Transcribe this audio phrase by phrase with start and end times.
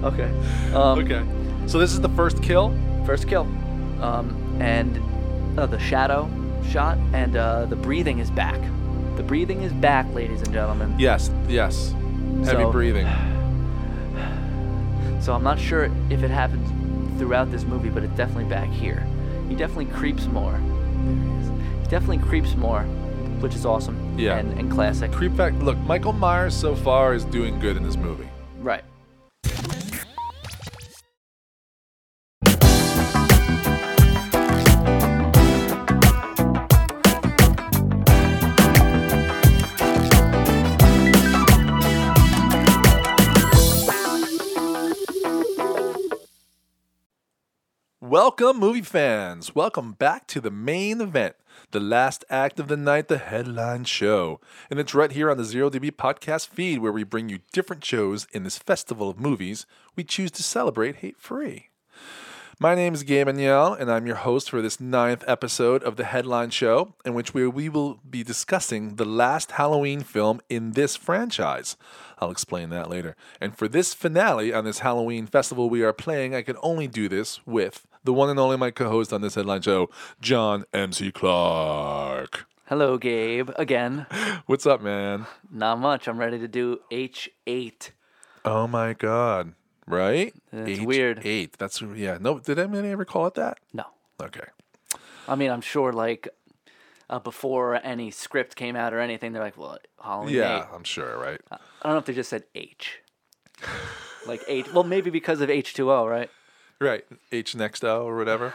[0.04, 0.30] Okay.
[0.74, 1.24] Um, Okay.
[1.66, 2.74] So this is the first kill.
[3.04, 3.42] First kill.
[4.00, 6.30] Um, and uh, the shadow
[6.70, 8.60] shot and uh, the breathing is back.
[9.16, 10.94] The breathing is back, ladies and gentlemen.
[10.98, 11.30] Yes.
[11.48, 11.92] Yes.
[12.44, 13.06] Heavy So- breathing.
[15.20, 16.68] So I'm not sure if it happens
[17.18, 19.04] throughout this movie, but it's definitely back here.
[19.48, 20.52] He definitely creeps more.
[20.52, 21.48] There he is.
[21.82, 22.82] He definitely creeps more,
[23.40, 24.16] which is awesome.
[24.18, 24.38] Yeah.
[24.38, 25.10] And, and classic.
[25.12, 25.52] Creep back.
[25.54, 28.28] Look, Michael Myers so far is doing good in this movie.
[48.08, 49.54] Welcome, movie fans.
[49.54, 51.36] Welcome back to the main event,
[51.72, 54.40] the last act of the night, the headline show.
[54.70, 57.84] And it's right here on the Zero DB podcast feed where we bring you different
[57.84, 61.68] shows in this festival of movies we choose to celebrate hate free.
[62.58, 66.48] My name is Gabe and I'm your host for this ninth episode of the Headline
[66.48, 71.76] Show, in which we, we will be discussing the last Halloween film in this franchise.
[72.18, 73.16] I'll explain that later.
[73.38, 77.06] And for this finale on this Halloween festival we are playing, I can only do
[77.08, 81.12] this with the one and only my co host on this Headline Show, John MC
[81.12, 82.46] Clark.
[82.64, 83.50] Hello, Gabe.
[83.56, 84.06] Again.
[84.46, 85.26] What's up, man?
[85.52, 86.08] Not much.
[86.08, 87.90] I'm ready to do H8.
[88.46, 89.52] Oh my God.
[89.86, 90.32] Right?
[90.50, 91.20] It's weird.
[91.26, 91.58] Eight.
[91.58, 92.16] That's, yeah.
[92.18, 93.58] No, did anybody ever call it that?
[93.74, 93.84] No.
[94.22, 94.46] Okay.
[95.28, 96.30] I mean, I'm sure, like,
[97.10, 100.74] uh, before any script came out or anything, they're like, well, Halloween Yeah, 8.
[100.74, 101.42] I'm sure, right?
[101.52, 103.00] I don't know if they just said H.
[104.26, 104.72] like H.
[104.72, 106.30] Well, maybe because of H2O, right?
[106.80, 107.04] Right.
[107.32, 108.54] H next O or whatever.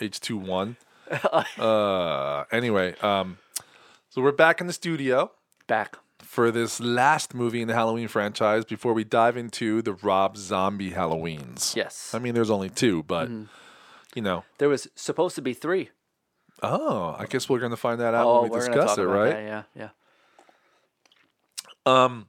[0.00, 0.76] H two one.
[1.58, 3.38] Uh anyway, um
[4.08, 5.30] so we're back in the studio
[5.68, 5.98] Back.
[6.18, 10.90] for this last movie in the Halloween franchise before we dive into the Rob Zombie
[10.90, 11.76] Halloweens.
[11.76, 12.12] Yes.
[12.12, 14.42] I mean there's only two, but you know.
[14.58, 15.90] There was supposed to be three.
[16.62, 18.98] Oh, I guess we're gonna find that out oh, when we we're gonna discuss talk
[18.98, 19.30] it, about right?
[19.30, 19.88] that, Yeah,
[21.86, 22.02] yeah.
[22.04, 22.28] Um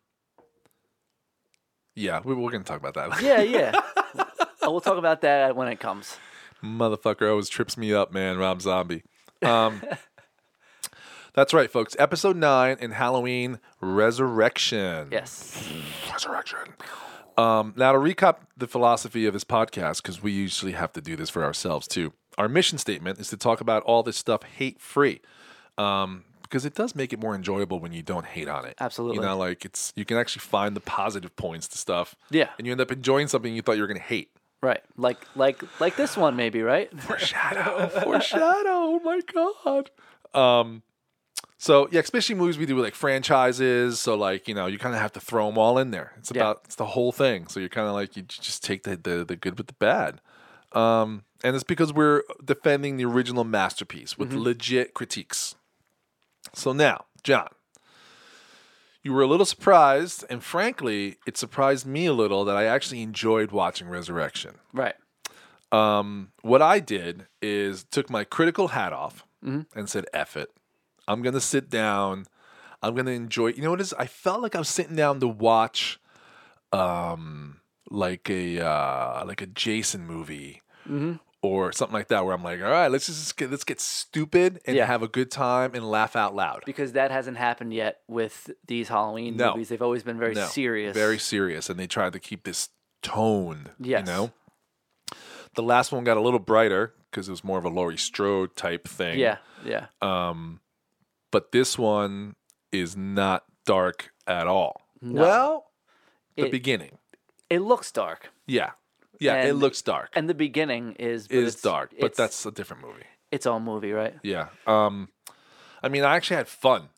[1.95, 3.21] Yeah, we, we're gonna talk about that.
[3.23, 3.79] Yeah, yeah.
[4.71, 6.17] We'll talk about that when it comes.
[6.63, 8.37] Motherfucker always trips me up, man.
[8.37, 9.03] Rob Zombie.
[9.41, 9.81] Um,
[11.33, 11.95] that's right, folks.
[11.99, 15.09] Episode nine in Halloween Resurrection.
[15.11, 15.71] Yes.
[16.11, 16.59] Resurrection.
[17.37, 21.15] Um, now, to recap the philosophy of this podcast, because we usually have to do
[21.15, 22.13] this for ourselves too.
[22.37, 25.21] Our mission statement is to talk about all this stuff hate free,
[25.77, 28.75] um, because it does make it more enjoyable when you don't hate on it.
[28.79, 29.17] Absolutely.
[29.17, 32.15] You know, like it's you can actually find the positive points to stuff.
[32.31, 32.49] Yeah.
[32.57, 34.31] And you end up enjoying something you thought you were going to hate.
[34.61, 34.81] Right.
[34.97, 36.89] Like like like this one maybe, right?
[37.01, 37.87] Foreshadow.
[37.89, 38.69] Foreshadow.
[38.69, 39.91] Oh my god.
[40.33, 40.81] Um.
[41.59, 43.99] So yeah, especially movies we do like franchises.
[43.99, 46.13] So like you know you kind of have to throw them all in there.
[46.17, 46.41] It's Yeah.
[46.41, 47.47] about it's the whole thing.
[47.47, 50.21] So you're kind of like you just take the, the the good with the bad.
[50.73, 51.23] Um.
[51.43, 55.53] And it's because we're defending the original masterpiece with legit critiques.
[56.55, 57.49] So now, John,
[59.03, 63.01] you were a little surprised, and frankly, it surprised me a little that I actually
[63.01, 64.95] enjoyed watching Resurrection Right.
[65.71, 69.77] um, what I did is took my critical hat off Mm-hmm.
[69.79, 70.49] and said, "F it,
[71.07, 72.25] I'm gonna sit down.
[72.81, 73.93] I'm gonna enjoy." You know what it is?
[73.93, 75.99] I felt like I was sitting down to watch,
[76.73, 80.61] um, like a uh, like a Jason movie.
[80.89, 81.13] Mm-hmm.
[81.43, 84.59] Or something like that, where I'm like, all right, let's just get let's get stupid
[84.65, 84.85] and Yeah.
[84.87, 86.63] have a good time and laugh out loud.
[86.65, 89.51] Because that hasn't happened yet with these Halloween No.
[89.51, 89.69] movies.
[89.69, 90.95] They've always been very No, serious.
[90.95, 92.69] very serious, and they tried to keep this
[93.03, 93.69] tone.
[93.79, 94.07] Yes.
[94.07, 94.31] You know,
[95.55, 98.55] the last one got a little brighter because it was more of a Laurie Strode
[98.55, 99.19] type thing.
[99.19, 99.87] Yeah, yeah.
[100.01, 100.61] Um,
[101.31, 102.35] but this one
[102.71, 104.81] is not dark at all.
[105.01, 105.21] No.
[105.21, 105.71] Well,
[106.35, 106.97] the It- beginning.
[107.49, 108.31] It looks dark.
[108.47, 108.71] Yeah.
[109.19, 110.09] Yeah, it looks dark.
[110.13, 113.03] And the beginning is is dark, but that's a different movie.
[113.31, 114.15] its all movie, right?
[114.23, 114.49] Yeah.
[114.65, 115.09] Um,
[115.83, 116.89] I mean, I actually had fun.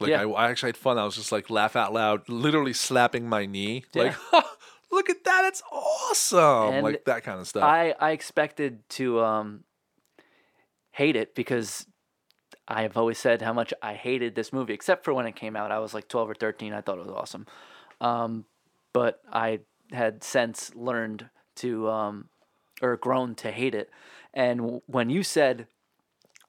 [0.00, 0.22] Like, Yeah.
[0.22, 0.98] I, I actually had fun.
[0.98, 3.84] I was just like laugh out loud, literally slapping my knee.
[3.94, 4.14] Like,
[4.92, 5.44] look at that.
[5.46, 6.74] It's awesome.
[6.74, 7.64] And like that kind of stuff.
[7.64, 9.64] I I expected to um
[10.92, 11.86] hate it because
[12.66, 15.56] I have always said how much I hated this movie, except for when it came
[15.56, 15.70] out.
[15.72, 16.72] I was like 12 or 13.
[16.72, 17.46] I thought it was awesome.
[18.00, 18.44] Um,
[18.92, 19.60] but I
[19.92, 22.28] had since learned to, um,
[22.82, 23.90] or grown to hate it.
[24.34, 25.66] And when you said,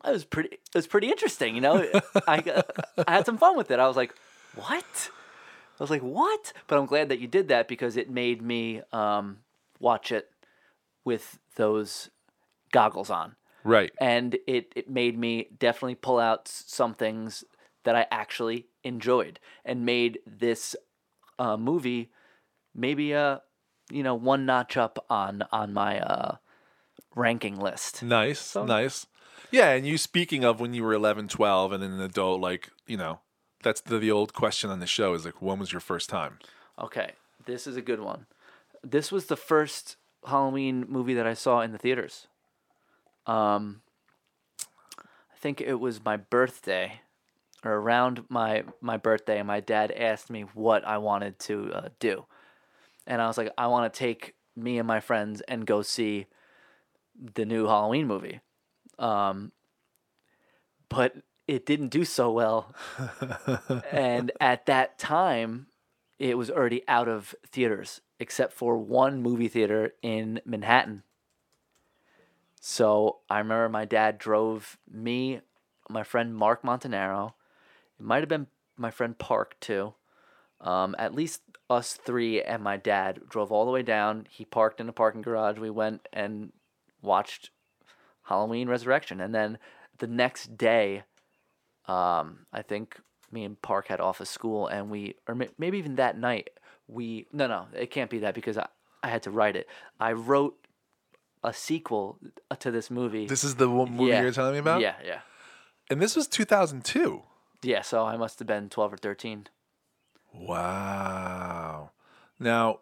[0.05, 1.87] it was pretty, it was pretty interesting, you know,
[2.27, 2.63] I,
[3.07, 3.79] I had some fun with it.
[3.79, 4.13] I was like,
[4.55, 5.09] what?
[5.79, 6.53] I was like, what?
[6.67, 9.39] But I'm glad that you did that because it made me um,
[9.79, 10.29] watch it
[11.05, 12.09] with those
[12.71, 13.91] goggles on right.
[13.99, 17.43] and it, it made me definitely pull out some things
[17.83, 20.75] that I actually enjoyed and made this
[21.37, 22.11] uh, movie
[22.75, 23.41] maybe a
[23.89, 26.35] you know, one notch up on on my uh,
[27.15, 28.03] ranking list.
[28.03, 29.05] Nice, nice.
[29.51, 32.69] Yeah, and you speaking of when you were 11, 12 and then an adult, like,
[32.85, 33.19] you know,
[33.63, 36.37] that's the, the old question on the show is like, when was your first time?
[36.77, 37.13] Okay,
[37.45, 38.25] this is a good one.
[38.83, 42.27] This was the first Halloween movie that I saw in the theaters.
[43.25, 43.81] Um,
[44.99, 47.01] I think it was my birthday,
[47.63, 51.89] or around my my birthday, and my dad asked me what I wanted to uh,
[51.99, 52.25] do,
[53.09, 56.27] and I was like, I want to take me and my friends and go see
[57.35, 58.39] the new Halloween movie.
[58.97, 59.51] Um,
[60.87, 61.15] but
[61.47, 62.73] it didn't do so well,
[63.91, 65.67] and at that time,
[66.19, 71.03] it was already out of theaters except for one movie theater in Manhattan.
[72.61, 75.39] So I remember my dad drove me,
[75.89, 77.33] my friend Mark Montanaro.
[77.99, 78.47] It might have been
[78.77, 79.93] my friend Park too.
[80.61, 84.25] Um, at least us three and my dad drove all the way down.
[84.29, 85.57] He parked in a parking garage.
[85.59, 86.51] We went and
[87.01, 87.51] watched
[88.23, 89.57] Halloween Resurrection, and then
[89.99, 91.03] the next day,
[91.87, 92.99] um, I think
[93.31, 96.49] me and Park had off of school, and we, or maybe even that night,
[96.87, 98.67] we, no, no, it can't be that because I,
[99.03, 99.67] I had to write it.
[99.99, 100.55] I wrote
[101.43, 102.17] a sequel
[102.59, 103.27] to this movie.
[103.27, 104.21] This is the one movie Yeah.
[104.21, 104.81] you're telling me about?
[104.81, 105.19] Yeah, yeah,
[105.89, 107.21] And this was 2002.
[107.63, 107.81] yeah.
[107.81, 109.47] So I must have been twelve or thirteen.
[110.33, 111.58] Wow.
[112.39, 112.79] Now,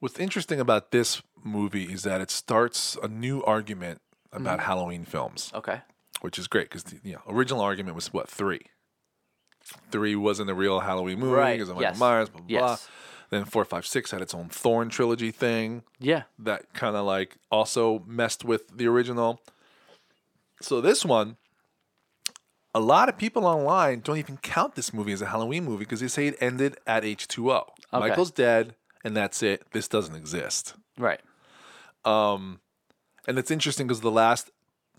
[0.00, 4.00] what's interesting about this movie is that it starts a new argument
[4.32, 4.66] about Mm-hmm.
[4.66, 5.80] Halloween films, Okay.
[6.20, 8.60] which is great because the you know, original argument was what three.
[9.90, 12.58] Three wasn't a real Halloween movie Right, because of Michael yes, Myers, blah blah.
[12.58, 12.70] blah.
[12.70, 12.88] yes.
[13.30, 16.22] Then four, five, six had its own Thorn trilogy thing Yeah.
[16.38, 19.40] that kind of like also messed with the original.
[20.62, 21.36] So this one,
[22.74, 26.00] a lot of people online don't even count this movie as a Halloween movie because
[26.00, 27.66] they say it ended at H two O.
[27.92, 28.08] Okay.
[28.08, 29.64] Michael's dead, and that's it.
[29.72, 30.74] This doesn't exist.
[30.98, 31.20] Right.
[32.04, 32.60] Um,
[33.26, 34.50] And it's interesting because the last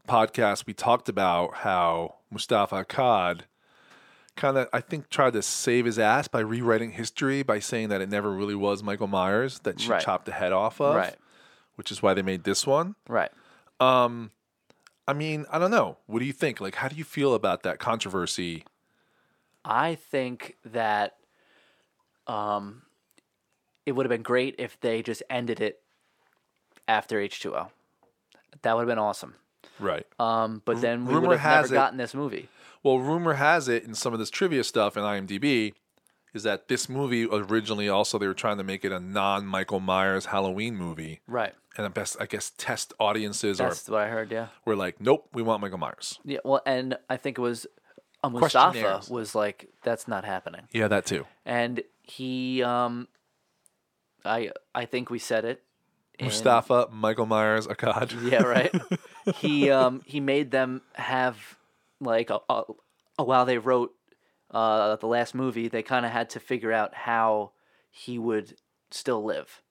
[0.07, 3.41] podcast we talked about how Moustapha Akkad
[4.35, 7.99] kind of, I think, tried to save his ass by rewriting history by saying that
[8.01, 10.01] it never really was Michael Myers that she Right.
[10.01, 11.15] chopped the head off of, Right.
[11.75, 12.95] which is why they made this one.
[13.07, 13.31] Right.
[13.79, 14.31] Um,
[15.07, 15.97] I mean, I don't know.
[16.05, 16.61] What do you think?
[16.61, 18.63] Like, how do you feel about that controversy?
[19.65, 21.17] I think that
[22.27, 22.83] um,
[23.85, 25.79] it would have been great if they just ended it
[26.87, 27.69] after H2O.
[28.61, 29.35] That would have been awesome.
[29.79, 30.05] Right.
[30.19, 32.49] Um, but then we rumor would have has never it- gotten this movie.
[32.83, 35.73] Well, rumor has it in some of this trivia stuff in IMDb
[36.33, 40.27] is that this movie originally also they were trying to make it a non-Michael Myers
[40.27, 41.53] Halloween movie, Right.
[41.77, 44.31] and I best I guess test audiences That's what I heard.
[44.31, 44.47] Yeah.
[44.65, 46.19] We're like, nope, we want Michael Myers.
[46.23, 46.39] Yeah.
[46.43, 47.67] Well, and I think it was
[48.23, 51.25] uh, Moustapha was like, "That's not happening," Yeah, that too.
[51.45, 51.81] and
[52.17, 53.07] he, um,
[54.25, 55.63] I, I think we said it.
[56.21, 58.11] Moustapha, Michael Myers, Akkad.
[58.31, 58.71] Yeah, right.
[59.35, 61.57] he um he made them have
[61.99, 62.63] like a, a,
[63.17, 63.91] a while they wrote
[64.51, 67.51] uh the last movie, they kind of had to figure out how
[67.89, 68.55] he would
[68.91, 69.61] still live.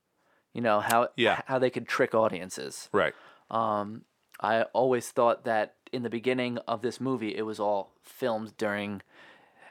[0.53, 1.43] You know how Yeah.
[1.47, 2.89] how they could trick audiences.
[2.93, 3.15] right.
[3.51, 4.03] Um,
[4.41, 9.03] I always thought that in the beginning of this movie, it was all filmed during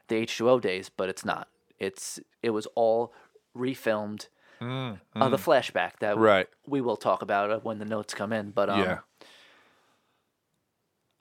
[0.07, 1.49] the H two O days, but it's not.
[1.79, 3.13] It's it was all
[3.55, 4.27] refilmed.
[4.61, 4.97] Uh,
[5.29, 6.47] the flashback that Mm, Right.
[6.67, 8.51] we will talk about uh, when the notes come in.
[8.51, 8.97] But um, yeah.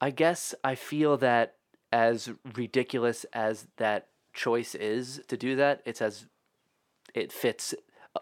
[0.00, 1.54] I guess I feel that
[1.92, 6.26] as ridiculous as that choice is to do that, it's as
[7.14, 7.75] it fits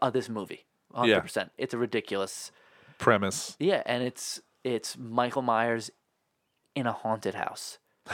[0.02, 0.66] uh, this movie.
[0.94, 1.36] 100%.
[1.36, 1.44] Yeah.
[1.58, 2.52] It's a ridiculous.
[2.98, 3.56] Premise.
[3.58, 5.90] Yeah, and it's it's Michael Myers
[6.74, 7.78] in a haunted house.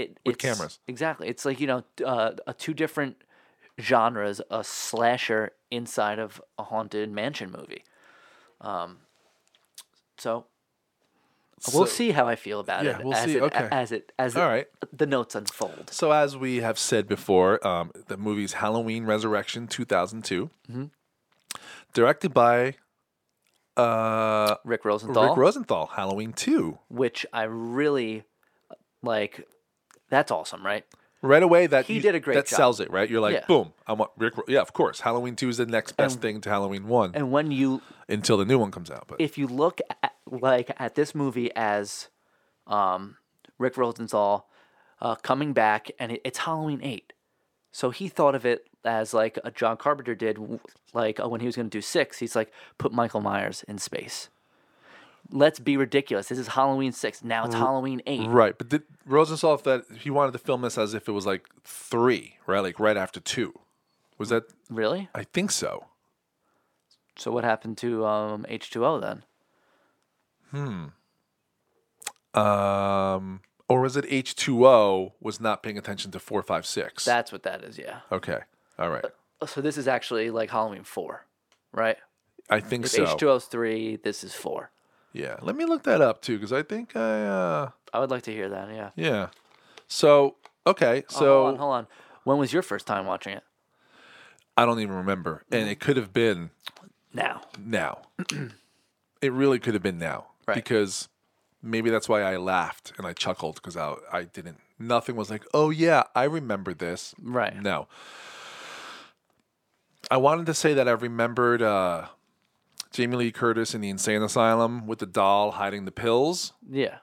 [0.00, 0.78] It, With cameras.
[0.88, 1.28] Exactly.
[1.28, 3.16] It's like, you know, uh, a two different
[3.80, 7.84] genres, a slasher inside of a haunted mansion movie.
[8.60, 8.98] Um,
[10.18, 10.46] so
[11.72, 13.36] we'll So- see how I feel about Yeah, it we'll as see.
[13.36, 13.68] it Okay.
[13.70, 14.66] as it as All it- right.
[14.92, 15.90] the notes unfold.
[15.90, 20.84] So, as we have said before, um, the movie's Halloween Resurrection 2002, Mm-hmm.
[21.94, 22.76] directed by
[23.76, 26.78] uh, Rick Rosenthal, Rick Rosenthal, Halloween 2.
[26.88, 28.24] which I really
[29.02, 29.46] like.
[30.10, 30.84] That's awesome, right?
[31.22, 32.56] Right away, that He you- did a great that job.
[32.56, 33.08] sells it, right?
[33.08, 33.44] You're like, Yeah.
[33.46, 34.36] boom, I want Rick.
[34.38, 35.00] Ro- Yeah, of course.
[35.00, 38.44] Halloween 2 is the next best thing to Halloween 1 And when you until the
[38.44, 39.04] new one comes out.
[39.06, 42.08] But if you look at like at this movie as
[42.66, 43.16] um,
[43.58, 44.48] Rick Rosenthal
[45.00, 47.12] uh, coming back, and it, it's Halloween eight,
[47.70, 50.58] so he thought of it as like a John Carpenter did, w-
[50.94, 52.18] like uh, when he was going to do six.
[52.18, 54.28] He's like, put Michael Myers in space.
[55.32, 56.28] Let's be ridiculous.
[56.28, 57.22] This is Halloween six.
[57.22, 58.28] Now it's Halloween eight.
[58.28, 61.46] right, but did Rosenthal that he wanted to film this as if it was like
[61.64, 62.60] three, right?
[62.60, 63.58] Like right after two.
[64.18, 64.44] Was that?
[64.68, 65.08] Really?
[65.14, 65.86] I think so.
[67.16, 69.22] So what happened to um, H2O then?
[72.34, 72.38] Hmm.
[72.38, 77.04] Um, or was it H2O was not paying attention to 456?
[77.04, 78.00] That's what that is, yeah.
[78.10, 78.40] okay.
[78.78, 79.04] All right.
[79.46, 81.24] So this is actually like Halloween 4,
[81.72, 81.96] right?
[82.48, 83.04] I think If so.
[83.04, 84.70] H2O's 3, this is 4.
[85.12, 85.36] Yeah.
[85.42, 88.32] Let me look that up too because I think I uh I would like to
[88.32, 88.90] hear that, yeah.
[88.94, 89.28] yeah.
[89.88, 90.36] So,
[90.66, 91.02] okay.
[91.10, 91.86] Oh, So hold on, hold on.
[92.24, 93.42] When was your first time watching it?
[94.56, 95.42] I don't even remember.
[95.50, 96.50] And it could have been
[97.12, 97.40] Now.
[97.58, 98.02] now.
[99.22, 100.54] it really could have been now Right.
[100.54, 101.08] because
[101.62, 105.44] maybe that's why I laughed and I chuckled because I I didn't nothing was like,
[105.52, 107.54] "Oh yeah, I remember this." Right.
[107.60, 107.86] No.
[110.10, 112.06] I wanted to say that I remembered uh,
[112.92, 116.52] Jamie Lee Curtis in the insane asylum with the doll hiding the pills.
[116.68, 116.98] Yeah.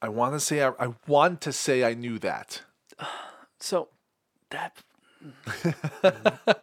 [0.00, 2.62] I want to say I, I want to say I knew that.
[3.58, 3.88] So
[4.50, 4.76] that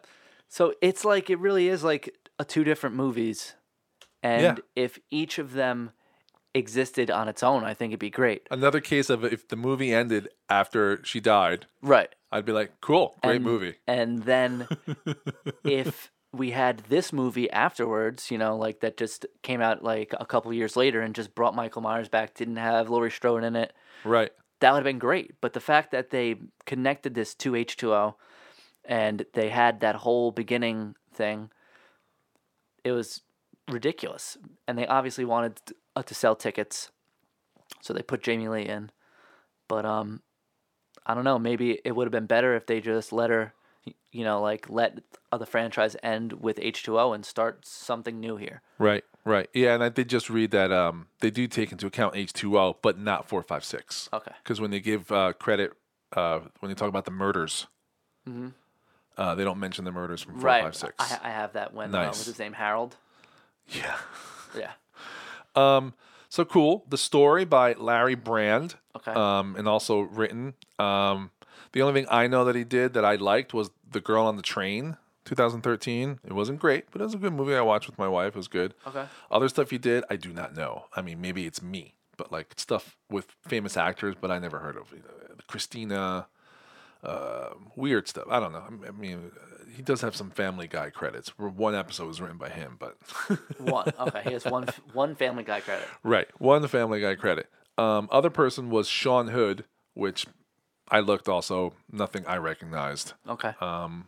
[0.48, 3.54] So it's like it really is like a two different movies.
[4.22, 4.56] And Yeah.
[4.76, 5.90] if each of them
[6.54, 8.46] existed on its own, I think it'd be great.
[8.50, 12.14] Another case of if the movie ended after she died, Right.
[12.30, 14.68] I'd be like, "Cool, great and, movie." And then
[15.64, 20.26] if we had this movie afterwards, you know, like that just came out like a
[20.26, 23.72] couple years later and just brought Michael Myers back, didn't have Laurie Strode in it,
[24.04, 24.30] Right.
[24.60, 25.40] that would have been great.
[25.40, 26.36] But the fact that they
[26.66, 28.14] connected this to H2O
[28.84, 31.50] and they had that whole beginning thing,
[32.82, 33.22] it was
[33.70, 34.36] ridiculous.
[34.68, 35.60] And they obviously wanted
[35.96, 36.90] uh, to sell tickets,
[37.80, 38.90] so they put Jamie Lee in.
[39.68, 40.20] But um,
[41.06, 41.38] I don't know.
[41.38, 43.54] Maybe it would have been better if they just let her,
[44.12, 45.00] you know, like let
[45.32, 48.62] uh, the franchise end with H2O and start something new here.
[48.78, 49.04] Right.
[49.24, 49.48] Right.
[49.54, 52.98] Yeah, and I did just read that um, they do take into account H2O, but
[52.98, 54.10] not 456.
[54.12, 54.32] Okay.
[54.42, 55.72] Because when they give uh, credit,
[56.14, 57.66] uh, when they talk about the murders,
[59.16, 60.44] uh, they don't mention the murders from Mm-hmm.
[60.44, 60.60] Right.
[60.74, 61.22] 456.
[61.24, 62.06] I, I have that when uh, Nice.
[62.08, 62.96] what's his name Harold.
[63.68, 63.96] yeah.
[64.56, 64.70] Yeah.
[65.56, 65.94] Um,
[66.28, 66.84] so cool.
[66.88, 68.76] The story by Larry Brand.
[68.94, 69.10] Okay.
[69.10, 70.54] Um, and also written.
[70.78, 71.32] Um,
[71.74, 74.36] the only thing I know that he did that I liked was The Girl on
[74.36, 76.20] the Train, 2013.
[76.24, 78.28] It wasn't great, but it was a good movie I watched with my wife.
[78.28, 78.74] It was good.
[78.86, 79.04] Okay.
[79.30, 80.86] Other stuff he did, I do not know.
[80.94, 84.76] I mean, maybe it's me, but like stuff with famous actors, but I never heard
[84.76, 84.94] of.
[85.48, 86.26] Christina,
[87.02, 88.24] uh, weird stuff.
[88.30, 88.64] I don't know.
[88.86, 89.32] I mean,
[89.74, 91.36] he does have some Family Guy credits.
[91.38, 92.96] One episode was written by him, but
[93.58, 93.92] One.
[93.98, 94.22] Okay.
[94.24, 95.86] He has one one Family Guy credit.
[96.02, 97.50] right, one Family Guy credit.
[97.76, 99.64] Um, other person was Sean Hood,
[99.94, 100.26] which
[100.88, 103.14] I looked also nothing I recognized.
[103.28, 103.52] Okay.
[103.60, 104.06] Um,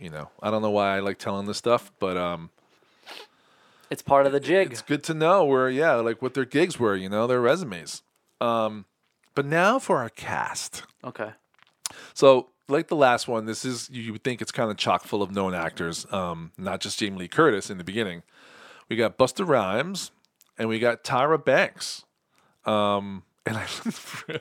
[0.00, 2.50] You know, I don't know why I like telling this stuff, but um,
[3.90, 4.70] it's part of the jig.
[4.72, 8.02] it's good to know where yeah like what their gigs were you know their resumes
[8.40, 8.84] um
[9.34, 11.30] but now for our cast Okay.
[12.12, 15.22] so like the last one this is you would think it's kind of chock full
[15.22, 18.22] of known actors um not just jamie lee curtis in the beginning
[18.88, 20.10] we got busta rhymes
[20.58, 22.04] and we got tyra banks
[22.64, 23.66] um and I,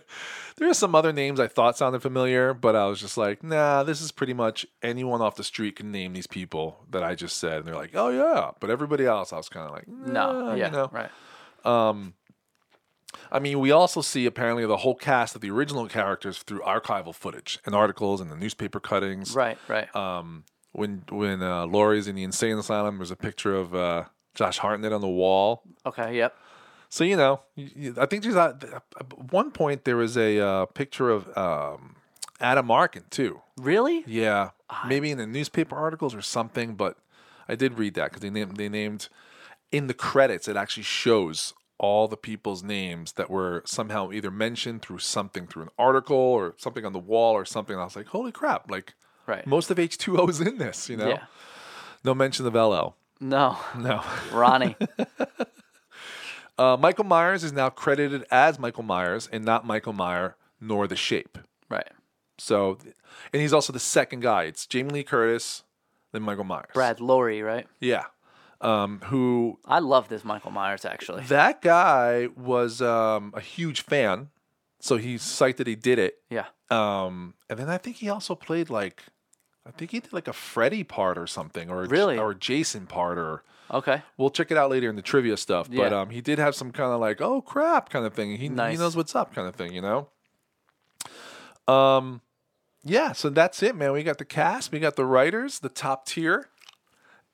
[0.58, 3.84] there are some other names I thought sounded familiar, but I was just like, nah,
[3.84, 7.38] this is pretty much anyone off the street can name these people that I just
[7.38, 7.58] said.
[7.60, 8.52] And they're like, oh, yeah.
[8.60, 10.42] But everybody else, I was kind of like, No.
[10.42, 10.66] nah, yeah.
[10.66, 10.90] You know?
[10.92, 11.12] Right.
[13.32, 17.14] I mean, we also see apparently the whole cast of the original characters through archival
[17.14, 19.34] footage and articles and the newspaper cuttings.
[19.34, 19.58] Right.
[19.68, 19.94] Right.
[19.96, 20.44] Um,
[20.74, 24.92] when when uh, Laurie's in the insane asylum, there's a picture of uh, Josh Hartnett
[24.92, 25.64] on the wall.
[25.86, 26.18] okay.
[26.18, 26.36] Yep.
[26.96, 27.42] So you know,
[27.98, 28.64] I think there's at
[29.30, 31.98] one point there was a uh, picture of um,
[32.40, 33.42] Adam Arkin too.
[33.58, 34.06] Really?
[34.08, 34.52] Yeah,
[34.88, 36.98] maybe in the newspaper articles or something, but
[37.50, 39.10] I did read that because they named they named
[39.74, 40.48] in the credits.
[40.48, 45.64] It actually shows all the people's names that were somehow either mentioned through something through
[45.64, 47.74] an article or something on the wall or something.
[47.74, 48.72] And I was like, holy crap!
[48.72, 48.94] Like
[49.28, 49.46] Right.
[49.46, 50.88] most of H two O is in this.
[50.88, 51.24] You know, Yeah.
[52.06, 52.96] no mention of LL.
[53.20, 53.58] No.
[53.78, 54.02] No.
[54.32, 54.78] Ronnie.
[56.58, 60.96] Uh, Michael Myers is now credited as Michael Myers and not Michael Meyer nor The
[60.96, 61.38] Shape.
[61.70, 61.88] right.
[62.38, 62.78] So,
[63.32, 64.44] and he's also the second guy.
[64.44, 65.64] It's Jamie Lee Curtis,
[66.12, 66.68] then Michael Myers.
[66.74, 67.42] Brad Loree.
[67.46, 67.66] Right.
[67.80, 68.06] Yeah.
[68.60, 71.24] Um, who I love this Michael Myers actually.
[71.26, 74.30] that guy was um, a huge fan.
[74.82, 76.16] So he's psyched that he did it.
[76.30, 76.46] Yeah.
[76.70, 79.04] Um, and then I think he also played like,
[79.66, 82.18] I think he did like a Freddy part or something, or a, Really?
[82.18, 84.02] or a Jason part, or Okay.
[84.18, 85.68] we'll check it out later in the trivia stuff.
[85.70, 86.02] But Yeah.
[86.02, 88.32] um, he did have some kind of like, oh crap, kind of thing.
[88.38, 89.74] He he knows what's up, kind of thing.
[89.74, 90.10] You know.
[91.68, 92.22] Um,
[92.84, 93.12] yeah.
[93.14, 93.92] So that's it, man.
[93.92, 96.50] We got the cast, we got the writers, the top tier,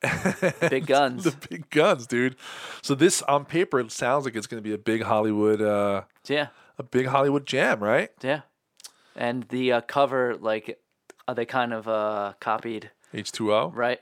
[0.69, 1.25] Big guns.
[1.25, 2.35] the big guns, dude.
[2.81, 6.03] So this on paper, it sounds like it's going to be a big Hollywood, uh,
[6.27, 6.47] yeah.
[6.79, 8.09] a big Hollywood jam, right?
[8.21, 8.41] Yeah.
[9.15, 10.79] And the uh, cover, like,
[11.27, 13.69] uh, they kind of uh, copied, H two O.
[13.75, 13.99] right?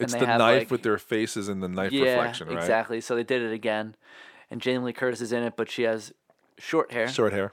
[0.00, 2.58] It's the have, knife like- with their faces in the knife yeah, reflection, right?
[2.58, 3.00] exactly.
[3.00, 3.94] So they did it again,
[4.50, 6.12] and Jamie Lee Curtis is in it, but she has
[6.58, 7.52] short hair Short hair.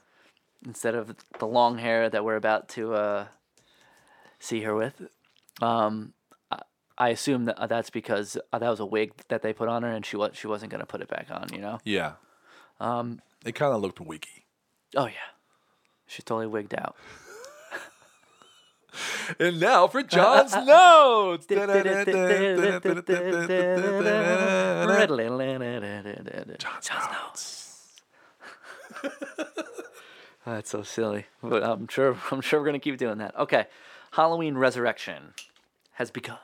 [0.66, 3.28] instead of the long hair that we're about to uh,
[4.40, 5.02] see her with.
[5.62, 6.14] Um,
[7.00, 9.84] I, assume that uh, that's because uh, that was a wig that they put on
[9.84, 11.48] her, and she was she wasn't gonna put it back on.
[11.54, 11.80] You know?
[11.84, 12.14] Yeah.
[12.80, 14.46] Um, it kind of looked wiggy.
[14.96, 15.32] Oh yeah,
[16.08, 16.96] she's totally wigged out.
[19.40, 21.46] And now for uh, uh, uh, John's notes.
[26.58, 27.58] John's notes.
[30.46, 33.38] That's so silly, but I'm sure I'm sure we're gonna keep doing that.
[33.38, 33.68] Okay,
[34.12, 35.34] Halloween Resurrection
[35.94, 36.38] has begun.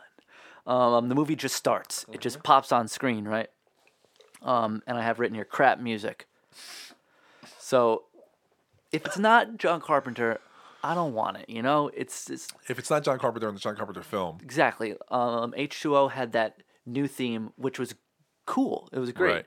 [0.66, 2.06] Um, the movie just starts.
[2.12, 2.44] It just mm-hmm.
[2.44, 3.50] pops on screen, right?
[4.42, 6.28] Um, and I have written here crap music.
[7.60, 8.04] So,
[8.92, 10.40] if it's not John Carpenter,
[10.84, 11.50] I don't want it.
[11.50, 14.96] You know, it's, it's If it's not John Carpenter in the John Carpenter film, Exactly.
[15.10, 17.96] Um, H2O had that new theme, which was
[18.46, 18.90] cool.
[18.92, 19.34] It was great.
[19.34, 19.46] Right.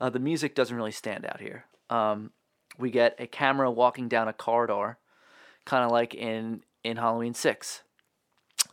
[0.00, 1.66] Uh, the music doesn't really stand out here.
[1.90, 2.30] Um,
[2.78, 4.96] we get a camera walking down a corridor,
[5.66, 7.82] kind of like in in Halloween Six.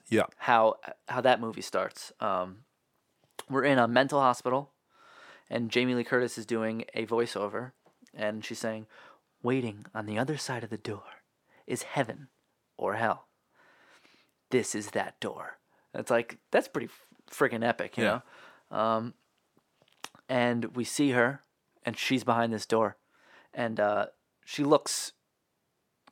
[0.10, 0.24] yeah.
[0.38, 0.76] How
[1.10, 2.14] how that movie starts.
[2.22, 2.60] Um,
[3.50, 4.72] we're in a mental hospital,
[5.50, 7.74] and Jamie Lee Curtis is doing a voiceover,
[8.14, 8.86] and she's saying,
[9.44, 11.04] "Waiting on the other side of the door
[11.68, 12.30] is heaven
[12.78, 13.28] or hell.
[14.50, 15.58] This is that door."
[15.94, 16.90] It's like that's pretty
[17.30, 18.22] freaking epic, you Yeah.
[18.72, 18.78] know.
[18.78, 19.14] Um,
[20.30, 21.44] and we see her,
[21.84, 22.98] and she's behind this door,
[23.54, 24.08] and uh,
[24.46, 25.14] she looks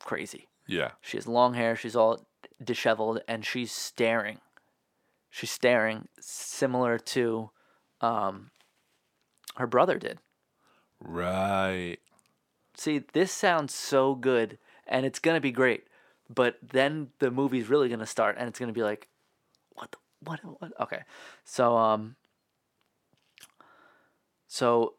[0.00, 0.48] crazy.
[0.66, 0.92] Yeah.
[1.00, 1.76] She has long hair.
[1.76, 2.26] She's all
[2.62, 4.40] disheveled, and she's staring.
[5.30, 7.50] She's staring, similar to
[8.00, 8.50] um,
[9.56, 10.18] her brother did.
[10.98, 11.98] Right.
[12.74, 15.84] See, this sounds so good, and it's gonna be great.
[16.28, 19.08] But then the movie's really gonna start, and it's gonna be like,
[19.74, 20.72] what, the, what, what?
[20.80, 21.02] Okay,
[21.44, 22.16] so um,
[24.48, 24.94] so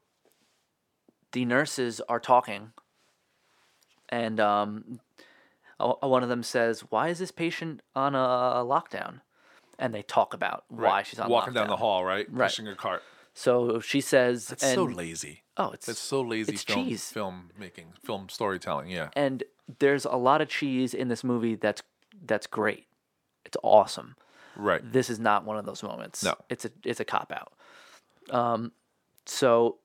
[1.31, 2.71] the nurses are talking,
[4.09, 4.99] and um,
[5.77, 9.21] one of them says, "Why is this patient on a lockdown?"
[9.79, 11.31] And they talk about why she's on lockdown.
[11.31, 12.25] walking down the hall, right?
[12.31, 12.47] Right.
[12.47, 13.03] Pushing a cart.
[13.35, 15.43] So she says, That's and, so lazy.
[15.57, 17.11] Oh, it's It's so lazy it's film cheese.
[17.11, 19.09] film making, film storytelling, yeah.
[19.15, 19.43] and
[19.79, 21.81] there's a lot of cheese in this movie that's
[22.25, 22.85] that's great.
[23.45, 24.15] It's awesome.
[24.55, 24.81] Right.
[24.83, 26.23] This is not one of those moments.
[26.23, 26.35] No.
[26.49, 27.53] It's a it's a cop out.
[28.35, 28.71] Um
[29.25, 29.77] so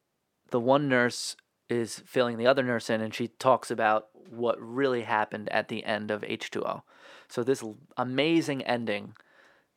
[0.51, 1.37] the one nurse
[1.69, 5.85] is filling the other nurse in and she talks about what really happened at the
[5.85, 6.83] end of H2O.
[7.29, 7.65] So this
[7.97, 9.15] amazing ending,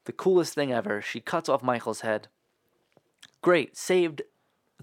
[0.06, 1.02] the coolest thing ever.
[1.02, 2.28] She cuts off Michael's head.
[3.42, 4.22] Great, saved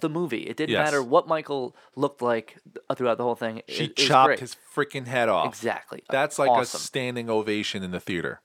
[0.01, 0.43] the movie.
[0.49, 0.87] It didn't Yes.
[0.87, 2.59] matter what Michael looked like
[2.97, 3.63] throughout the whole thing.
[3.69, 4.41] She It- it was chopped great.
[4.41, 5.47] his freaking head off.
[5.47, 6.03] Exactly.
[6.09, 6.79] That's like Awesome.
[6.79, 8.41] a standing ovation in the theater.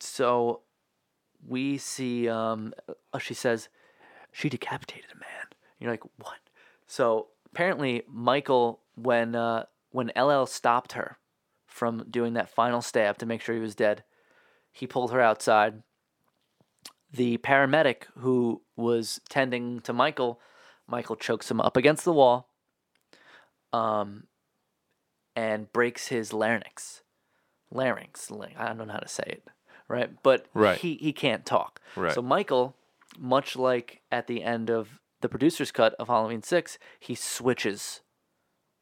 [0.00, 0.62] So
[1.46, 2.74] we see um
[3.12, 3.68] uh, she says
[4.32, 5.46] she decapitated a man.
[5.78, 6.38] You're like, "What?"
[6.86, 11.18] So apparently Michael when uh when LL stopped her
[11.66, 14.04] from doing that final stab to make sure he was dead,
[14.72, 15.82] he pulled her outside.
[17.12, 20.40] The paramedic who was tending to Michael,
[20.90, 22.48] Michael chokes him up against the wall.
[23.72, 24.24] Um
[25.36, 27.02] and breaks his larynx.
[27.72, 29.48] Larynx, I don't know how to say it
[29.90, 30.22] right?
[30.22, 30.78] But Right.
[30.78, 31.80] he he can't talk.
[31.96, 32.14] Right.
[32.14, 32.76] So Michael,
[33.18, 38.00] much like at the end of the producer's cut of Halloween Six, he switches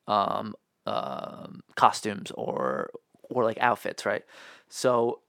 [0.06, 0.54] um,
[0.86, 2.90] um costumes or
[3.22, 4.24] or like outfits, right?
[4.68, 5.20] So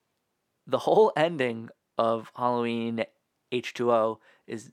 [0.68, 3.06] the whole ending of Halloween
[3.52, 4.72] H2O is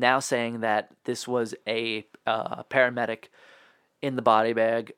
[0.00, 3.24] now saying that this was a uh, paramedic
[4.02, 4.92] in the body bag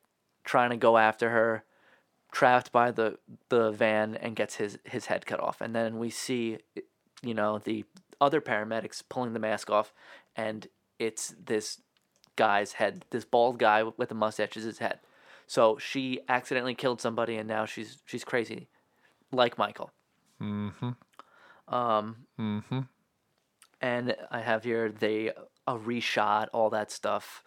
[0.45, 1.65] trying to go after her
[2.33, 6.09] trapped by the the van and gets his his head cut off and then we
[6.11, 6.59] see
[7.23, 7.85] you know the
[8.21, 9.93] other paramedics pulling the mask off
[10.37, 11.81] and it's this
[12.37, 15.01] guy's head this bald guy with a mustache is his head
[15.47, 18.69] so she accidentally killed somebody and now she's she's crazy
[19.33, 19.91] like michael
[20.41, 20.91] Mm-hmm.
[21.75, 22.81] um Mm-hmm.
[23.81, 25.31] And i have here they
[25.67, 27.43] a reshot all that stuff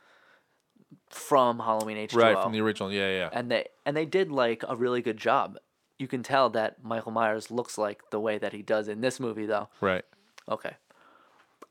[1.10, 2.92] from halloween h2o Right, from the original.
[2.92, 3.30] Yeah, yeah.
[3.34, 5.58] and they and they did like a really good job.
[6.00, 9.20] You can tell that Michael Myers looks like the way that he does in this
[9.20, 9.70] movie, though.
[9.82, 10.04] Right.
[10.50, 10.74] Okay,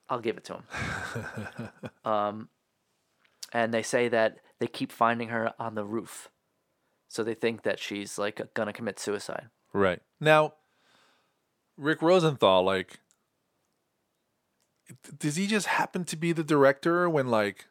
[0.09, 1.69] I'll give it to him.
[2.05, 2.49] um,
[3.53, 6.29] and they say that they keep finding her on the roof,
[7.09, 9.49] so they think that she's like gonna commit suicide.
[9.73, 10.01] Right.
[10.21, 10.55] Now,
[11.77, 12.99] Rick Rosenthal, like,
[15.19, 17.67] does he just happen to be the director when, like,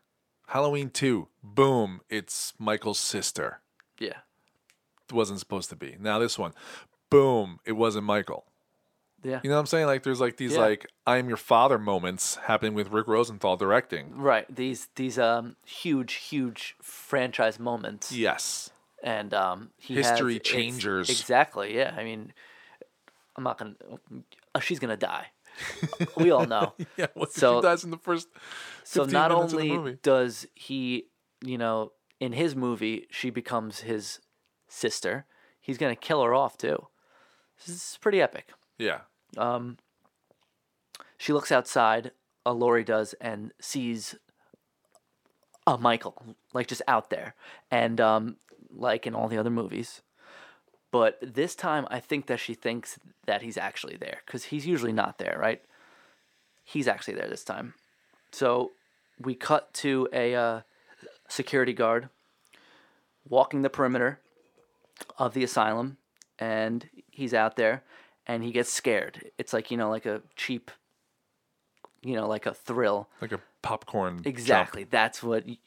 [0.47, 3.61] Halloween 2, boom, it's Michael's sister?
[3.99, 4.17] Yeah,
[5.09, 5.95] It wasn't supposed to be.
[5.99, 6.53] Now, this one,
[7.09, 8.45] boom, it wasn't Michael.
[9.23, 9.39] Yeah.
[9.43, 9.85] You know what I'm saying?
[9.85, 10.61] Like there's like these Yeah.
[10.61, 14.15] like I am your father moments happening with Rick Rosenthal directing.
[14.15, 14.47] Right.
[14.49, 18.11] These these um huge huge franchise moments.
[18.11, 18.71] Yes.
[19.03, 21.07] And um he History has, changers.
[21.11, 21.75] Exactly.
[21.77, 21.93] Yeah.
[21.95, 22.33] I mean,
[23.35, 23.75] I'm not gonna.
[24.55, 25.27] Uh, she's gonna die.
[26.17, 26.73] We all know.
[26.97, 27.07] Yeah.
[27.15, 28.27] Well, So- she dies in the first.
[28.83, 31.05] So not minutes of the only does he,
[31.43, 34.19] you know, in his movie, she becomes his
[34.67, 35.25] sister.
[35.59, 36.87] He's gonna kill her off too.
[37.65, 38.49] This is pretty epic.
[38.77, 39.01] Yeah.
[39.37, 39.77] Um,
[41.17, 42.11] she looks outside.
[42.45, 44.15] A Laurie does and sees
[45.67, 47.35] a Michael like just out there,
[47.69, 48.37] and um,
[48.71, 50.01] like in all the other movies.
[50.91, 54.91] But this time, I think that she thinks that he's actually there because he's usually
[54.91, 55.61] not there, right?
[56.63, 57.73] He's actually there this time.
[58.31, 58.71] So
[59.19, 60.61] we cut to a uh,
[61.29, 62.09] security guard
[63.27, 64.19] walking the perimeter
[65.17, 65.97] of the asylum,
[66.37, 67.83] and he's out there,
[68.27, 69.31] and he gets scared.
[69.37, 70.71] It's like you know, like a cheap,
[72.03, 73.07] you know, like a thrill.
[73.21, 74.17] Like a popcorn.
[74.17, 74.27] jump.
[74.27, 74.83] Exactly.
[74.83, 75.45] That's what.
[75.45, 75.57] y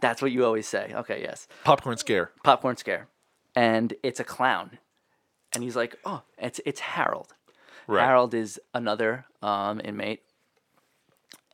[0.00, 0.92] that's what you always say.
[0.94, 1.20] Okay.
[1.20, 1.46] Yes.
[1.62, 2.30] Popcorn scare.
[2.42, 3.06] Popcorn scare,
[3.60, 4.78] and it's a clown,
[5.52, 7.34] and he's like, oh, it's it's Harold.
[7.86, 8.02] Right.
[8.02, 10.22] Harold is another um, inmate,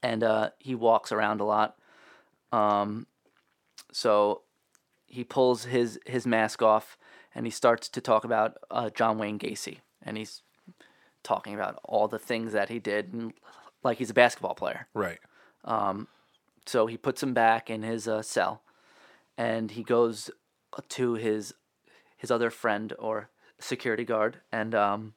[0.05, 1.77] and uh, he walks around a lot.
[2.53, 3.09] Um,
[3.90, 4.42] so
[5.09, 6.97] he pulls his his mask off,
[7.35, 10.42] and he starts to talk about uh, John Wayne Gacy, and he's
[11.25, 13.33] talking about all the things that he did, and
[13.83, 14.87] like he's a basketball player.
[14.95, 15.19] Right.
[16.66, 18.62] So he puts him back in his uh, cell,
[19.37, 20.31] and he goes
[20.90, 21.53] to his
[22.16, 25.14] his other friend or security guard, and um,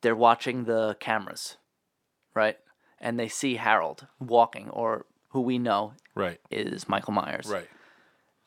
[0.00, 1.56] they're watching the cameras,
[2.34, 2.58] right?
[3.00, 6.40] And they see Harold walking, or who we know Right.
[6.50, 7.46] is Michael Myers.
[7.46, 7.68] Right.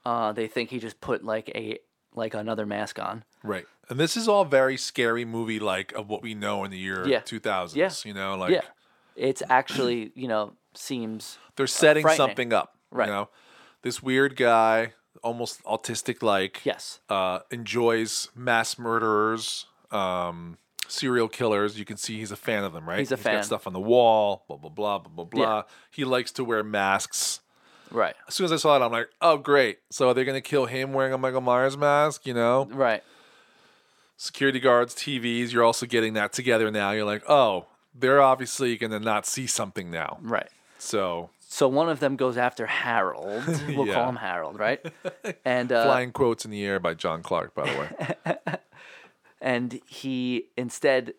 [0.05, 1.79] Uh, they think he just put like a
[2.13, 3.23] like another mask on.
[3.43, 3.65] Right.
[3.89, 7.05] And this is all very scary movie like of what we know in the year
[7.07, 7.19] Yeah.
[7.21, 7.75] 2000s.
[7.75, 7.91] Yeah.
[8.05, 8.61] You know, like yeah,
[9.15, 12.77] it's actually you know seems they're setting something up.
[12.91, 13.07] Right.
[13.07, 13.29] You know,
[13.81, 14.93] this weird guy,
[15.25, 20.57] almost autistic like, yes, uh, enjoys mass murderers, um,
[20.87, 21.77] serial killers.
[21.77, 22.99] You can see he's a fan of them, right?
[22.99, 23.43] He's a got fan.
[23.43, 25.45] stuff on the wall, blah, blah, blah, blah, blah, Yeah.
[25.47, 25.63] blah.
[25.91, 27.41] He likes to wear masks.
[27.91, 29.79] right, As soon as I saw it, I'm like, oh, great.
[29.89, 32.25] So they're to kill him wearing a Michael Myers mask?
[32.25, 32.67] You know?
[32.71, 33.03] right,
[34.17, 36.91] security guards, TVs, you're also getting that together now.
[36.91, 40.19] You're like, oh, they're obviously going to not see something now.
[40.21, 40.49] right.
[40.77, 43.43] So, So one of them goes after Harold.
[43.67, 43.93] We'll Yeah.
[43.93, 44.81] call him Harold, right?
[45.45, 48.57] And uh, flying quotes in the air by John Clark, by the way.
[49.41, 51.13] and he instead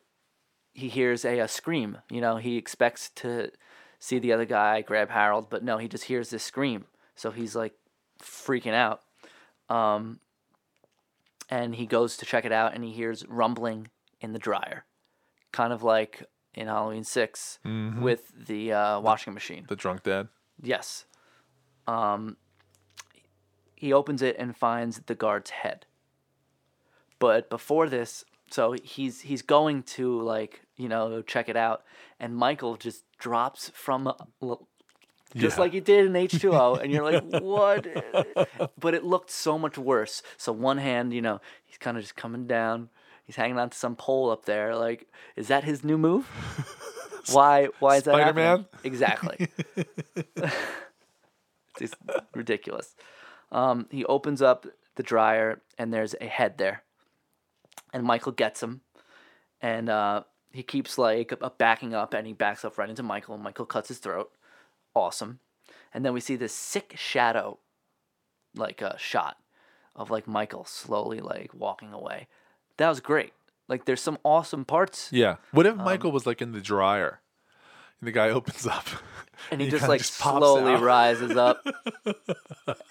[0.72, 1.98] he hears a, a scream.
[2.10, 3.50] You know, he expects to
[4.00, 6.86] see the other guy grab Harold, but no, he just hears this scream.
[7.14, 7.74] So he's like
[8.20, 9.02] freaking out.
[9.68, 10.18] Um,
[11.48, 13.88] and he goes to check it out, and he hears rumbling
[14.20, 14.84] in the dryer,
[15.52, 16.24] kind of like
[16.57, 17.59] in Halloween 6
[18.01, 19.66] with the uh, washing machine.
[19.69, 20.29] the drunk dad.
[20.62, 21.05] Yes.
[21.87, 22.37] Um,
[23.75, 25.87] he opens it and finds the guard's head.
[27.19, 31.83] But before this, so he's he's going to like you know check it out,
[32.21, 34.16] and Michael just drops from a-
[35.35, 35.61] just Yeah.
[35.62, 37.87] like he did in H two O, and you're like, what?
[38.79, 40.23] but it looked so much worse.
[40.37, 42.90] So one hand, you know, he's kind of just coming down.
[43.26, 44.76] He's hanging on to some pole up there.
[44.76, 46.26] Like, is that his new move?
[47.32, 47.68] Why?
[47.80, 48.44] Why is that happening?
[48.44, 48.66] Spider-Man?
[48.84, 49.48] Exactly.
[51.80, 51.94] it's
[52.34, 52.94] ridiculous.
[53.50, 56.84] Um, he opens up the dryer and there's a head there,
[57.92, 58.82] and Michael gets him,
[59.60, 63.34] and uh, he keeps like uh, backing up, and he backs up right into Michael.
[63.34, 64.30] and Michael cuts his throat.
[64.94, 65.40] Awesome,
[65.92, 67.58] and then we see this sick shadow,
[68.54, 69.36] like a shot
[69.96, 72.28] of like Michael slowly like walking away.
[72.78, 73.32] That was great.
[73.68, 75.36] Like there's some awesome parts, Yeah.
[75.50, 77.20] What if Um, Michael was like in the dryer?
[78.00, 78.86] And the guy opens up.
[79.50, 80.08] and he, just kinda like pops
[80.38, 80.82] slowly out.
[80.82, 81.64] rises up,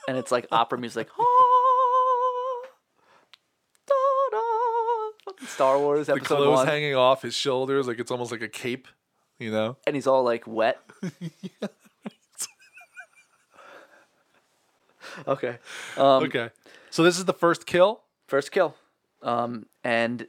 [0.07, 1.07] and it's like opera music.
[5.25, 8.41] Fucking Star Wars the episode clothes one, hanging off his shoulders, like it's almost like
[8.41, 8.87] a cape,
[9.39, 9.77] you know?
[9.87, 10.79] and he's all like wet.
[15.27, 15.57] okay.
[15.97, 16.49] Um, okay.
[16.89, 18.01] So this is the first kill?
[18.27, 18.75] First kill,
[19.25, 20.27] um, and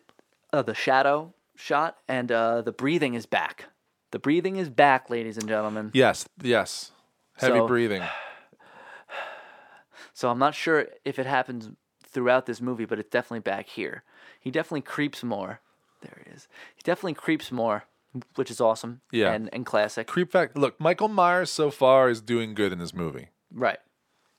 [0.53, 3.67] uh, the shadow shot, and uh, the breathing is back.
[4.11, 5.91] The breathing is back, ladies and gentlemen.
[5.95, 6.27] Yes.
[6.43, 6.91] Yes.
[7.37, 8.03] Heavy So- breathing.
[10.13, 11.69] So I'm not sure if it happens
[12.03, 14.03] throughout this movie, but it's definitely back here.
[14.41, 15.61] He definitely creeps more.
[16.01, 16.49] There he is.
[16.75, 17.85] He definitely creeps more,
[18.35, 19.03] which is awesome.
[19.13, 19.33] Yeah.
[19.33, 20.07] And and classic.
[20.07, 20.57] Creep fact.
[20.57, 23.29] Look, Michael Myers so far is doing good in this movie.
[23.53, 23.79] Right.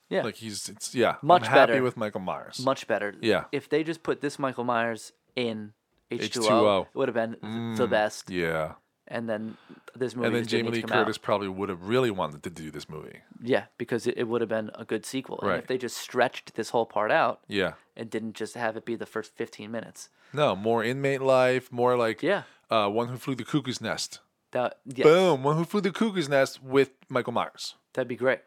[0.09, 0.23] Yeah.
[0.23, 1.15] Like he's it's yeah.
[1.21, 1.83] Much I'm happy better.
[1.83, 2.63] with Michael Myers.
[2.63, 3.15] Much better.
[3.21, 3.45] Yeah.
[3.51, 5.73] If they just put this Michael Myers in
[6.11, 6.29] H2O.
[6.29, 6.81] H2O.
[6.83, 8.29] It would have been the best.
[8.29, 8.73] Yeah.
[9.09, 9.55] And then
[9.95, 11.03] this movie And then just didn't Jamie need Lee to come out.
[11.05, 13.19] Curtis probably would have really wanted to do this movie.
[13.41, 15.39] Yeah, because it, it would have been a good sequel.
[15.41, 15.59] And Right.
[15.59, 17.73] if they just stretched this whole part out Yeah.
[17.95, 20.09] and didn't just have it be the first 15 minutes.
[20.33, 22.43] No, more inmate life, more like Yeah.
[22.69, 24.19] uh, One Who Flew the Cuckoo's Nest.
[24.51, 27.75] That yeah, Boom, One Who Flew the Cuckoo's Nest with Michael Myers.
[27.93, 28.39] that'd be great.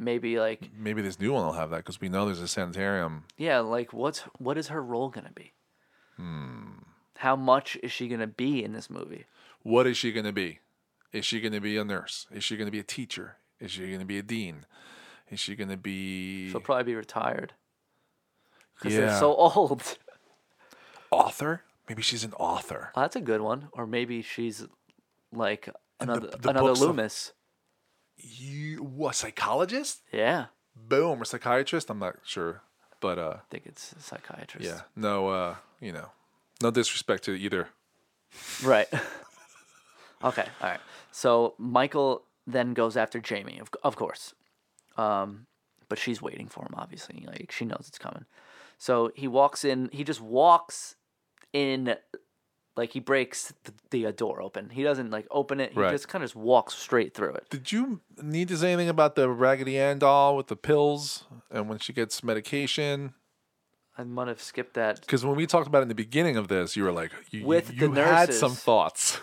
[0.00, 2.48] And maybe like Maybe this new one will have that because we know there's a
[2.48, 3.24] sanitarium.
[3.36, 5.52] yeah, like what's what is her role going to be?
[6.16, 6.78] Hmm.
[7.18, 9.26] How much is she going to be in this movie?
[9.62, 10.60] What is she going to be?
[11.12, 12.26] Is she going to be a nurse?
[12.32, 13.36] Is she going to be a teacher?
[13.60, 14.64] Is she going to be a dean?
[15.30, 17.52] Is she going to be She'll probably be retired.
[18.76, 19.00] Because Yeah.
[19.00, 19.98] they're so old.
[21.10, 21.62] author?
[21.90, 22.90] Maybe she's an author.
[22.94, 23.68] Oh, that's a good one.
[23.72, 24.66] Or maybe she's
[25.32, 25.68] like
[26.00, 27.32] another the another books of- Loomis.
[28.22, 29.14] You what?
[29.14, 30.02] Psychologist?
[30.12, 31.90] Yeah, Boom, or psychiatrist?
[31.90, 32.62] I'm not sure,
[33.00, 34.66] but uh, I think it's a psychiatrist.
[34.66, 36.10] yeah, no, uh, you know,
[36.62, 37.68] no disrespect to either.
[38.62, 38.88] Right.
[40.24, 40.46] okay.
[40.62, 40.80] All right.
[41.12, 44.34] So Michael then goes after Jamie, of, of course.
[44.96, 45.46] Um,
[45.88, 47.24] but she's waiting for him, obviously.
[47.26, 48.24] Like she knows it's coming.
[48.78, 49.90] So he walks in.
[49.92, 50.94] He just walks
[51.52, 51.96] in,
[52.80, 54.70] like he breaks the, the uh, door open.
[54.70, 55.72] He doesn't like open it.
[55.74, 55.92] He Right.
[55.92, 57.44] just kind of just walks straight through it.
[57.50, 61.68] Did you need to say anything about the Raggedy Ann doll with the pills and
[61.68, 63.14] when she gets medication?
[63.98, 65.00] I might have skipped that.
[65.02, 67.44] Because when we talked about it in the beginning of this, you were like, you,
[67.44, 68.64] With you, the you had some nurses.
[68.64, 69.18] thoughts.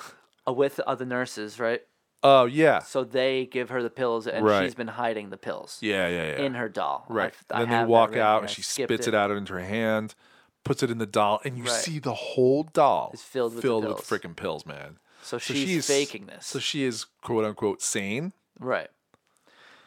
[0.47, 1.81] Uh, with other nurses, right?
[2.23, 4.63] Oh yeah, So they give her the pills, and Right.
[4.63, 6.45] she's been hiding the pills yeah, yeah, yeah.
[6.45, 7.05] in her doll.
[7.09, 7.33] right.
[7.51, 8.41] I- I and then have they that walk written out here.
[8.41, 9.13] and she skipped spits it.
[9.13, 10.15] out into her hand,
[10.67, 11.71] puts it in the doll, and you Right.
[11.71, 14.09] see the whole doll It's filled with the filled with pills.
[14.21, 14.99] freaking pills, man.
[15.23, 16.45] So she's faking this.
[16.45, 18.33] So she is quote unquote sane.
[18.59, 18.89] Right.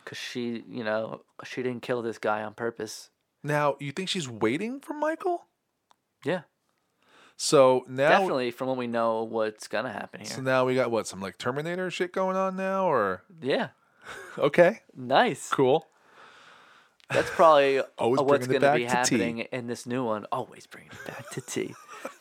[0.05, 3.11] Because she, you know, she didn't kill this guy on purpose.
[3.43, 5.47] Now, you think she's waiting for Michael?
[6.25, 6.43] Yeah.
[7.37, 10.29] So now, Definitely from what we know what's going to happen here.
[10.31, 13.69] so now we got what some like Terminator shit going on now, or yeah.
[14.38, 15.49] okay, Nice.
[15.49, 15.87] cool.
[17.11, 18.90] That's probably Always uh, what's going to be to tea.
[18.90, 20.27] happening in this new one.
[20.31, 21.75] Always bringing it back to tea.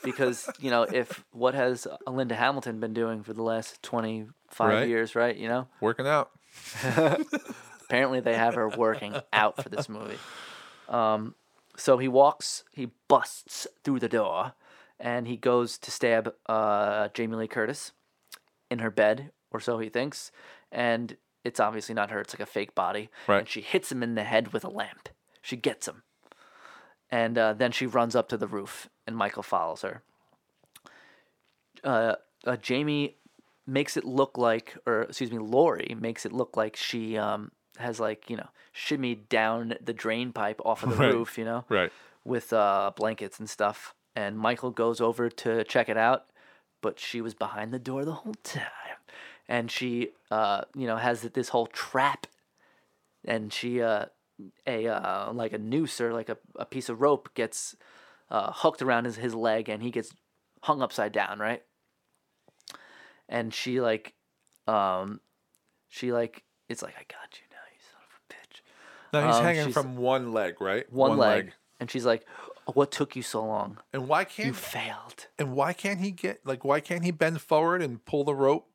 [0.04, 4.88] Because, you know, if what has Linda Hamilton been doing for the last 25 Right.
[4.88, 5.36] years, right?
[5.36, 6.32] You know, Working out.
[7.84, 10.18] apparently they have her working out for this movie.
[10.88, 11.36] Um,
[11.78, 14.54] so he walks, he busts through the door,
[15.00, 17.92] and he goes to stab uh, Jamie Lee Curtis
[18.70, 20.32] in her bed, or so he thinks.
[20.72, 23.10] And it's obviously not her; it's like a fake body.
[23.28, 23.40] Right.
[23.40, 25.10] And she hits him in the head with a lamp.
[25.42, 26.04] She gets him,
[27.10, 30.04] and uh, then she runs up to the roof, and Michael follows her.
[31.84, 33.16] Uh, uh, Jamie
[33.66, 38.00] makes it look like, or excuse me, Laurie makes it look like she um, has
[38.00, 41.14] like you know shimmied down the drain pipe off of the Right.
[41.14, 41.92] roof, you know, Right.
[42.26, 43.94] with uh, blankets and stuff.
[44.16, 46.26] And Michael goes over to check it out,
[46.82, 48.64] but she was behind the door the whole time,
[49.50, 52.28] and she uh, you know has this whole trap,
[53.26, 54.06] and she uh,
[54.66, 57.76] a uh, like a noose or like a, a piece of rope gets
[58.30, 60.14] uh, hooked around his, his leg, and he gets
[60.62, 61.64] hung upside down, right?
[63.28, 64.14] and she like
[64.68, 65.20] um
[65.88, 68.62] she like it's like I got you now, you son of a bitch.
[69.14, 70.92] Now he's Um, hanging from one leg, right?
[70.92, 71.54] One, leg.
[71.80, 72.26] And she's like,
[72.68, 73.80] "Oh, "What took you so long?
[73.94, 77.42] And why can't you failed." and why can't he get like why can't he bend
[77.42, 78.69] forward and pull the rope?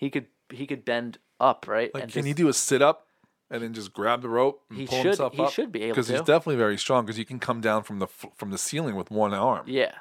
[0.00, 1.92] He could he could bend up, right?
[1.94, 3.06] Like, and can he do a sit up
[3.50, 5.52] and then just grab the rope and He pull should- himself he up?
[5.52, 6.00] should be able to.
[6.00, 7.04] because he's definitely very strong.
[7.04, 9.64] Because he can come down from the from the ceiling with one arm.
[9.66, 9.92] Yeah.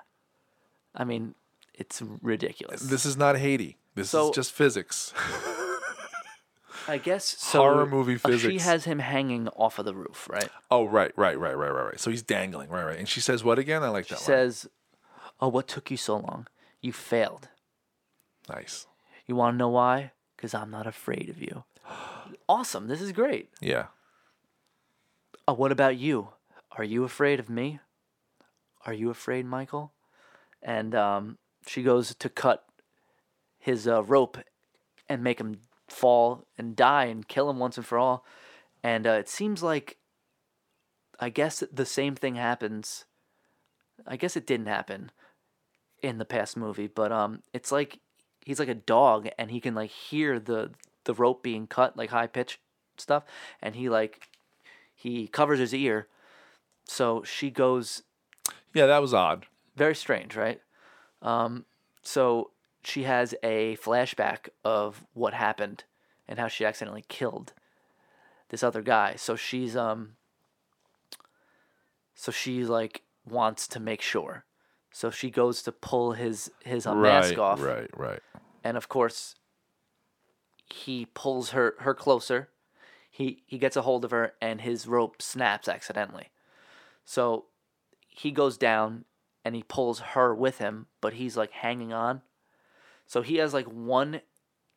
[0.95, 1.35] I mean,
[1.73, 2.81] it's ridiculous.
[2.81, 3.77] This is not Haiti.
[3.95, 5.13] This So- is just physics.
[6.87, 7.59] I guess so.
[7.59, 10.49] Horror movie uh, She has him hanging off of the roof, right?
[10.71, 11.99] oh right, right, right, right, right, right.
[11.99, 12.97] So he's dangling, right, right.
[12.97, 13.83] And she says what again?
[13.83, 14.19] I like She that.
[14.19, 14.67] She says,
[15.39, 16.47] "Oh, what took you so long?
[16.81, 17.49] You failed.
[18.49, 18.87] nice.
[19.29, 20.11] You want to know why?
[20.35, 21.63] Because I'm not afraid of you."
[22.49, 22.87] awesome.
[22.87, 23.49] This is great.
[23.61, 23.87] Yeah.
[25.47, 26.29] Oh, what about you?
[26.77, 27.79] Are you afraid of me?
[28.85, 29.93] Are you afraid, Michael?
[30.61, 32.65] And um, she goes to cut
[33.57, 34.37] his uh, rope
[35.07, 38.25] and make him fall and die and kill him once and for all.
[38.83, 39.97] And uh, it seems like,
[41.19, 43.05] I guess the same thing happens.
[44.07, 45.11] I guess it didn't happen
[46.01, 47.99] in the past movie, but um, it's like
[48.49, 50.71] he's like a dog and he can like hear the
[51.03, 52.59] the rope being cut, like high pitch
[52.97, 53.23] stuff,
[53.61, 54.27] and he like
[54.95, 56.07] he covers his ear.
[56.83, 58.01] So she goes
[58.73, 59.45] Yeah, that was odd.
[59.75, 60.61] very strange, right?
[61.21, 61.65] Um,
[62.01, 62.49] so
[62.83, 65.83] she has a flashback of what happened
[66.27, 67.53] and how she accidentally killed
[68.49, 69.13] this other guy.
[69.15, 70.15] So she's um
[72.15, 74.43] so she's like wants to make sure.
[74.91, 78.19] So she goes to pull his his uh, right, mask off, right, right.
[78.63, 79.35] and of course,
[80.65, 82.49] he pulls her her closer.
[83.09, 86.29] He he gets a hold of her, and his rope snaps accidentally.
[87.05, 87.45] So
[88.07, 89.05] he goes down,
[89.45, 92.21] and he pulls her with him, but he's like hanging on.
[93.05, 94.21] So he has like one.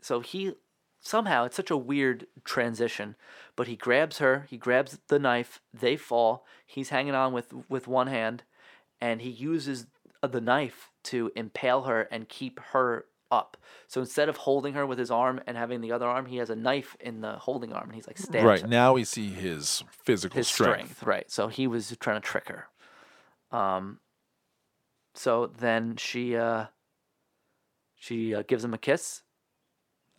[0.00, 0.54] So he
[1.00, 3.16] somehow it's such a weird transition,
[3.56, 4.46] but he grabs her.
[4.48, 5.60] He grabs the knife.
[5.74, 6.46] They fall.
[6.64, 8.44] He's hanging on with with one hand,
[9.00, 9.86] and he uses
[10.30, 13.56] the knife to impale her and keep her up.
[13.88, 16.50] So instead of holding her with his arm and having the other arm, he has
[16.50, 18.68] a knife in the holding arm, and he's like stabs Right her.
[18.68, 20.96] now we see his physical his strength.
[20.98, 21.02] strength.
[21.02, 21.30] Right.
[21.30, 22.66] So he was trying to trick her.
[23.56, 23.98] Um.
[25.14, 26.66] So then she uh.
[27.96, 29.22] She uh, gives him a kiss.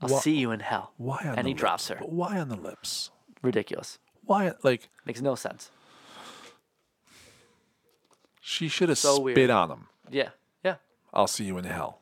[0.01, 0.93] I'll Wha- see you in hell.
[0.97, 1.97] Why on And the he drops her.
[1.99, 3.11] But why on the lips?
[3.41, 3.99] Ridiculous.
[4.25, 5.69] Why like Makes no sense.
[8.41, 9.49] she should have So spit weird.
[9.49, 9.87] on him.
[10.09, 10.29] Yeah.
[10.63, 10.75] Yeah.
[11.13, 11.99] I'll see you in hell.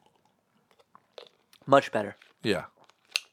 [1.65, 2.15] Much better.
[2.43, 2.65] Yeah.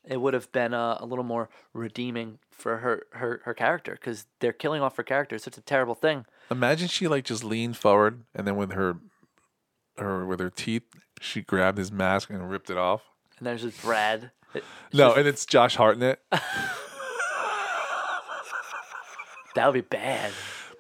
[0.05, 4.27] It would have been uh, a little more redeeming for her her, her character because
[4.41, 5.35] they're killing off her character.
[5.37, 6.25] It's such a terrible thing.
[6.51, 8.97] Imagine she like just leaned forward and then with her
[9.99, 10.83] her with her teeth
[11.21, 13.03] she grabbed his mask and ripped it off.
[13.39, 14.31] And there's just Brad.
[14.55, 16.21] It- No, and it's Josh Hartnett.
[19.55, 20.33] that would be bad.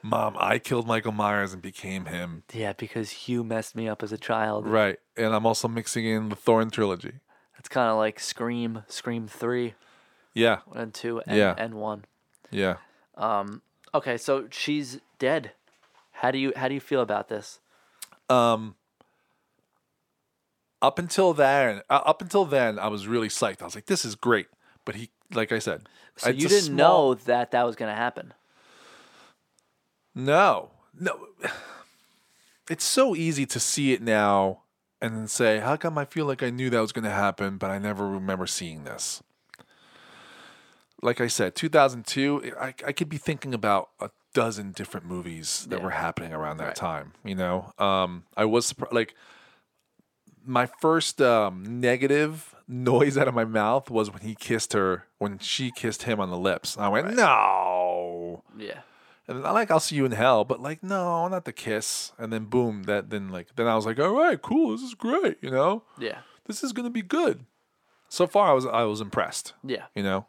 [0.08, 2.42] Mom, I killed Michael Myers and became him.
[2.52, 4.66] Yeah, because you messed me up as a child.
[4.66, 4.98] Right.
[5.16, 7.14] And I'm also mixing in the Thorn trilogy.
[7.58, 9.74] It's kind of like Scream, Scream three
[10.34, 10.60] Yeah.
[10.74, 11.54] and two and, Yeah.
[11.58, 12.04] and one.
[12.50, 12.76] Yeah.
[13.16, 13.62] Um
[13.94, 15.52] Okay, so she's dead.
[16.12, 17.60] How do you how do you feel about this?
[18.30, 18.76] Um
[20.80, 23.62] up until then, uh, up until then, I was really psyched.
[23.62, 24.46] I was like, "This is great."
[24.84, 27.96] But he, like I said, So you didn't small- know that that was going to
[27.96, 28.32] happen.
[30.18, 31.26] No, no.
[32.70, 34.60] It's so easy to see it now
[35.00, 37.56] and then say, "How come I feel like I knew that was going to happen,
[37.56, 39.22] but I never remember seeing this?"
[41.00, 42.52] Like I said, 2002.
[42.60, 45.84] I, I could be thinking about a dozen different movies that Yeah.
[45.84, 46.76] were happening around that Right.
[46.76, 47.12] time.
[47.24, 49.14] You know, um, I was like,
[50.44, 55.38] my first um, negative noise out of my mouth was when he kissed her, when
[55.38, 56.76] she kissed him on the lips.
[56.76, 58.80] I went, "No." Yeah.
[59.28, 62.12] And I like I'll see you in hell, but like no, not the kiss.
[62.18, 64.94] And then boom, that then like then I was like, all right, cool, this is
[64.94, 66.20] great, you know, Yeah.
[66.46, 67.44] this is gonna be good.
[68.08, 69.84] So far, I was I was impressed, Yeah.
[69.94, 70.26] you know.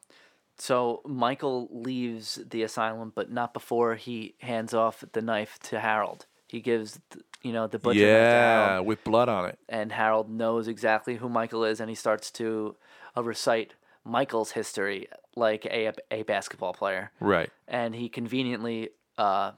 [0.58, 6.26] So Michael leaves the asylum, but not before he hands off the knife to Harold.
[6.48, 7.00] He gives,
[7.42, 9.58] you know, the butcher knife yeah, with blood on it.
[9.70, 12.76] and Harold knows exactly who Michael is, and he starts to
[13.16, 17.12] uh, recite Michael's history like a a basketball player.
[17.20, 17.50] Right.
[17.68, 19.52] and he conveniently uh,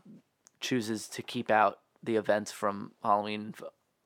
[0.60, 3.54] chooses to keep out the events from Halloween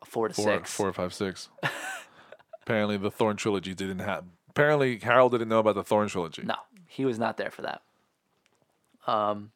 [0.04, 0.74] four to Four, six.
[0.74, 1.50] four, five, six.
[2.64, 4.26] Apparently, the Thorn trilogy didn't have.
[4.50, 6.44] Apparently, Harold didn't know about the Thorn trilogy.
[6.44, 6.56] No,
[6.88, 7.82] he was not there for that.
[9.08, 9.52] Um,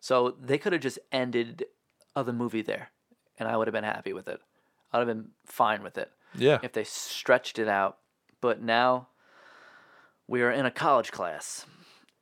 [0.00, 1.64] so they could have just ended
[2.14, 2.90] uh, the movie there,
[3.38, 4.40] and I would have been happy with it.
[4.92, 6.58] I'd have been fine with it Yeah.
[6.62, 7.98] if they stretched it out.
[8.40, 9.08] But now
[10.28, 11.66] we are in a college class,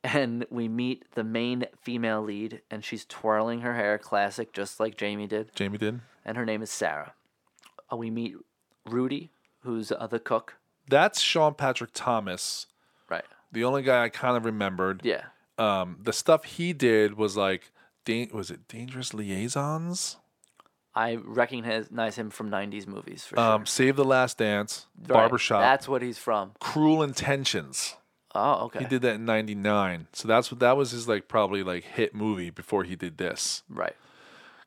[0.03, 4.97] and we meet the main female lead, and she's twirling her hair, classic, just like
[4.97, 5.53] Jamie did.
[5.55, 6.01] Jamie did.
[6.23, 7.13] and her name is Sarah.
[7.91, 8.35] Uh, we meet
[8.89, 10.55] Rudy, who's uh, the cook.
[10.87, 12.67] That's Sean Patrick Thomas,
[13.09, 13.25] Right.
[13.51, 15.01] the only guy I kind of remembered.
[15.03, 15.23] Yeah.
[15.57, 17.71] Um, the stuff he did was like,
[18.05, 20.17] dan- was it Dangerous Liaisons?
[20.95, 23.43] I recognize him from 90s movies for sure.
[23.43, 26.51] Um, Save the Last Dance, Right, Barbershop, That's what he's from.
[26.59, 27.95] Cruel Intentions.
[28.33, 28.79] Oh, okay.
[28.79, 32.13] He did that in '99, so that's what that was his like probably like hit
[32.13, 33.95] movie before he did this, Right.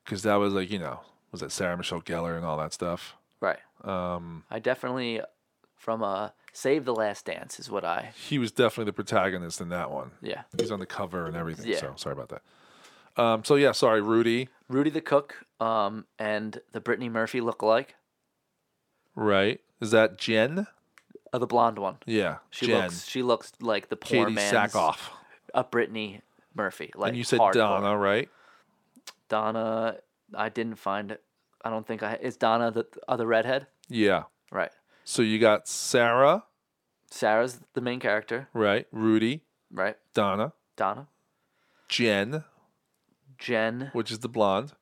[0.04, 1.00] because that was like you know
[1.32, 3.14] was that Sarah Michelle Gellar and all that stuff.
[3.40, 3.58] Right.
[3.84, 5.20] Um, I definitely,
[5.76, 9.68] from uh, Save the Last Dance is what I, he was definitely the protagonist in
[9.68, 10.12] that one.
[10.22, 10.42] yeah.
[10.58, 11.70] He's on the cover and everything.
[11.70, 11.78] Yeah.
[11.80, 13.22] So sorry about that.
[13.22, 14.48] Um, so yeah, sorry, Rudy.
[14.68, 17.94] Rudy the cook um, and the Brittany Murphy look-alike,
[19.14, 19.60] Right?
[19.80, 20.66] Is that Jen?
[21.32, 21.96] uh, the blonde one.
[22.06, 22.82] Yeah, She Jen.
[22.84, 24.98] looks she looks like the poor Katee man's Sackhoff.
[25.54, 26.22] uh, Brittany
[26.54, 26.90] Murphy.
[26.94, 27.52] Like and you said hardcore.
[27.54, 28.28] Donna, right?
[29.28, 29.96] Donna,
[30.34, 31.22] I didn't find it.
[31.64, 32.14] I don't think I.
[32.20, 33.66] Is Donna the other redhead?
[33.88, 34.24] Yeah.
[34.52, 34.70] Right.
[35.04, 36.44] So you got Sarah,
[37.10, 38.86] Sarah's the main character, right?
[38.92, 39.42] Rudy,
[39.72, 39.96] right?
[40.14, 41.08] Donna, Donna,
[41.88, 42.44] Jen,
[43.38, 43.90] Jen.
[43.92, 44.72] which is the blonde.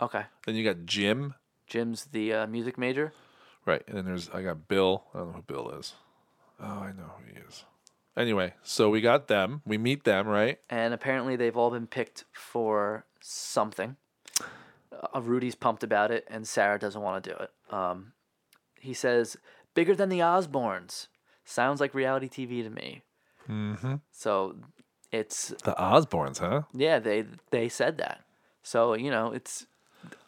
[0.00, 0.22] Okay.
[0.46, 1.34] Then you got Jim,
[1.66, 3.12] Jim's the uh, music major.
[3.64, 3.82] right?
[3.88, 5.04] And then there's I got Bill.
[5.14, 5.94] I don't know who Bill is.
[6.60, 7.64] Oh, I know who he is.
[8.16, 9.60] Anyway, so we got them.
[9.66, 10.58] We meet them, right?
[10.70, 13.96] And apparently they've all been picked for something.
[15.12, 17.50] Uh, Rudy's pumped about it, and Sarah doesn't want to do it.
[17.74, 18.12] Um,
[18.80, 19.36] he says,
[19.74, 21.08] "Bigger than the Osbournes."
[21.44, 23.02] Sounds like reality TV to me.
[23.48, 23.96] Mm-hmm.
[24.10, 24.56] So
[25.12, 26.62] it's The Osbournes, huh?
[26.72, 28.24] yeah, they they said that.
[28.62, 29.66] So you know, it's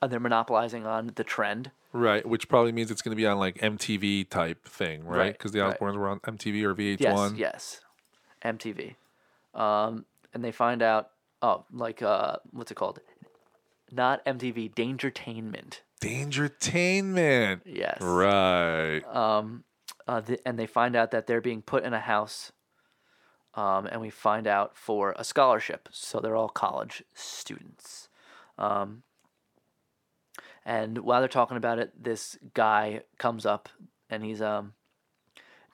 [0.06, 1.70] they're monopolizing on the trend.
[1.92, 5.18] Right, which probably means it's going to be on like MTV type thing, right?
[5.18, 5.78] Right, Because the right.
[5.78, 6.98] Osbournes were on MTV or VH1.
[7.00, 7.80] Yes, yes,
[8.44, 8.94] MTV.
[9.58, 10.04] Um,
[10.34, 11.10] and they find out,
[11.40, 13.00] oh, like uh, what's it called?
[13.90, 15.80] Not MTV, Dangertainment.
[16.00, 17.62] Dangertainment.
[17.64, 17.98] Yes.
[18.00, 19.00] Right.
[19.04, 19.64] Um,
[20.06, 22.52] uh, th- and they find out that they're being put in a house.
[23.54, 28.08] Um, and we find out for a scholarship, so they're all college students.
[28.56, 29.02] Um,
[30.68, 33.70] and while they're talking about it, this guy comes up
[34.10, 34.74] and he's um,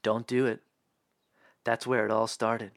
[0.04, 0.60] don't do it.
[1.64, 2.70] That's where it all started.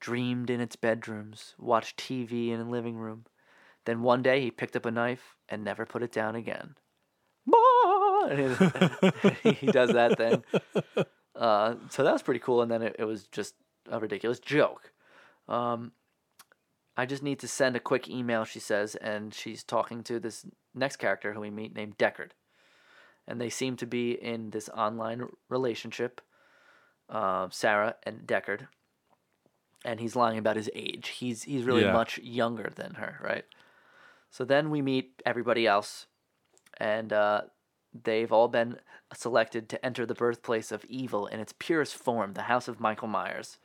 [0.00, 3.24] Dreamed in its bedrooms, watched TV in a living room.
[3.86, 6.74] Then one day he picked up a knife and never put it down again.
[9.42, 10.42] He, he does that thing.
[11.34, 12.60] Uh, so that was pretty cool.
[12.60, 13.54] And then it, it was just
[13.90, 14.92] a ridiculous joke.
[15.48, 15.92] Um,
[16.96, 20.46] I just need to send a quick email, she says, and she's talking to this
[20.74, 22.30] next character who we meet named Deckard.
[23.28, 26.20] And they seem to be in this online relationship,
[27.10, 28.68] uh, Sarah and Deckard.
[29.84, 31.08] And he's lying about his age.
[31.08, 31.92] He's he's really Yeah.
[31.92, 33.44] much younger than her, right?
[34.30, 36.06] So then we meet everybody else,
[36.78, 37.42] and uh,
[37.92, 38.80] they've all been
[39.14, 43.08] selected to enter the birthplace of evil in its purest form, the House of Michael
[43.08, 43.58] Myers.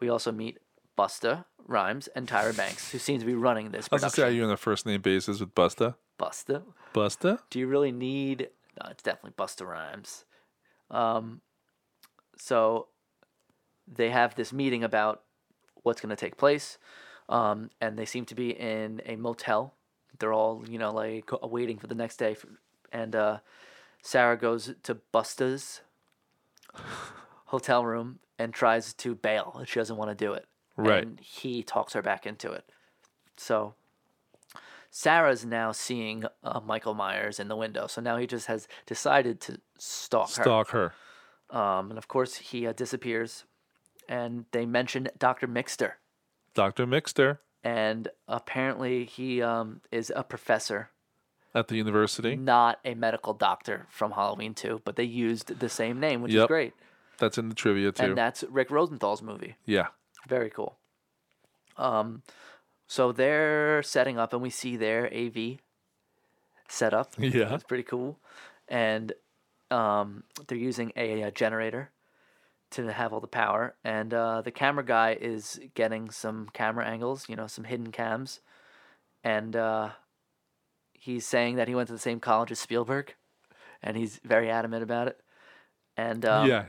[0.00, 0.58] We also meet
[0.96, 4.22] Busta Rhymes and Tyra Banks, who seem to be running this I was to say,
[4.22, 5.96] are you on a first name basis with Busta?
[6.18, 6.62] Busta,
[6.94, 7.40] Busta?
[7.50, 8.48] do you really need?
[8.82, 10.24] No, it's definitely Busta Rhymes.
[10.90, 11.40] Um,
[12.36, 12.88] so
[13.86, 15.22] they have this meeting about
[15.82, 16.78] what's going to take place,
[17.28, 19.74] um, and they seem to be in a motel.
[20.18, 22.48] They're all, you know, like waiting for the next day, for,
[22.92, 23.38] and uh,
[24.00, 25.82] Sarah goes to Busta's
[27.46, 29.54] hotel room and tries to bail.
[29.58, 30.46] And she doesn't want to do it.
[30.76, 31.02] Right.
[31.04, 32.64] And he talks her back into it.
[33.36, 33.74] So
[34.90, 37.86] Sarah's now seeing uh, Michael Myers in the window.
[37.86, 40.92] So now he just has decided to stalk, Stalk her.
[41.50, 41.58] her.
[41.58, 43.44] Um, and of course, he uh, disappears.
[44.08, 45.48] And they mention Dr.
[45.48, 45.92] Mixter.
[46.54, 46.86] Dr.
[46.86, 50.90] Mixter And apparently, he um, is a professor,
[51.54, 52.36] at the university.
[52.36, 56.36] not a medical doctor from Halloween 2, but they used the same name, which is
[56.36, 56.48] Yep.
[56.48, 56.74] great.
[57.18, 58.02] That's in the trivia, too.
[58.04, 59.56] And that's Rick Rosenthal's movie.
[59.64, 59.88] yeah.
[60.26, 60.76] Very cool.
[61.76, 62.22] Um,
[62.86, 65.58] so they're setting up, and we see their AV
[66.68, 67.12] set up.
[67.18, 67.54] Yeah.
[67.54, 68.18] it's pretty cool,
[68.68, 69.12] and
[69.70, 71.90] um, they're using a, a generator
[72.72, 73.76] to have all the power.
[73.84, 78.40] And uh, the camera guy is getting some camera angles, you know, some hidden cams,
[79.24, 79.90] and uh,
[80.92, 83.14] he's saying that he went to the same college as Spielberg,
[83.82, 85.20] and he's very adamant about it.
[85.96, 86.66] And um, yeah.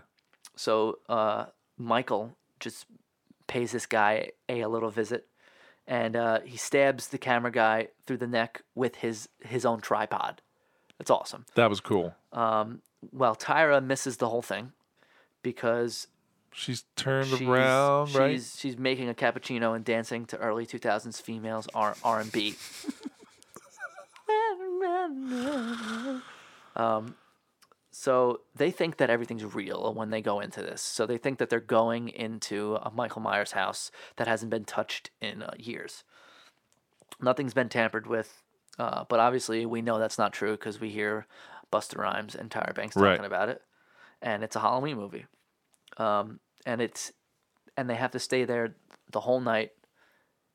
[0.55, 1.45] so uh,
[1.78, 2.86] Michael just
[3.47, 5.27] pays this guy a, a little visit,
[5.87, 10.41] and uh, he stabs the camera guy through the neck with his his own tripod.
[10.97, 11.45] That's awesome.
[11.55, 12.15] That was cool.
[12.33, 12.81] Um,
[13.11, 14.71] well, Tyra misses the whole thing
[15.43, 16.07] because
[16.53, 18.31] She's turned she's, around, she's, right?
[18.33, 22.55] She's she's making a cappuccino and dancing to early 2000s females R R and B.
[26.75, 27.15] Um,
[27.99, 30.83] so they think that everything's real when they go into this.
[30.83, 35.09] So they think that they're going into a Michael Myers house that hasn't been touched
[35.19, 36.03] in uh, years.
[37.19, 38.43] Nothing's been tampered with,
[38.77, 41.25] uh, but obviously we know that's not true because we hear
[41.73, 43.25] Busta Rhymes and Tyra Banks talking Right.
[43.25, 43.63] about it,
[44.21, 45.25] and it's a Halloween movie,
[45.97, 47.11] um, and it's
[47.75, 48.75] and they have to stay there
[49.11, 49.71] the whole night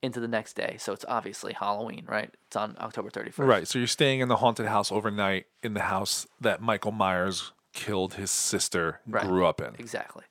[0.03, 0.77] into the next day.
[0.79, 2.31] So it's obviously Halloween, right?
[2.47, 3.47] It's on October thirty first.
[3.49, 3.69] Right.
[3.69, 8.15] So you're staying in the haunted house overnight in the house that Michael Myers killed
[8.15, 9.27] his sister, Right.
[9.27, 9.75] grew up in.
[9.79, 10.25] Exactly.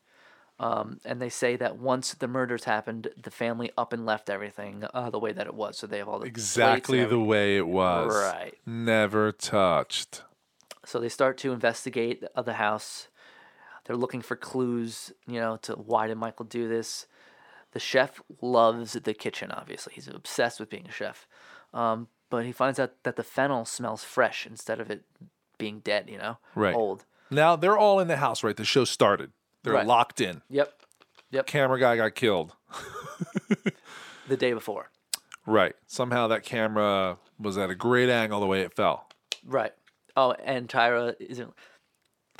[0.60, 4.84] Um, and they say that once the murders happened, the family up and left everything
[4.94, 5.76] uh, the way that it was.
[5.78, 7.26] So they have all the plates and Exactly the everything.
[7.26, 8.14] way it was.
[8.14, 8.54] Right.
[8.68, 10.22] Never touched.
[10.86, 13.08] So they start to investigate uh, the house.
[13.86, 17.08] They're looking for clues, you know, to why did Michael do this.
[17.72, 19.52] The chef loves the kitchen.
[19.52, 21.28] Obviously, he's obsessed with being a chef.
[21.74, 25.04] Um, but he finds out that the fennel smells fresh instead of it
[25.58, 26.10] being dead.
[26.10, 26.76] You know, Right.
[26.76, 27.06] old.
[27.30, 28.56] Now they're all in the house, right?
[28.58, 29.32] The show started.
[29.64, 29.86] They're Right.
[29.88, 30.42] locked in.
[30.50, 30.74] Yep.
[31.32, 31.46] Yep.
[31.48, 32.56] Camera guy got killed.
[34.28, 34.92] The day before.
[35.46, 35.76] Right.
[35.88, 39.10] Somehow that camera was at a great angle the way it fell.
[39.46, 39.74] Right.
[40.16, 41.54] Oh, and Tyra isn't.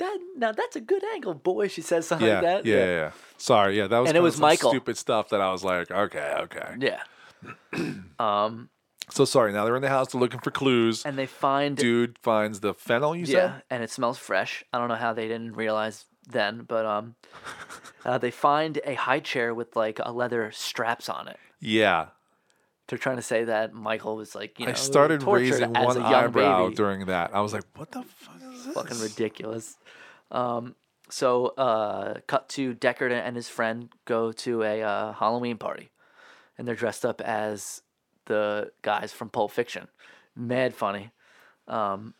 [0.02, 1.68] That now that's a good angle, boy.
[1.68, 2.66] She says something Yeah, like that.
[2.66, 3.10] yeah, yeah, yeah.
[3.36, 4.70] Sorry, yeah, that was And it was some Michael.
[4.70, 6.74] stupid stuff that I was like, okay, okay.
[6.80, 7.02] Yeah.
[8.18, 8.68] um,
[9.10, 9.52] So sorry.
[9.52, 10.12] Now they're in the house.
[10.12, 11.04] They're looking for clues.
[11.06, 13.14] and they find Dude finds the fennel.
[13.14, 13.32] You said.
[13.34, 13.62] yeah, said.
[13.70, 14.64] and it smells fresh.
[14.72, 17.14] I don't know how they didn't realize then, but um,
[18.04, 21.38] uh, they find a high chair with like a leather straps on it.
[21.60, 22.06] Yeah.
[22.88, 26.64] They're trying to say that Michael was like, you know, I started raising one eyebrow
[26.64, 26.74] baby.
[26.74, 27.34] during that.
[27.34, 29.76] I was like, "What the fuck is this?" fucking ridiculous.
[30.32, 30.74] Um,
[31.08, 35.90] so uh, cut to Deckard and his friend go to a uh, Halloween party,
[36.58, 37.82] and they're dressed up as
[38.26, 39.88] the guys from Pulp Fiction.
[40.34, 41.10] Mad funny.
[41.68, 42.14] Um,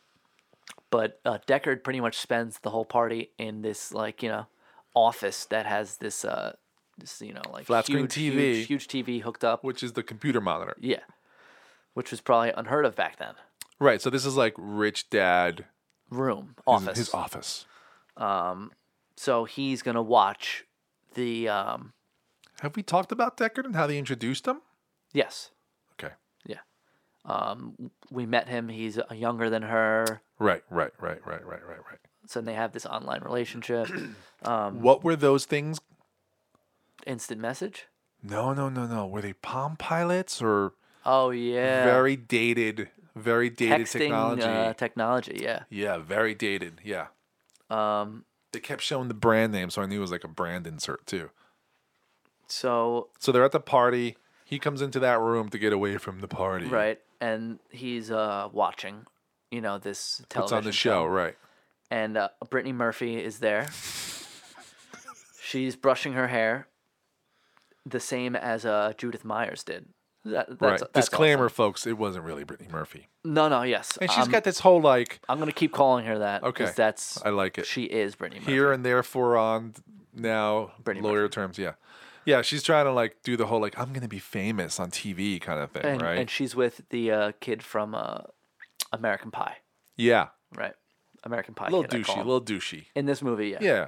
[0.89, 4.45] but uh, Deckard pretty much spends the whole party in this like you know
[4.93, 6.53] office that has this uh
[6.99, 8.53] this you know like Flat screen huge, TV.
[8.53, 9.63] huge, huge TV hooked up.
[9.63, 10.75] Which is the computer monitor.
[10.79, 10.99] Yeah,
[11.95, 13.33] which was probably unheard of back then.
[13.79, 14.01] Right.
[14.01, 15.65] So this is like rich dad
[16.11, 16.97] Room his- office.
[16.97, 17.65] His office.
[18.17, 20.65] So he's gonna watch
[21.13, 21.93] the um
[22.61, 24.61] Have we talked about Deckard and how they introduced him?
[25.13, 25.51] yes.
[25.93, 26.13] Okay.
[26.45, 26.59] Yeah.
[27.25, 30.21] Um we met him, he's uh, younger than her.
[30.39, 30.63] Right.
[30.69, 30.91] Right.
[30.99, 31.25] Right.
[31.25, 31.45] Right.
[31.45, 31.65] Right.
[31.65, 31.77] Right.
[31.77, 31.99] Right.
[32.25, 33.89] So they have this online relationship.
[34.45, 35.79] Um, what were those things?
[37.07, 37.87] Instant message.
[38.21, 38.53] No.
[38.53, 38.67] No.
[38.67, 38.85] No.
[38.85, 39.07] No.
[39.07, 40.73] Were they Palm Pilots or
[41.05, 41.85] Oh yeah.
[41.85, 42.89] very dated?
[43.15, 44.41] Very dated texting technology.
[44.43, 45.63] Uh, technology, yeah.
[45.69, 45.97] yeah.
[45.97, 46.81] Very dated.
[46.83, 47.07] Yeah.
[47.69, 50.67] Um They kept showing the brand name, so I knew it was like a brand
[50.67, 51.29] insert too.
[52.47, 54.17] so So they're at the party.
[54.45, 56.65] He comes into that room to get away from the party.
[56.67, 59.05] right and he's uh watching,
[59.51, 61.35] you know, this Puts television on the show, right?
[61.91, 63.67] and uh, Brittany Murphy is there.
[65.41, 66.67] She's brushing her hair,
[67.85, 69.85] the same as uh, Judith Myers did.
[70.25, 70.79] That, that's, right.
[70.79, 71.55] that's Disclaimer, awesome.
[71.55, 73.07] folks, it wasn't really Brittany Murphy.
[73.25, 73.97] No, no, yes.
[73.99, 76.43] And she's um, got this whole like I'm gonna keep calling her that.
[76.43, 76.71] Okay.
[76.75, 77.65] that's I like it.
[77.65, 78.51] she is Brittany Murphy.
[78.51, 79.73] here and therefore on
[80.13, 81.73] now Brittany lawyer terms, yeah.
[82.25, 85.41] Yeah, she's trying to like do the whole like I'm gonna be famous on TV
[85.41, 86.17] kind of thing, and, right?
[86.17, 88.19] and she's with the uh, kid from uh,
[88.93, 89.57] American Pie,
[89.97, 90.27] yeah.
[90.55, 90.73] right?
[91.25, 91.67] American Pie.
[91.67, 92.85] A little kid, douchey, a little douchey.
[92.95, 93.57] in this movie, yeah.
[93.61, 93.87] Yeah.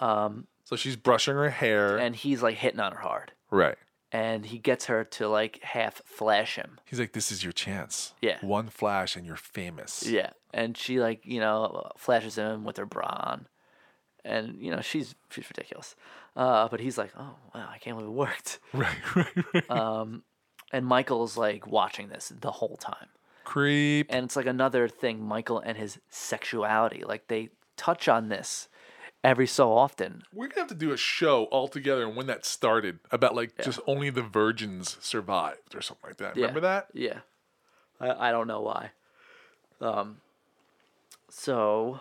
[0.00, 1.96] Um so she's brushing her hair.
[1.96, 3.76] And he's like hitting on her hard, right.
[4.12, 6.78] And he gets her to like half flash him.
[6.84, 8.14] He's like, This is your chance.
[8.22, 8.38] Yeah.
[8.40, 10.06] One flash and you're famous.
[10.06, 13.46] Yeah, and she like you know flashes him with her bra on,
[14.24, 15.94] and you know she's she's ridiculous.
[16.36, 18.60] Uh, but he's like, oh wow, I can't believe it worked.
[18.72, 19.64] Right, right, right.
[19.70, 20.06] Uh,
[20.72, 23.08] And Michael's like watching this the whole time,
[23.44, 24.06] Creep.
[24.10, 25.20] and it's like another thing.
[25.22, 28.68] Michael and his sexuality, like they touch on this
[29.24, 30.22] every so often.
[30.32, 33.62] We're gonna have to do a show all together and when that started about like
[33.62, 36.36] just only the virgins survived or something like that.
[36.36, 36.42] Yeah.
[36.42, 36.88] Remember that?
[36.92, 37.20] Yeah,
[38.00, 38.90] I I don't know why.
[39.80, 40.18] Um,
[41.30, 42.00] so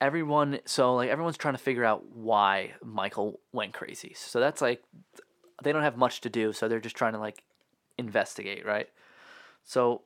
[0.00, 4.14] everyone, so like everyone's trying to figure out why Michael went crazy.
[4.16, 4.82] So that's like
[5.62, 7.42] they don't have much to do, so they're just trying to like
[7.98, 8.88] investigate, right?
[9.64, 10.02] So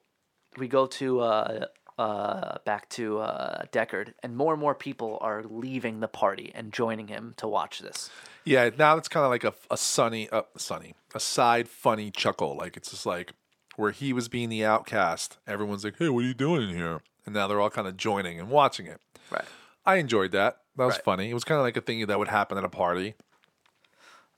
[0.57, 1.67] we go to uh,
[1.99, 6.73] uh, back to uh, Deckard, and more and more people are leaving the party and
[6.73, 8.11] joining him to watch this.
[8.45, 12.57] Yeah, now it's kind of like a, a sunny, uh, sunny, a side funny chuckle.
[12.57, 13.33] Like it's just like
[13.77, 15.39] where he was being the outcast.
[15.47, 17.97] Everyone's like, "Hey, what are you doing in here?" And now they're all kind of
[17.97, 19.01] joining and watching it.
[19.31, 19.45] Right.
[19.87, 20.59] I enjoyed that.
[20.77, 21.05] That was Right.
[21.05, 21.31] funny.
[21.31, 23.15] It was kind of like a thing that would happen at a party.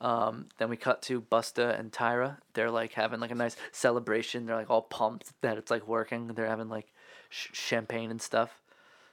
[0.01, 2.37] Um, Then we cut to Busta and Tyra.
[2.53, 4.45] They're like having like a nice celebration.
[4.47, 6.29] They're like all pumped that it's like working.
[6.29, 6.93] They're having like
[7.29, 8.61] sh- champagne and stuff.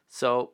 [0.10, 0.52] So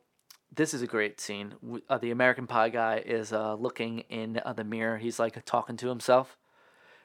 [0.56, 1.54] this is a great scene.
[1.90, 4.98] Uh, the American Pie guy is uh, looking in uh, the mirror.
[4.98, 6.38] He's like talking to himself,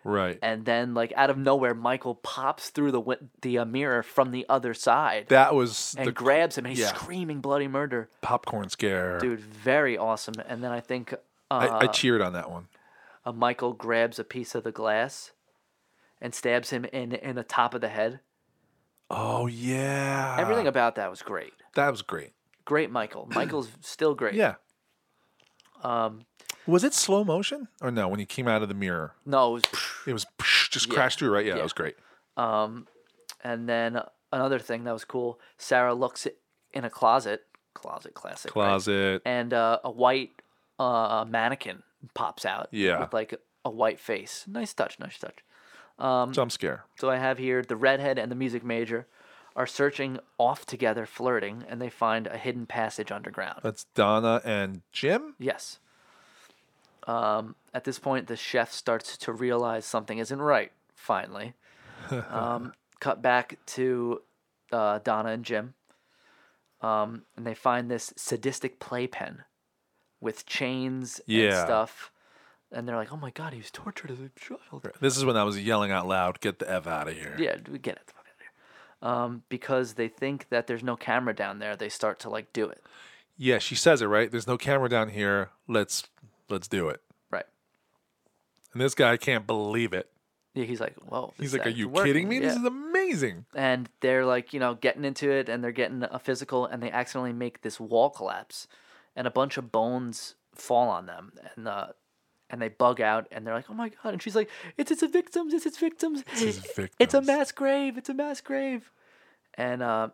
[0.03, 0.39] Right.
[0.43, 4.31] and then like out of nowhere, Michael pops through the wi- the uh, mirror from
[4.31, 6.95] the other side that was and the grabs him, and he's yeah.
[6.95, 8.09] screaming bloody murder.
[8.23, 9.19] popcorn scare.
[9.19, 10.35] Dude, very awesome.
[10.47, 11.17] And then I think uh,
[11.51, 12.69] I, I cheered on that one.
[13.27, 15.33] uh, Michael grabs a piece of the glass
[16.21, 18.21] and stabs him in in the top of the head.
[19.11, 20.37] Oh yeah.
[20.39, 21.53] Everything about that was great.
[21.75, 22.33] that was great.
[22.65, 23.29] Great, Michael.
[23.35, 24.35] Michael's still great.
[24.35, 24.55] Yeah.
[25.83, 26.23] Um,
[26.67, 28.09] was it slow motion or no?
[28.09, 29.63] When he came out of the mirror, No, it was,
[30.07, 30.27] it was
[30.71, 31.45] just crashed through, right?
[31.45, 31.57] Yeah, Yeah.
[31.57, 31.97] that was great.
[32.39, 32.87] Um,
[33.43, 34.01] and then
[34.33, 35.39] another thing that was cool.
[35.59, 36.27] Sarah looks
[36.73, 37.43] in a closet.
[37.75, 38.57] Closet classic.
[38.57, 38.63] right?
[38.69, 39.23] Closet.
[39.27, 40.31] And uh, a white
[40.79, 41.83] uh, mannequin
[42.15, 42.69] pops out.
[42.71, 43.01] Yeah.
[43.01, 43.35] With like
[43.65, 44.45] a white face.
[44.49, 44.99] Nice touch.
[44.99, 45.39] Nice touch.
[46.33, 46.85] Jump scare.
[46.99, 49.07] So I have here the redhead and the music major
[49.57, 53.61] are searching off together, flirting, and they find a hidden passage underground.
[53.63, 55.35] That's Donna and Jim.
[55.39, 55.79] Yes.
[57.07, 60.73] Um, at this point, the chef starts to realize something isn't right.
[60.95, 61.53] Finally,
[62.31, 64.23] um, cut back to
[64.73, 65.75] uh, Donna and Jim,
[66.81, 69.45] um, and they find this sadistic playpen
[70.21, 72.11] with chains and stuff.
[72.75, 75.37] And they're like, "Oh my god, he was tortured as a child." This is when
[75.37, 78.07] I was yelling out loud, "Get the f out of here!" Yeah, we get it.
[78.07, 79.11] the fuck out of here.
[79.11, 82.69] Um, because they think that there's no camera down there, they start to like do
[82.69, 82.83] it.
[83.37, 84.31] Yeah, she says it right.
[84.31, 85.51] There's no camera down here.
[85.69, 86.05] Let's
[86.49, 87.01] let's do it.
[87.31, 87.47] Right.
[88.73, 90.11] And this guy can't believe it.
[90.55, 92.39] Yeah, he's like, "Whoa." He's like, "Are you working." kidding me?
[92.39, 96.19] This is amazing." and they're like you know getting into it and they're getting a
[96.19, 98.67] physical and they accidentally make this wall collapse
[99.15, 101.89] and a bunch of bones fall on them and uh
[102.51, 105.03] and they bug out and they're like oh my god and she's like it's it's
[105.03, 108.91] victims it's its victims It's his it's a mass grave it's a mass grave
[109.55, 110.09] and uh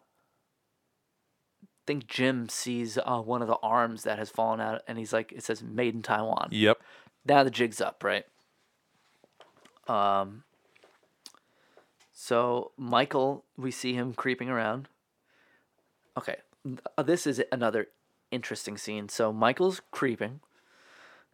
[1.82, 5.12] I think Jim sees uh, one of the arms that has fallen out and he's
[5.12, 6.78] like it says made in Taiwan Yep.
[7.26, 8.24] now the jig's up, right?
[9.88, 10.44] Um.
[12.12, 14.88] So Michael, we see him creeping around.
[16.16, 16.36] Okay,
[16.96, 17.88] uh, this is another
[18.30, 19.08] interesting scene.
[19.08, 20.40] So Michael's creeping,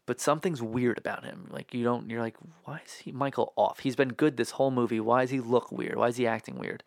[0.06, 1.48] but something's weird about him.
[1.50, 3.80] Like you don't, you're like, why is he Michael off?
[3.80, 5.00] He's been good this whole movie.
[5.00, 5.96] Why does he look weird?
[5.96, 6.82] Why is he acting weird?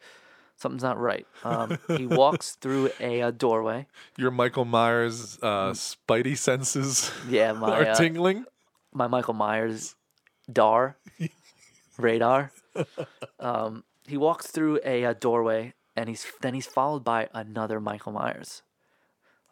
[0.56, 1.26] Something's not right.
[1.44, 3.88] Um, he walks through a, uh doorway.
[4.18, 8.46] Your Michael Myers uh, spidey senses Yeah, my are uh, tingling.
[8.94, 9.96] my Michael Myers
[10.52, 10.98] DAR
[11.98, 12.52] radar.
[13.40, 18.12] Um, he walks through a, uh doorway, and he's then he's followed by another Michael
[18.12, 18.62] Myers.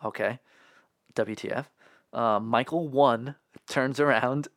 [0.03, 0.39] Okay,
[1.15, 1.65] WTF?
[2.13, 3.35] Uh, Michael one
[3.67, 4.47] turns around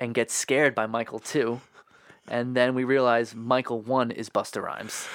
[0.00, 1.60] and gets scared by Michael two,
[2.28, 5.06] and then we realize Michael one is Busta Rhymes,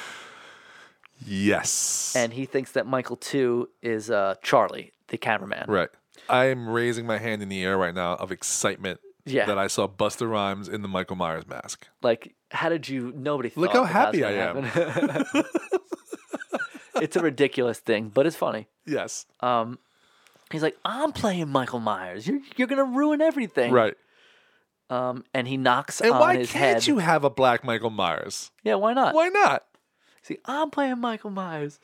[1.26, 2.14] Yes.
[2.16, 5.66] and he thinks that Michael two is uh, Charlie, the cameraman.
[5.68, 5.90] right.
[6.30, 9.46] I am raising my hand in the air right now of excitement Yeah.
[9.48, 11.88] that I saw Busta Rhymes in the Michael Myers mask.
[12.04, 13.12] Like, how did you?
[13.16, 15.44] Nobody thought Look how that happy I am.
[17.02, 18.68] it's a ridiculous thing, but it's funny.
[18.86, 19.26] Yes.
[19.40, 19.80] Um,
[20.52, 22.28] he's like, "I'm playing Michael Myers.
[22.28, 23.96] You're you're gonna ruin everything." Right.
[24.90, 26.88] Um, and he knocks And on why his can't head.
[26.88, 28.52] you have a black Michael Myers?
[28.64, 29.16] Yeah, why not?
[29.16, 29.64] Why not?
[30.22, 31.80] See, I'm playing Michael Myers,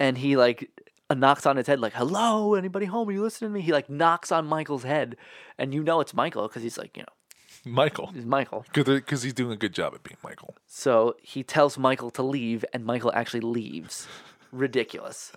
[0.00, 0.70] and he like
[1.10, 3.08] uh, knocks on his head like, "Hello, anybody home?
[3.08, 5.16] Are you listening to me?" He like knocks on Michael's head,
[5.58, 8.06] and you know it's Michael because he's like, you know, Michael.
[8.08, 8.64] he's Michael.
[8.72, 10.56] Because he's doing a good job at being Michael.
[10.66, 14.08] So he tells Michael to leave, and Michael actually leaves.
[14.50, 15.32] Ridiculous.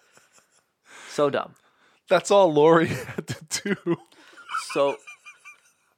[1.10, 1.56] So dumb.
[2.10, 3.98] That's all Laurie had to do.
[4.72, 4.98] So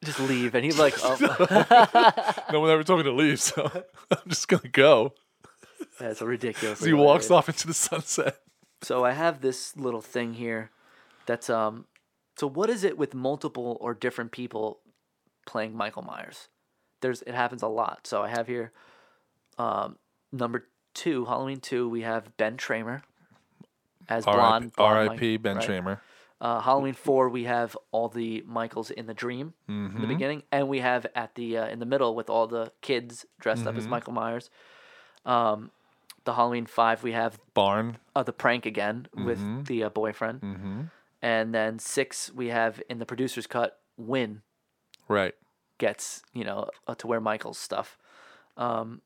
[0.04, 3.70] just leave, and he's like, oh, no one ever told me to leave, so
[4.12, 5.14] I'm just gonna go.
[6.00, 6.80] that's a ridiculous.
[6.80, 8.38] So he walks off into the sunset.
[8.82, 10.72] So I have this little thing here.
[11.26, 11.86] That's um.
[12.38, 14.80] So what is it with multiple or different people
[15.46, 16.48] playing Michael Myers?
[17.02, 18.08] There's it happens a lot.
[18.08, 18.72] So I have here,
[19.58, 19.98] um,
[20.32, 21.88] number two, Halloween two.
[21.88, 23.04] We have Ben Tramer
[24.12, 24.74] as blonde.
[24.76, 25.38] blonde R.I.P.
[25.38, 25.68] Ben right?
[25.70, 26.00] Tramer.
[26.40, 29.96] Uh, Halloween four, we have all the Michaels in the dream Mm-hmm.
[29.96, 32.72] in the beginning, and we have at the uh, in the middle with all the
[32.82, 33.92] kids dressed up as Mm-hmm.
[33.92, 34.50] Michael Myers.
[35.26, 35.70] Um,
[36.24, 37.98] the Halloween five, we have Barn.
[38.16, 39.64] uh, the prank again with Mm-hmm.
[39.64, 40.42] the uh, boyfriend,
[41.22, 44.42] and then six, we have in the producer's cut, Wynn
[45.08, 45.36] Right.
[45.78, 47.98] gets you know uh, to wear Michael's stuff,
[48.58, 49.02] um,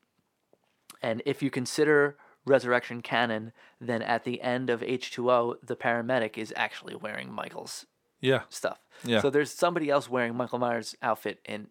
[1.02, 5.76] and if you consider Resurrection canon, then at the end of H two O, the
[5.76, 7.86] paramedic is actually wearing Michael's
[8.20, 8.42] Yeah.
[8.48, 8.78] stuff.
[9.04, 9.20] Yeah.
[9.20, 11.68] So there's somebody else wearing Michael Myers' outfit in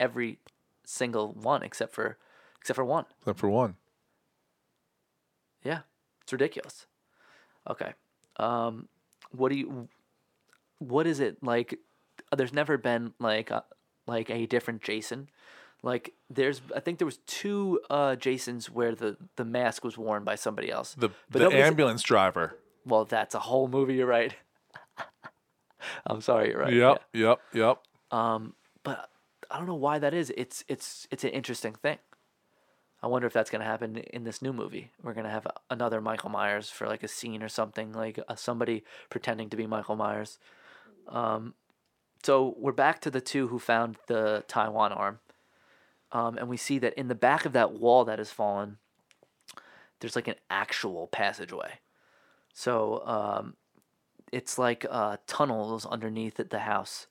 [0.00, 0.38] every
[0.84, 2.16] single one except for
[2.58, 3.04] except for one.
[3.20, 3.76] Except for one.
[5.62, 5.80] Yeah,
[6.22, 6.86] it's ridiculous.
[7.68, 7.92] Okay,
[8.36, 8.88] um,
[9.30, 9.88] what do you?
[10.78, 11.78] What is it like?
[12.36, 13.64] There's never been like a,
[14.06, 15.28] like a different Jason.
[15.84, 20.24] Like there's, I think there was two uh, Jasons where the the mask was worn
[20.24, 20.94] by somebody else.
[20.94, 22.56] The But the ambulance driver.
[22.86, 23.94] Well, that's a whole movie.
[23.94, 24.34] You're right.
[26.06, 26.50] I'm sorry.
[26.50, 26.72] You're right.
[26.72, 27.02] Yep.
[27.12, 27.40] Yep.
[27.52, 27.78] Yep.
[28.10, 29.10] Um, but
[29.50, 30.32] I don't know why that is.
[30.36, 31.98] It's it's it's an interesting thing.
[33.02, 34.90] I wonder if that's gonna happen in this new movie.
[35.02, 38.84] We're gonna have another Michael Myers for like a scene or something, like uh, somebody
[39.10, 40.38] pretending to be Michael Myers.
[41.08, 41.52] Um,
[42.22, 45.18] so we're back to the two who found the Taiwan arm,
[46.14, 48.78] um, and we see that in the back of that wall that has fallen,
[50.00, 51.80] there's like an actual passageway.
[52.54, 53.56] So um,
[54.32, 57.08] it's like uh, tunnels underneath the house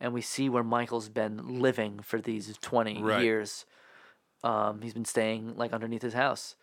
[0.00, 3.22] and we see where Michael's been living for these 20 Right.
[3.22, 3.66] years.
[4.42, 6.56] Um, he's been staying like underneath his house.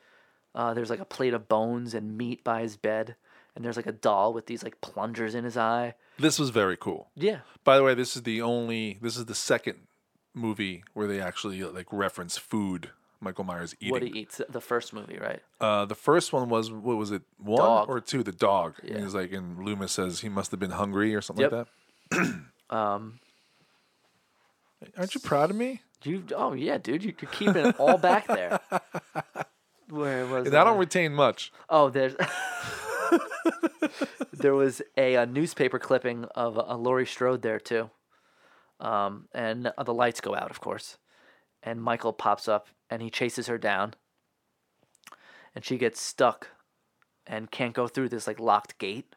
[0.55, 3.15] Uh, there's like a plate of bones and meat by his bed,
[3.55, 5.93] and there's like a doll with these like plungers in his eye.
[6.17, 7.11] This was very cool.
[7.15, 8.97] Yeah, By the way, this is the only.
[8.99, 9.86] This is the second
[10.34, 12.91] movie where they actually like reference food.
[13.19, 13.91] Michael Myers eating.
[13.91, 14.41] what he eats.
[14.47, 15.39] The first movie, right?
[15.59, 17.23] Uh, the first one was what was it?
[17.39, 17.89] One Dog.
[17.89, 18.21] or two?
[18.21, 18.75] The dog.
[18.84, 18.93] Yeah.
[18.93, 21.67] And he's like, and Loomis says he must have been hungry or something like
[22.11, 22.41] that.
[22.69, 23.19] Um,
[24.97, 25.82] Aren't you proud of me?
[26.03, 28.59] You oh yeah, dude, you, you're keeping it all back there.
[29.89, 31.51] Where was And I don't retain much.
[31.69, 32.15] Oh, there's
[34.34, 37.89] there was a, a newspaper clipping of a Laurie Strode there too,
[38.80, 40.97] um, and the lights go out, of course,
[41.63, 43.93] and Michael pops up and he chases her down,
[45.55, 46.49] and she gets stuck,
[47.25, 49.15] and can't go through this like locked gate,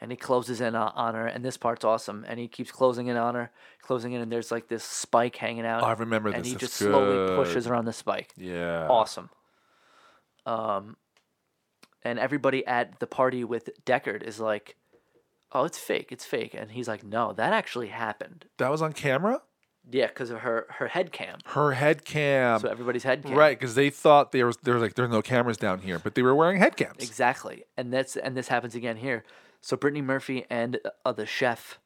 [0.00, 3.16] and he closes in on her, and this part's awesome, and he keeps closing in
[3.16, 3.50] on her,
[3.82, 5.82] closing in, and there's like this spike hanging out.
[5.82, 6.48] Oh, I remember and this.
[6.48, 8.88] he That's just slowly pushes her on the spike Yeah.
[8.88, 9.30] awesome.
[10.44, 10.96] Um,
[12.02, 14.76] and everybody at the party with Deckard is like,
[15.56, 18.92] "Oh, it's fake, it's fake," and he's like, "No, that actually happened." That was on
[18.92, 19.42] camera?
[19.90, 21.38] Yeah, because of her her head cam.
[21.46, 22.60] Her head cam.
[22.60, 23.34] So everybody's head cam.
[23.34, 26.14] Right, because they thought there was there was like there's no cameras down here, but
[26.14, 26.96] they were wearing head cams.
[26.98, 29.24] Exactly, and that's and this happens again here.
[29.60, 31.78] So Brittany Murphy and uh, the chef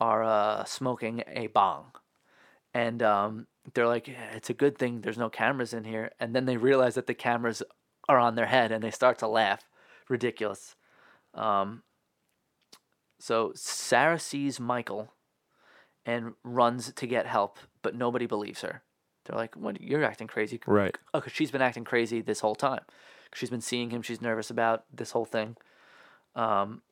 [0.00, 1.92] are uh, smoking a bong,
[2.72, 6.34] and um, they're like, "Yeah, "It's a good thing there's no cameras in here." And
[6.34, 7.62] then they realize that the cameras
[8.08, 9.68] are on their head, and they start to laugh.
[10.08, 10.76] Ridiculous.
[11.34, 11.82] Um,
[13.24, 15.10] so Sarah sees Michael
[16.04, 18.82] and runs to get help, but nobody believes her.
[19.24, 19.80] They're like, "What?
[19.80, 20.98] You're acting crazy." Right.
[21.14, 22.84] Oh, 'cause she's been acting crazy this whole time.
[23.32, 24.02] She's been seeing him.
[24.02, 25.56] She's nervous about this whole thing.
[26.34, 26.82] Um,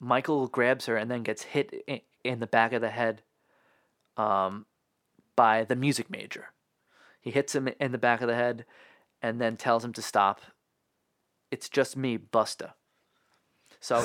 [0.00, 3.20] Michael grabs her and then gets hit in, in the back of the head
[4.16, 4.64] um,
[5.36, 6.54] by the music major.
[7.20, 8.64] He hits him in the back of the head
[9.20, 10.40] and then tells him to stop.
[11.50, 12.72] It's just me, Busta.
[13.86, 14.02] So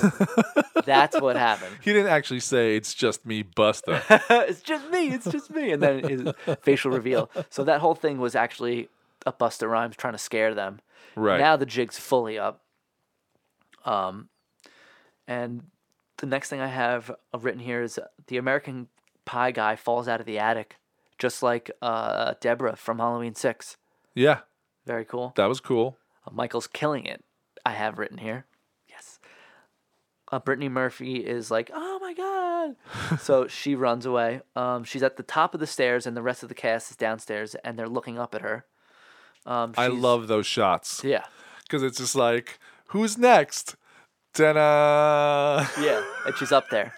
[0.86, 1.76] that's what happened.
[1.82, 4.04] He didn't actually say it's just me, Busta.
[4.48, 5.08] it's just me.
[5.08, 5.72] It's just me.
[5.72, 6.22] And then his
[6.62, 7.32] facial reveal.
[7.50, 8.90] So that whole thing was actually
[9.26, 10.82] a Busta Rhymes trying to scare them.
[11.16, 11.40] Right.
[11.40, 12.62] Now the jig's fully up.
[13.84, 14.30] Um,
[15.28, 15.64] and
[16.18, 18.88] the next thing I have uh, written here is the American
[19.26, 20.76] Pie guy falls out of the attic,
[21.18, 23.78] just like uh, Deborah from Halloween Six.
[24.14, 24.42] yeah,
[24.86, 25.34] Very cool.
[25.38, 25.98] that was cool.
[26.28, 27.24] Uh, Michael's killing it.
[27.66, 28.46] I have written here.
[30.32, 33.20] Uh, Brittany Murphy is like, oh my god.
[33.20, 34.42] so she runs away.
[34.56, 36.96] Um, she's at the top of the stairs, and the rest of the cast is
[36.98, 38.66] downstairs, and they're looking up at her.
[39.46, 41.26] Um, I love those shots Yeah.
[41.64, 43.76] because it's just like, who's next?
[44.34, 45.68] Ta-da!
[45.82, 46.04] Yeah.
[46.26, 46.94] And she's up there,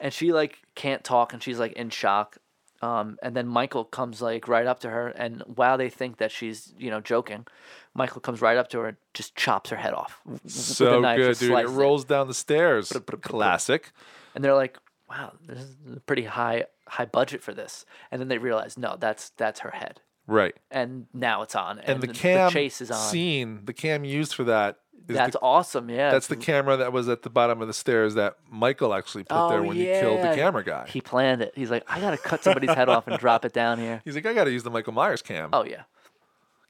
[0.00, 2.36] and she like can't talk, and she's like in shock.
[2.80, 6.30] Um, and then Michael comes like right up to her, and while they think that
[6.30, 7.46] she's you know joking,
[7.94, 10.20] Michael comes right up to her and just chops her head off.
[10.24, 11.50] w- with a So knife, good, dude.
[11.50, 12.88] It rolls down the stairs.
[13.22, 13.90] Classic.
[14.34, 14.78] and they're like,
[15.10, 18.96] "Wow, this is a pretty high high budget for this." And then they realize, no,
[18.96, 20.54] that's that's her head, Right.
[20.70, 22.98] and now it's on, and, And the cam chase is on.
[23.10, 24.76] scene, the cam used for that
[25.08, 26.10] is that's the, awesome, yeah.
[26.10, 29.48] that's the camera that was at the bottom of the stairs that Michael actually put
[29.48, 30.86] there Oh, when he killed the camera guy.
[30.86, 31.52] He planned it.
[31.56, 34.02] He's like, I gotta cut somebody's head off and drop it down here.
[34.04, 35.48] He's like, I got to use the Michael Myers cam.
[35.54, 35.84] Oh yeah.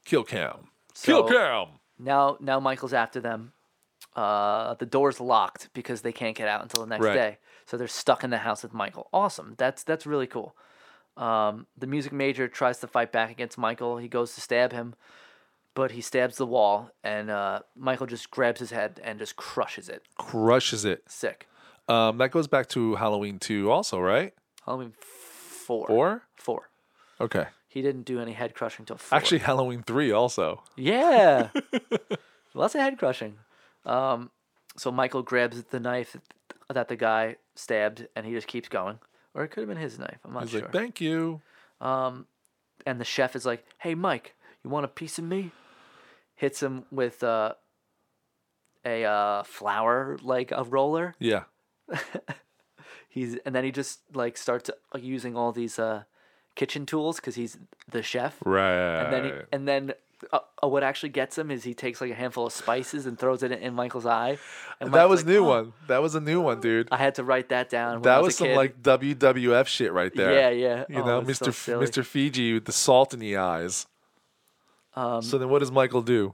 [0.05, 0.69] Kill cam.
[0.93, 1.67] So- Kill cam.
[1.99, 3.51] Now now Michael's after them.
[4.15, 7.13] Uh, the door's locked because they can't get out until the next Right.
[7.13, 7.37] day.
[7.65, 9.09] So they're stuck in the house with Michael.
[9.13, 9.55] Awesome.
[9.57, 10.55] That's that's really cool.
[11.19, 13.97] Um, the music major tries to fight back against Michael.
[13.97, 14.95] He goes to stab him,
[15.75, 19.89] but he stabs the wall, and uh, Michael just grabs his head and just crushes
[19.89, 20.03] it.
[20.17, 21.03] Crushes it.
[21.07, 21.47] Sick.
[21.89, 24.33] Um, that goes back to Halloween 2 also, right?
[24.65, 25.87] Halloween four.
[25.87, 26.23] Four?
[26.35, 26.69] Four.
[27.19, 27.47] Okay.
[27.67, 29.17] He didn't do any head crushing till four.
[29.17, 30.63] Actually, Halloween 3 also.
[30.77, 31.49] Yeah.
[32.53, 33.35] Lots of head crushing.
[33.85, 34.31] Um,
[34.77, 36.15] so Michael grabs the knife
[36.69, 38.99] that the guy stabbed, and he just keeps going.
[39.33, 40.19] Or it could have been his knife.
[40.25, 40.43] I'm not sure.
[40.43, 40.61] He's sure.
[40.61, 41.41] like, thank you.
[41.81, 42.25] and
[42.85, 45.51] the chef is like, "Hey, Mike, you want a piece of me?"
[46.35, 47.53] Hits him with uh,
[48.85, 51.15] a uh, flour like a roller.
[51.19, 51.43] Yeah.
[53.09, 56.03] He's and then he just like starts using all these uh,
[56.55, 57.57] kitchen tools because he's
[57.89, 58.37] the chef.
[58.45, 59.03] Right.
[59.03, 59.93] And then he, and then
[60.31, 63.17] uh, uh, what actually gets him is he takes like a handful of spices and
[63.17, 64.37] throws it in, Michael's eye.
[64.79, 65.73] And that Michael's was like, new "Oh." one.
[65.87, 66.87] That was a new one, dude.
[66.91, 68.01] I had to write that down.
[68.01, 68.55] When I That was, was some kid.
[68.57, 70.33] like WWF shit right there.
[70.33, 70.85] Yeah, yeah.
[70.89, 71.53] You Oh, know, Mr.
[71.53, 72.05] so Mr.
[72.05, 73.87] Fuji with the salt in the eyes.
[74.95, 76.33] Um, so then what does Michael do?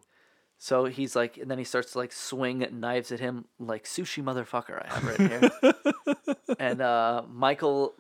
[0.58, 4.24] So he's like, and then he starts to like swing knives at him like sushi
[4.24, 4.84] motherfucker.
[4.84, 6.36] I have right here.
[6.60, 7.93] and uh, Michael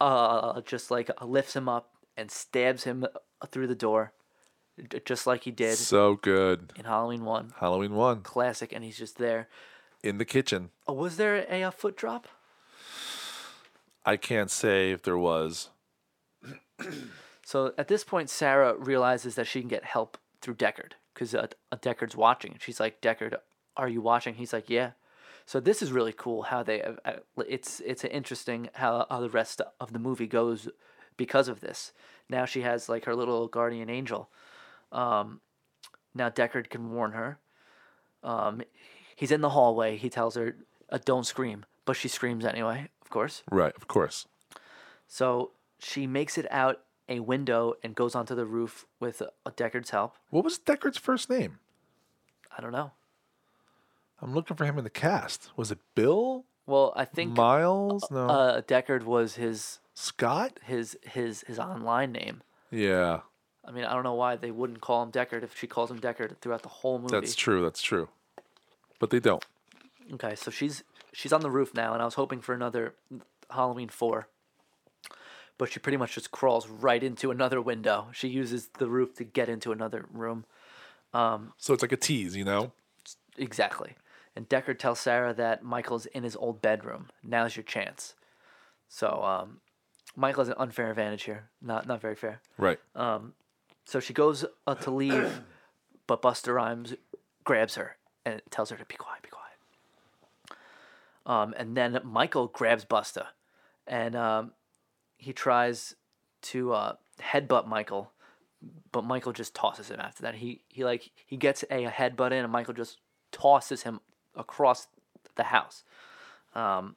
[0.00, 3.06] uh, just like lifts him up and stabs him
[3.50, 4.12] through the door,
[5.04, 6.72] just like he did So good.
[6.76, 7.52] in Halloween One.
[7.58, 9.48] Halloween 1 Classic, and he's just there.
[10.02, 10.70] in the kitchen.
[10.86, 12.28] Oh, was there a, uh foot drop?
[14.04, 15.70] I can't say if there was.
[17.44, 21.46] So at this point, Sarah realizes that she can get help through Deckard because uh,
[21.72, 22.56] uh, Deckard's watching.
[22.60, 23.36] She's like, Deckard,
[23.74, 24.34] are you watching?
[24.34, 24.90] He's like, yeah.
[25.46, 27.12] So this is really cool how they uh, uh,
[27.48, 30.68] it's it's interesting how, how the rest of the movie goes
[31.16, 31.92] because of this.
[32.28, 34.28] Now she has like her little guardian angel.
[34.92, 35.40] Um,
[36.14, 37.38] now Deckard can warn her.
[38.22, 38.62] Um,
[39.14, 39.96] he's in the hallway.
[39.96, 40.56] He tells her,
[40.90, 42.88] uh, "Don't scream," but she screams anyway.
[43.02, 43.42] Of course.
[43.50, 44.26] Right, of course.
[45.06, 49.90] So she makes it out a window and goes onto the roof with uh, Deckard's
[49.90, 50.16] help.
[50.30, 51.58] What was Deckard's first name?
[52.56, 52.92] I don't know.
[54.20, 55.50] I'm looking for him in the cast.
[55.56, 56.44] Was it Bill?
[56.66, 58.04] Well, I think Miles?
[58.10, 58.26] No.
[58.26, 60.58] uh, Deckard was his Scott?
[60.64, 62.42] his his his online name.
[62.70, 63.20] Yeah,
[63.68, 66.00] I mean, I don't know why they wouldn't call him Deckard if she calls him
[66.00, 67.12] Deckard throughout the whole movie.
[67.12, 67.62] that's true.
[67.62, 68.08] That's true.
[68.98, 69.44] But they don't.
[70.14, 72.94] Okay, so she's she's on the roof now, and I was hoping for another
[73.50, 74.28] Halloween four,
[75.58, 78.08] but she pretty much just crawls right into another window.
[78.12, 80.46] She uses the roof to get into another room.
[81.12, 82.72] So it's like a tease, you know?
[83.36, 83.94] Exactly.
[84.34, 87.08] And Deckard tells Sarah that Michael's in his old bedroom.
[87.22, 88.14] Now's your chance.
[88.88, 89.60] So um,
[90.16, 91.48] Michael has an unfair advantage here.
[91.60, 92.40] Not not very fair.
[92.56, 92.78] Right.
[93.88, 95.40] So she goes uh, to leave,
[96.06, 96.94] but Busta Rhymes
[97.42, 100.60] grabs her and tells her to be quiet, be quiet.
[101.24, 103.28] Um, and then Michael grabs Busta,
[103.86, 104.52] and um,
[105.16, 105.94] he tries
[106.42, 108.12] to uh, headbutt Michael,
[108.92, 110.34] but Michael just tosses him after that.
[110.34, 112.98] He he like he gets a, headbutt in, and Michael just
[113.32, 114.00] tosses him
[114.36, 114.88] across
[115.36, 115.82] the house.
[116.54, 116.96] Um,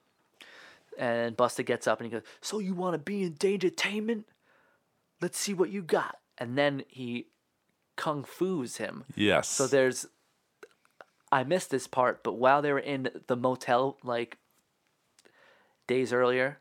[0.98, 4.26] and Busta gets up and he goes, "So you want to be in Dangertainment?
[5.22, 7.28] Let's see what you got." And then he
[7.96, 9.04] kung fu's him.
[9.16, 9.48] yes.
[9.48, 10.08] So there's,
[11.32, 14.40] I missed this part, but while they were in the motel, like
[15.86, 16.58] days earlier,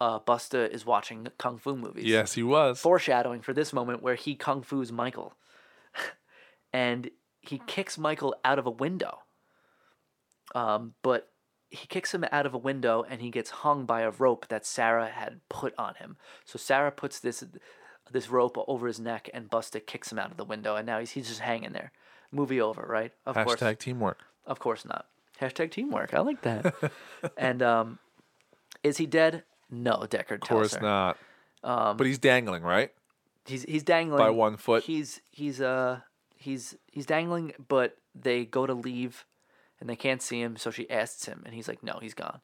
[0.00, 2.06] uh, Busta is watching kung fu movies.
[2.06, 2.80] yes, he was.
[2.80, 5.34] Foreshadowing for this moment where he kung fu's Michael,
[6.72, 9.20] and he kicks Michael out of a window.
[10.56, 11.30] Um, but
[11.70, 14.66] he kicks him out of a window and he gets hung by a rope that
[14.66, 16.16] Sarah had put on him.
[16.44, 17.44] So Sarah puts this
[18.12, 20.98] this rope over his neck and Busta kicks him out of the window and now
[20.98, 21.92] he's he's just hanging there.
[22.30, 23.12] Movie over, right?
[23.24, 23.60] Of course.
[23.60, 24.18] Hashtag teamwork.
[24.46, 25.06] Of course not.
[25.40, 26.14] Hashtag teamwork.
[26.14, 26.74] I like that.
[27.36, 27.98] and um,
[28.82, 29.44] is he dead?
[29.70, 30.80] No, Deckard Of course her.
[30.80, 31.18] not.
[31.62, 32.90] Um, but he's dangling, right?
[33.46, 34.84] He's he's dangling By one foot.
[34.84, 36.00] He's he's uh
[36.36, 39.24] he's he's dangling, but they go to leave,
[39.80, 40.56] and they can't see him.
[40.56, 42.40] So she asks him, and he's like, "No, he's gone."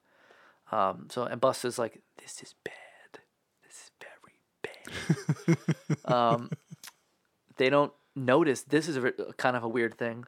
[0.73, 1.09] Um.
[1.11, 3.21] So and Busta's like, "This is bad.
[3.67, 4.74] This is very bad."
[6.05, 6.51] um.
[7.57, 8.63] They don't notice.
[8.63, 10.25] This is a, kind of a weird thing.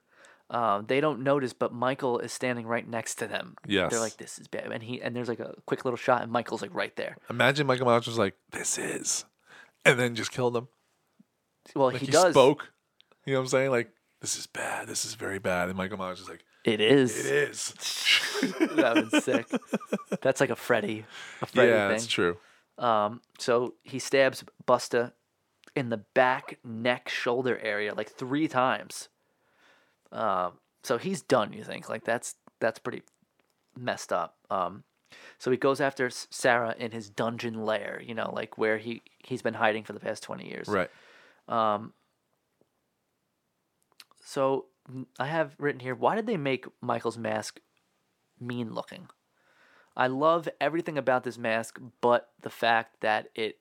[0.48, 3.56] Um, they don't notice, but Michael is standing right next to them.
[3.66, 3.90] Yes.
[3.90, 6.30] They're like, "This is bad," and he and there's like a quick little shot, and
[6.30, 7.16] Michael's like right there.
[7.28, 9.24] Imagine Michael Myers was like, "This is,"
[9.84, 10.68] and then just killed him.
[11.74, 12.32] Well, Like he, he, does.
[12.32, 12.70] spoke.
[13.24, 13.70] You know what I'm saying?
[13.72, 13.90] Like,
[14.20, 14.86] this is bad.
[14.86, 15.68] This is very bad.
[15.68, 17.18] And Michael Myers is like, It is.
[17.18, 17.74] "It is."
[18.76, 19.46] that was sick.
[20.22, 21.04] That's like a Freddy,
[21.42, 21.96] a Freddy yeah, thing.
[21.96, 22.36] that's true.
[22.78, 25.12] Um, so he stabs Busta
[25.74, 29.08] in the back, neck, shoulder area like three times.
[30.12, 30.52] Um,
[30.82, 31.52] so he's done.
[31.52, 33.02] You think like that's that's pretty
[33.76, 34.36] messed up.
[34.50, 34.84] Um,
[35.38, 38.02] so he goes after Sarah in his dungeon lair.
[38.04, 40.68] You know, like where he he's been hiding for the past twenty years.
[40.68, 40.90] Right.
[41.48, 41.92] Um,
[44.24, 44.66] so
[45.18, 47.60] I have written here, why did they make Michael's mask
[48.40, 49.08] mean looking?
[49.96, 53.58] I love everything about this mask, but the fact that it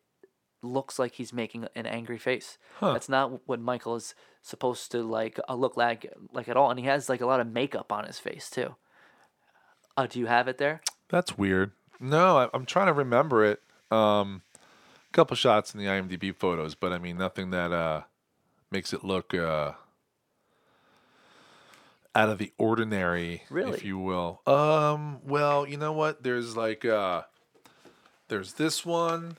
[0.62, 2.58] looks like he's making an angry face.
[2.82, 6.80] That's not what Michael is supposed to like uh, look like like at all, and
[6.80, 8.76] he has like a lot of makeup on his face too.
[9.96, 10.82] Uh, do you have it there?
[11.10, 11.72] That's weird.
[12.00, 13.62] No, I, I'm trying to remember it.
[13.92, 14.42] Um,
[15.10, 18.02] a couple shots in the IMDb photos, but I mean nothing that uh
[18.72, 19.74] makes it look uh
[22.16, 23.74] out of the ordinary, Really?
[23.74, 24.42] if you will.
[24.48, 26.24] Um, well, you know what?
[26.24, 27.24] There's like uh,
[28.30, 29.38] there's this one,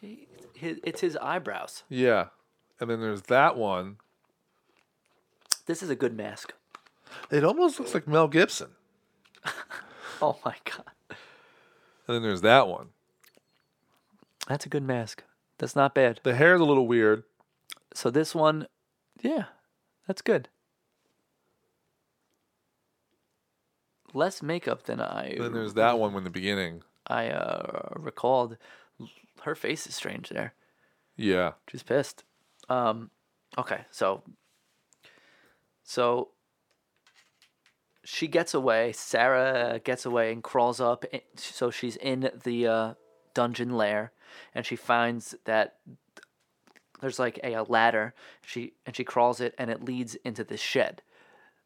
[0.00, 1.82] He, his, it's his eyebrows.
[1.88, 2.26] yeah,
[2.80, 3.96] and then there's that one.
[5.66, 6.52] This is a good mask.
[7.30, 8.70] It almost looks like Mel Gibson.
[10.22, 12.90] Oh my god, And then there's that one.
[14.48, 15.24] that's a good mask.
[15.58, 16.20] That's not bad.
[16.22, 17.24] The hair's a little weird.
[17.94, 18.68] So this one,
[19.22, 19.46] yeah,
[20.06, 20.48] that's good.
[24.14, 26.82] Less makeup than I then there's that one in the beginning.
[27.06, 28.56] I uh, recalled.
[29.42, 30.54] Her face is strange there.
[31.16, 31.52] Yeah.
[31.68, 32.22] She's pissed.
[32.68, 33.10] Um,
[33.58, 34.22] okay, so
[35.82, 36.28] so
[38.04, 38.92] she gets away.
[38.92, 41.04] Sarah gets away and crawls up.
[41.36, 42.94] So she's in the uh,
[43.34, 44.12] dungeon lair,
[44.54, 45.76] and she finds that
[47.00, 48.14] there's like a, a ladder.
[48.46, 51.02] She and she crawls it, and it leads into this shed.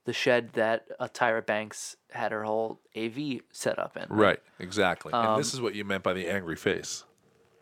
[0.08, 4.06] The shed that uh, Tyra Banks had her whole AV set up in.
[4.08, 5.12] Right, exactly.
[5.12, 7.04] and Um, this is what you meant by the angry face.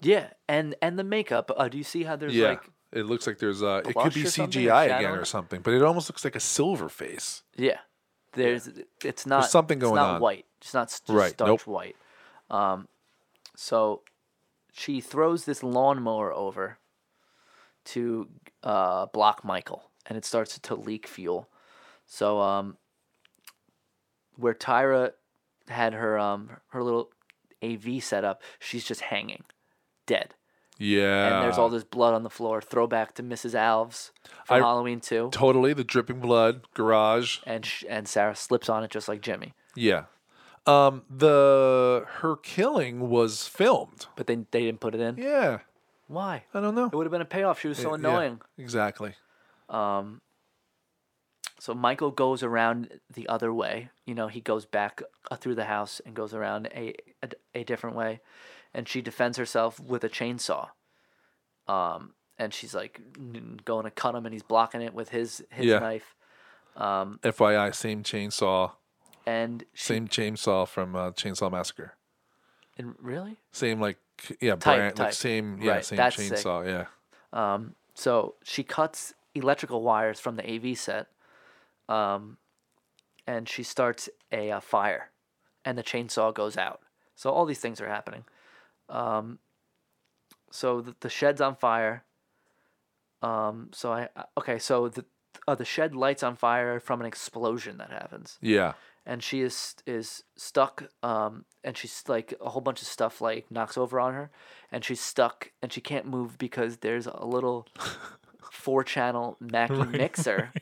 [0.01, 1.51] Yeah, and and the makeup.
[1.57, 2.51] Uh, do you see how there's Yeah.
[2.51, 5.74] like it looks like there's uh it could be or CGI again or something, but
[5.74, 7.42] it almost looks like a silver face.
[7.57, 7.80] yeah,
[8.34, 8.68] there's
[9.05, 10.20] it's not there's something going it's not on.
[10.20, 10.47] white.
[10.62, 11.66] It's not s- just Right, starch nope.
[11.66, 11.97] white.
[12.49, 12.86] Um,
[13.57, 14.03] so
[14.72, 16.78] she throws this lawnmower over
[17.86, 18.28] to
[18.62, 21.49] uh, block Michael, and it starts to leak fuel.
[22.07, 22.76] So um,
[24.36, 25.12] where Tyra
[25.68, 27.11] had her um her little
[27.62, 29.44] AV set up, she's just hanging,
[30.07, 30.34] dead.
[30.78, 31.36] Yeah.
[31.36, 32.61] and there's all this blood on the floor.
[32.61, 33.54] Throwback to Mrs.
[33.54, 34.11] Alves
[34.44, 35.30] from I- Halloween 2.
[35.32, 37.38] totally the dripping blood garage.
[37.46, 39.54] And sh- and Sarah slips on it just like Jimmy.
[39.74, 40.04] Yeah.
[40.66, 44.07] Um the her killing was filmed.
[44.16, 45.16] But they they didn't put it in.
[45.16, 45.61] Yeah.
[46.09, 46.44] Why?
[46.52, 46.86] I don't know.
[46.86, 47.59] It would have been a payoff.
[47.61, 48.40] She was so Yeah, annoying.
[48.59, 49.14] exactly.
[51.59, 53.88] So Michael goes around the other way.
[54.04, 57.64] You know, he goes back uh, through the house and goes around a, a a
[57.64, 58.20] different way,
[58.74, 60.68] and she defends herself with a chainsaw.
[61.66, 63.00] Um, and she's like
[63.64, 65.78] going to cut him, and he's blocking it with his his Yeah.
[65.78, 66.14] knife.
[66.78, 68.72] FYI, same chainsaw,
[69.26, 71.94] And she same chainsaw from uh, Chainsaw Massacre.
[72.76, 73.98] and really Same like
[74.40, 76.32] yeah, Type, brand like same yeah, Right, same that's sick.
[76.38, 76.86] chainsaw, yeah.
[77.94, 81.07] So she cuts electrical wires from the AV set,
[81.89, 82.39] um,
[83.26, 85.11] and she starts a, uh fire,
[85.64, 86.80] and the chainsaw goes out.
[87.14, 88.24] So all these things are happening.
[88.89, 89.39] Um,
[90.51, 92.05] so the, the shed's on fire.
[93.22, 94.59] Um, so I I- okay.
[94.59, 95.05] So the
[95.49, 98.72] uh, the shed lights on fire from an explosion that happens, Yeah.
[99.05, 100.84] and she is is stuck.
[101.03, 104.30] Um, and she's like a whole bunch of stuff like knocks over on her,
[104.72, 107.66] and she's stuck, and she can't move because there's a little
[108.53, 110.53] four channel Mackie mixer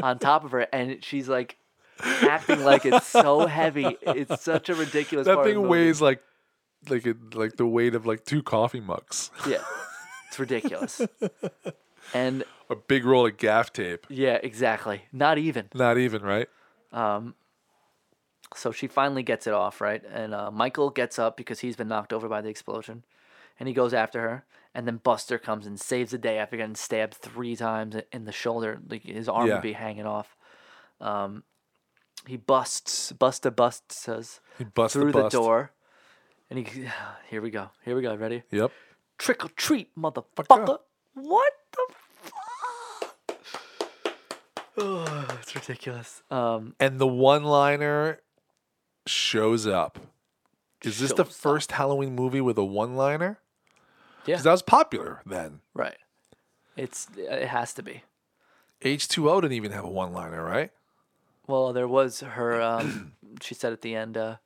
[0.00, 1.56] on top of her, and she's like
[2.02, 3.96] acting like it's so heavy.
[4.02, 5.26] It's such a ridiculous.
[5.26, 5.68] That part of the thing movie.
[5.84, 6.22] weighs like
[6.88, 9.30] like it like the weight of like two coffee mugs.
[9.46, 9.62] Yeah,
[10.28, 11.00] it's ridiculous.
[12.14, 14.06] and A big roll of gaff tape.
[14.08, 15.02] yeah, exactly.
[15.12, 15.68] Not even.
[15.74, 16.48] Not even, right?
[16.92, 17.34] Um.
[18.54, 20.02] So she finally gets it off, right?
[20.12, 23.02] And uh, Michael gets up because he's been knocked over by the explosion,
[23.58, 24.44] and he goes after her.
[24.74, 28.32] And then Busta comes and saves the day after getting stabbed three times in the
[28.32, 28.80] shoulder.
[28.88, 29.54] Like his arm Yeah.
[29.54, 30.34] would be hanging off.
[31.00, 31.42] Um,
[32.26, 35.32] he busts, Busta busts us He busts through the, the bust.
[35.34, 35.72] door,
[36.48, 36.86] and he.
[37.28, 37.68] Here we go.
[37.84, 38.14] Here we go.
[38.14, 38.44] Ready?
[38.50, 38.70] Yep.
[39.18, 40.78] Trick or treat, motherfucker.
[41.14, 43.16] What the fuck?
[44.78, 46.22] Oh, it's ridiculous.
[46.30, 48.20] Um, And the one liner
[49.06, 49.98] shows up.
[50.84, 53.38] Is this the first Halloween movie with a one liner?
[54.26, 54.34] Yeah.
[54.34, 55.60] Because that was popular then.
[55.74, 55.96] right.
[56.76, 58.02] It's it has to be.
[58.82, 60.70] H2O didn't even have a one liner, right?
[61.46, 62.60] Well, there was her.
[62.62, 64.36] Um, she said at the end, uh,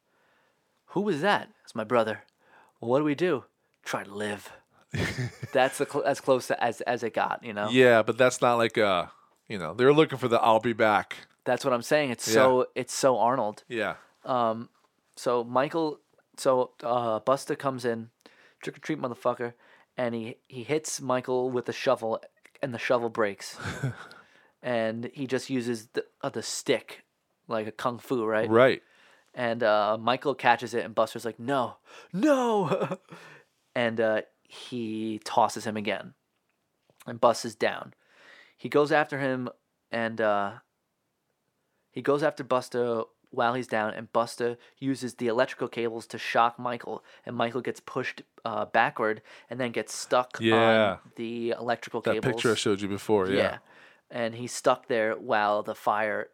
[0.87, 2.23] "Who was that?" It's my brother.
[2.81, 3.45] Well, what do we do?
[3.85, 4.51] Try to live.
[5.53, 7.45] That's the cl- as close to, as as it got.
[7.45, 7.69] You know.
[7.71, 9.07] Yeah, but that's not like uh
[9.49, 11.17] you know, they're looking for the I'll be back.
[11.45, 12.11] That's what I'm saying.
[12.11, 13.63] It's so it's so Arnold.
[13.69, 13.95] Yeah.
[14.25, 14.69] Um,
[15.17, 16.01] so Michael,
[16.37, 18.11] so uh, Busta comes in,
[18.63, 19.55] trick or treat motherfucker,
[19.97, 22.21] and he he hits Michael with a shovel,
[22.63, 23.57] and the shovel breaks,
[24.63, 27.05] and he just uses the uh, the stick,
[27.49, 28.49] like a kung fu, right?
[28.49, 28.83] Right.
[29.35, 31.77] And uh, Michael catches it, and Busta's like, "No,
[32.13, 32.99] no,"
[33.75, 36.15] and uh, he tosses him again,
[37.07, 37.95] and Busta's down.
[38.57, 39.51] He goes after him,
[39.91, 40.53] and uh,
[41.91, 43.05] he goes after Busta
[43.37, 47.79] while he's down, and Busta uses the electrical cables to shock Michael, and Michael gets
[47.81, 50.55] pushed uh, backward and then gets stuck Yeah.
[50.93, 52.25] on the electrical That cables.
[52.25, 53.37] That picture I showed you before, yeah.
[53.37, 53.59] Yeah.
[54.11, 56.29] And he's stuck there while the fire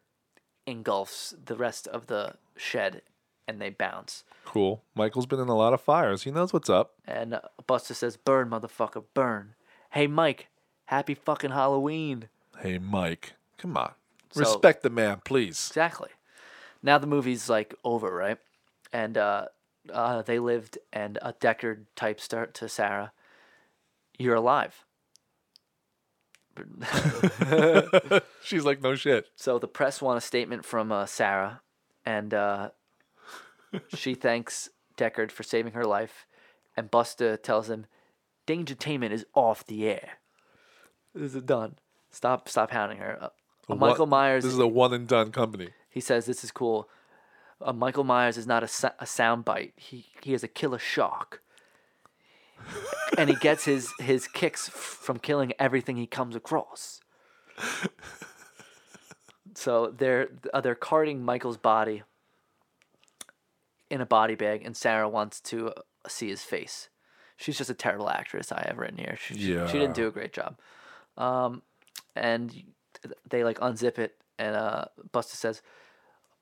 [0.67, 3.03] engulfs the rest of the shed
[3.49, 4.25] and they bounce.
[4.45, 4.83] Cool.
[4.95, 6.23] Michael's been in a lot of fires.
[6.23, 6.93] He knows what's up.
[7.07, 9.55] And uh, Busta says, Burn, motherfucker, burn.
[9.91, 10.49] Hey, Mike,
[10.87, 12.29] happy fucking Halloween.
[12.61, 13.93] Hey Mike, come on.
[14.31, 15.69] So- Respect the man, please.
[15.71, 16.11] Exactly.
[16.83, 18.39] Now the movie's like over, right?
[18.93, 19.47] And uh,
[19.93, 23.13] uh, they lived, and a Deckard type start to Sarah,
[24.19, 24.85] You're alive.
[28.43, 29.27] She's like, no shit.
[29.37, 31.63] So the press want a statement from uh, Sarah,
[32.05, 32.71] and uh,
[33.95, 34.69] she thanks
[34.99, 36.27] Deckard for saving her life,
[36.77, 37.87] and Busta tells him,
[38.47, 40.19] "Dangertainment is off the air.
[41.15, 41.77] This is done.
[42.11, 45.71] Stop, stop hounding her." Uh, Michael one- Myers, This is a one and done company.
[45.93, 46.89] He says, "This is cool."
[47.61, 48.67] Uh, Michael Myers is not a,
[48.99, 49.73] a soundbite.
[49.77, 51.43] He he is a killer shark.
[53.19, 57.01] and he gets his his kicks f- from killing everything he comes across.
[59.55, 62.03] So they're uh, they're carting Michael's body
[63.91, 65.73] in a body bag, and Sarah wants to uh,
[66.09, 66.89] see his face.
[67.37, 68.51] She's just a terrible actress.
[68.53, 69.17] I have written here.
[69.21, 70.59] She, she- she, didn't do a great job.
[71.19, 71.63] Um,
[72.15, 72.63] and
[73.29, 75.63] they like unzip it, and uh, Busta says,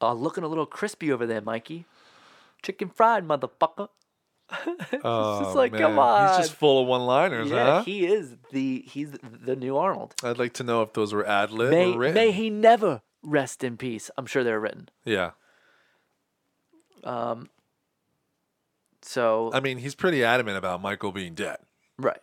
[0.01, 1.85] uh, "Looking a little crispy over there, Mikey.
[2.63, 3.89] Chicken fried, motherfucker."
[4.67, 5.99] it's Oh, just like, come man.
[5.99, 6.29] on.
[6.39, 7.83] He's just full of one-liners, yeah, huh?
[7.85, 10.15] he is the he's the new Arnold.
[10.25, 12.15] I'd like to know if those were ad lib May or written.
[12.15, 14.11] may he never rest in peace.
[14.17, 14.89] I'm sure they're written.
[15.05, 15.31] yeah.
[17.05, 17.49] Um
[19.03, 21.59] So I mean, he's pretty adamant about Michael being dead.
[21.99, 22.21] right,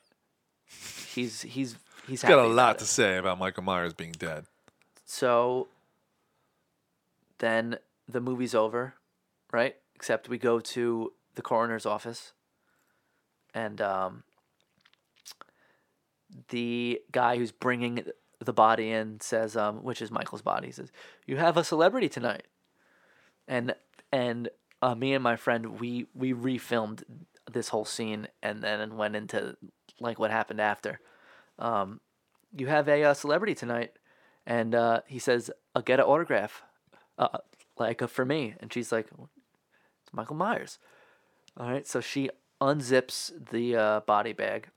[1.13, 1.75] he's he's he's
[2.07, 2.87] He's got a lot about to it.
[2.87, 4.45] say about Michael Myers being dead.
[5.07, 5.69] So
[7.39, 8.95] then the movie's over,
[9.51, 9.77] right?
[9.95, 12.33] Except we go to the coroner's office,
[13.53, 14.23] and um,
[16.49, 18.03] the guy who's bringing
[18.43, 20.91] the body in says, um, which is Michael's body, says,
[21.25, 22.43] "You have a celebrity tonight,"
[23.47, 23.73] and
[24.11, 24.49] and
[24.81, 27.03] uh, me and my friend we we refilmed
[27.49, 29.55] this whole scene and then went into
[30.01, 30.99] like what happened after.
[31.57, 32.01] Um,
[32.55, 33.93] you have a uh, celebrity tonight,
[34.47, 36.63] and uh, he says, "I'll get an autograph,
[37.19, 37.37] uh,
[37.77, 40.79] like uh, for me." And she's like, "It's Michael Myers."
[41.59, 42.29] All right, so she
[42.61, 44.69] unzips the uh, body bag,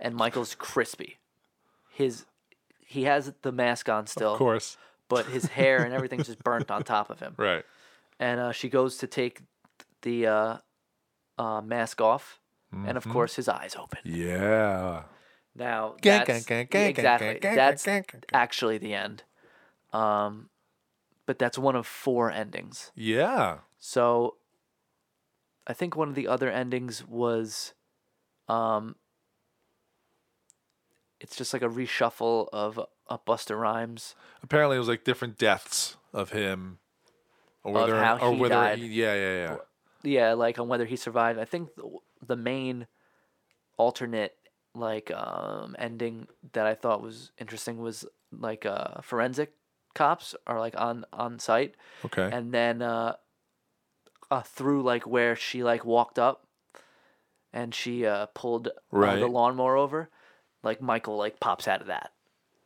[0.00, 1.18] and Michael's crispy.
[1.90, 2.26] His
[2.86, 4.76] he has the mask on still, Of course.
[5.08, 7.34] but his hair and everything's just burnt on top of him.
[7.38, 7.64] Right.
[8.20, 9.40] And uh, she goes to take
[10.02, 10.56] the uh,
[11.38, 12.40] uh, mask off,
[12.72, 13.98] and of course his eyes open.
[14.04, 15.02] Yeah.
[15.56, 17.86] Now that's exactly that's
[18.32, 19.22] actually the end.
[19.92, 20.50] Um,
[21.26, 22.90] but that's one of four endings.
[22.94, 23.58] Yeah.
[23.78, 24.36] So
[25.66, 27.72] I think one of the other endings was,
[28.48, 28.96] um,
[31.20, 34.14] it's just like a reshuffle of a Busta Rhymes.
[34.42, 36.78] Apparently, it was like different deaths of him,
[37.62, 38.78] or Of whether, how or he whether, died.
[38.78, 39.56] he- yeah, yeah, yeah.
[40.02, 41.38] Yeah, like on whether he survived.
[41.38, 42.86] I think the, the main
[43.78, 44.34] alternate
[44.74, 49.52] like um ending that I thought was interesting was like uh forensic
[49.94, 52.28] cops are like on on site Okay.
[52.32, 53.14] and then uh,
[54.30, 56.48] uh through like where she like walked up
[57.52, 60.10] and she uh pulled uh, the lawnmower over
[60.64, 62.10] like Michael like pops out of that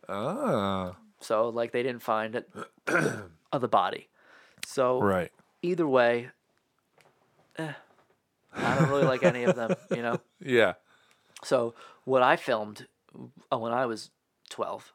[0.09, 2.49] ah, so like they didn't find it
[3.53, 4.09] of the body
[4.65, 5.31] so right.
[5.61, 6.31] either way
[7.59, 7.73] eh,
[8.55, 10.75] I don't really like any of them you know Yeah.
[11.45, 11.75] So
[12.09, 12.87] what I filmed
[13.53, 14.11] uh, when I was
[14.51, 14.93] twelve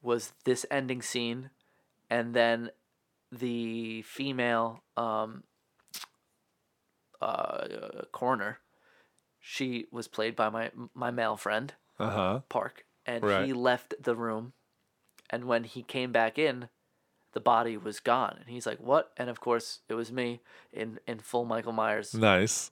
[0.00, 1.50] was this ending scene,
[2.08, 2.70] and then
[3.32, 5.42] the female um,
[7.20, 7.66] uh,
[8.12, 8.58] coroner.
[9.40, 12.40] She was played by my my male friend Uh huh.
[12.48, 13.46] Park, and Right.
[13.46, 14.52] he left the room,
[15.30, 16.68] and when he came back in,
[17.32, 20.40] the body was gone, and he's like, "What?" And of course, it was me
[20.72, 22.70] in in full Michael Myers Nice.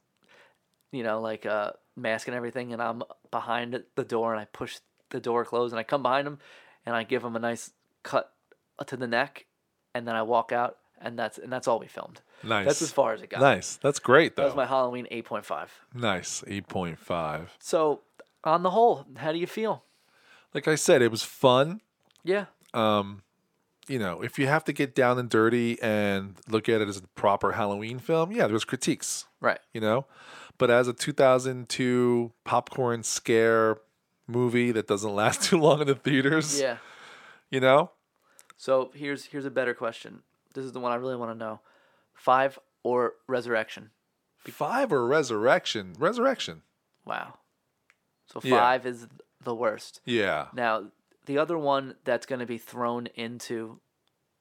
[0.93, 4.79] you know, like uh, mask and everything, and I'm behind the door, and I push
[5.11, 6.39] the door closed, and I come behind him,
[6.85, 7.71] and I give him a nice
[8.03, 8.33] cut
[8.87, 9.47] to the neck,
[9.95, 12.21] and then I walk out, and that's and that's all we filmed.
[12.43, 12.67] Nice.
[12.67, 13.41] That's as far as it got.
[13.41, 13.77] Nice.
[13.77, 14.47] That's great That though.
[14.49, 15.73] was my Halloween eight point five.
[15.95, 16.45] nice.
[16.47, 17.57] Eight point five.
[17.59, 18.03] So,
[18.45, 19.85] on the whole, how do you feel?
[20.53, 21.81] Like I said, it was fun.
[22.25, 23.23] Yeah, Um,
[23.89, 26.97] you know, if you have to get down and dirty and look at it as
[26.97, 29.27] a proper Halloween film, yeah, there's critiques.
[29.41, 29.61] right.
[29.73, 30.07] you know.
[30.59, 33.79] But as a 2002 popcorn scare
[34.27, 36.79] movie that doesn't last too long in the theaters, Yeah.
[37.51, 37.91] you know,
[38.57, 40.23] So here's here's a better question.
[40.55, 41.61] This is the one I really want to know:
[42.15, 43.91] five or Resurrection?
[44.45, 46.63] five or Resurrection, Resurrection,
[47.05, 47.39] Wow.
[48.27, 48.59] So Yeah.
[48.59, 49.07] five is
[49.43, 50.01] the worst.
[50.05, 50.91] yeah, Now,
[51.27, 53.81] the other one that's going to be thrown into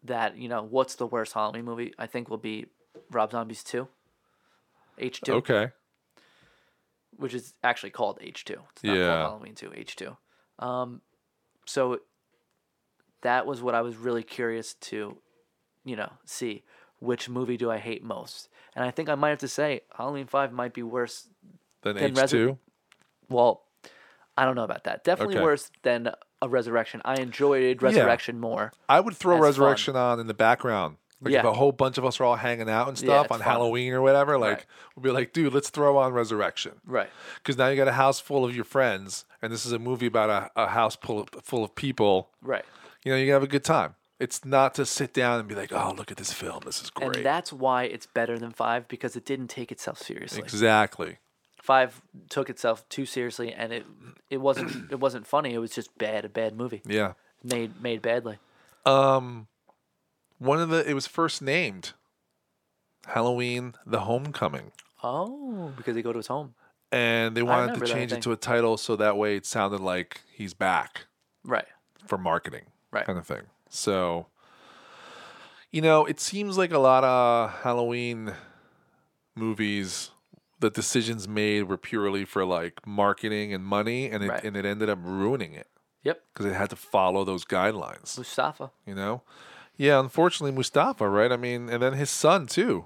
[0.03, 1.93] that, you know, what's the worst Halloween movie?
[1.97, 2.67] I think will be
[3.11, 3.87] Rob Zombie's 2.
[4.99, 5.71] H2, okay,
[7.17, 8.57] which is actually called H2.
[8.71, 9.07] It's not Yeah.
[9.07, 10.17] called Halloween 2, H2.
[10.59, 11.01] Um,
[11.65, 11.99] so
[13.21, 15.17] that was what I was really curious to,
[15.83, 16.63] you know, see.
[16.99, 18.47] Which movie do I hate most?
[18.75, 21.27] And I think I might have to say Halloween 5 might be worse.
[21.81, 22.59] than, Then H Resu- two,
[23.29, 23.63] Well,
[24.37, 25.03] I don't know about that.
[25.03, 25.43] Definitely Okay.
[25.43, 26.11] worse than
[26.41, 27.01] a Resurrection.
[27.05, 28.71] I enjoyed Resurrection more.
[28.89, 29.45] I would throw As fun.
[29.45, 30.97] Resurrection on in the background.
[31.21, 33.39] Like if a whole bunch of us are all hanging out and stuff it's on
[33.39, 33.47] fun.
[33.47, 34.65] Halloween or whatever, like Right.
[34.95, 36.73] we'll be like, dude, let's throw on Resurrection.
[36.85, 37.09] Right.
[37.35, 40.05] Because now you got a house full of your friends, and this is a movie
[40.07, 42.29] about a, a house full of, full of people.
[42.41, 42.65] Right.
[43.03, 43.95] You know, you can have a good time.
[44.19, 46.61] It's not to sit down and be like, oh, look at this film.
[46.65, 47.15] This is great.
[47.17, 50.41] And that's why it's better than five because it didn't take itself seriously.
[50.41, 51.17] exactly.
[51.61, 53.85] Five took itself too seriously, and it
[54.29, 55.53] it wasn't it wasn't funny.
[55.53, 57.13] It was just bad, a bad movie Yeah.
[57.43, 58.37] made made badly.
[58.85, 59.47] Um,
[60.37, 61.93] one of the it was first named
[63.07, 64.71] Halloween: The Homecoming,
[65.03, 66.55] Oh, because they go to his home.
[66.91, 70.21] and they wanted to change it to a title so that way it sounded like
[70.33, 71.07] he's back
[71.43, 71.67] Right.
[72.07, 73.05] for marketing, Right.
[73.05, 73.43] kind of thing.
[73.69, 74.27] So,
[75.71, 78.33] you know, it seems like a lot of Halloween
[79.35, 80.11] movies.
[80.59, 84.43] The decisions made were purely for like marketing and money, and it Right.
[84.43, 85.67] and it ended up ruining it
[86.03, 86.23] Yep.
[86.33, 88.17] because it had to follow those guidelines.
[88.17, 88.71] Moustapha.
[88.85, 89.21] you know
[89.77, 91.31] yeah unfortunately Moustapha right?
[91.31, 92.85] I mean and then his son too.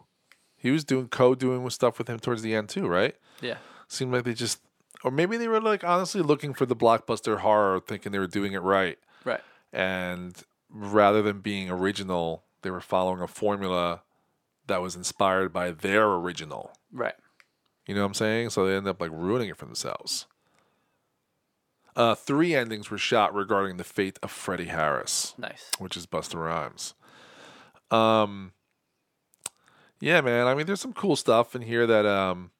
[0.58, 3.16] He was doing co-doing stuff with him towards the end too right?
[3.42, 3.58] Yeah.
[3.88, 4.60] seemed like they just
[5.04, 8.54] or maybe they were like honestly looking for the blockbuster horror thinking they were doing
[8.54, 8.98] it right.
[9.26, 9.42] Right.
[9.74, 10.36] and
[10.70, 14.02] rather than being original they were following a formula
[14.68, 16.72] that was inspired by their original.
[16.92, 17.16] Right.
[17.88, 18.50] you know what i'm saying?
[18.52, 20.26] So they end up like ruining it for themselves
[22.00, 25.70] uh, three endings were shot regarding the fate of freddie harris Nice.
[25.78, 26.96] which is Busta Rhymes.
[27.92, 28.54] Um,
[30.00, 30.48] yeah, man.
[30.48, 32.52] I mean, there's some cool stuff in here that um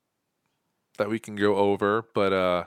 [0.98, 2.64] that we can go over, but uh,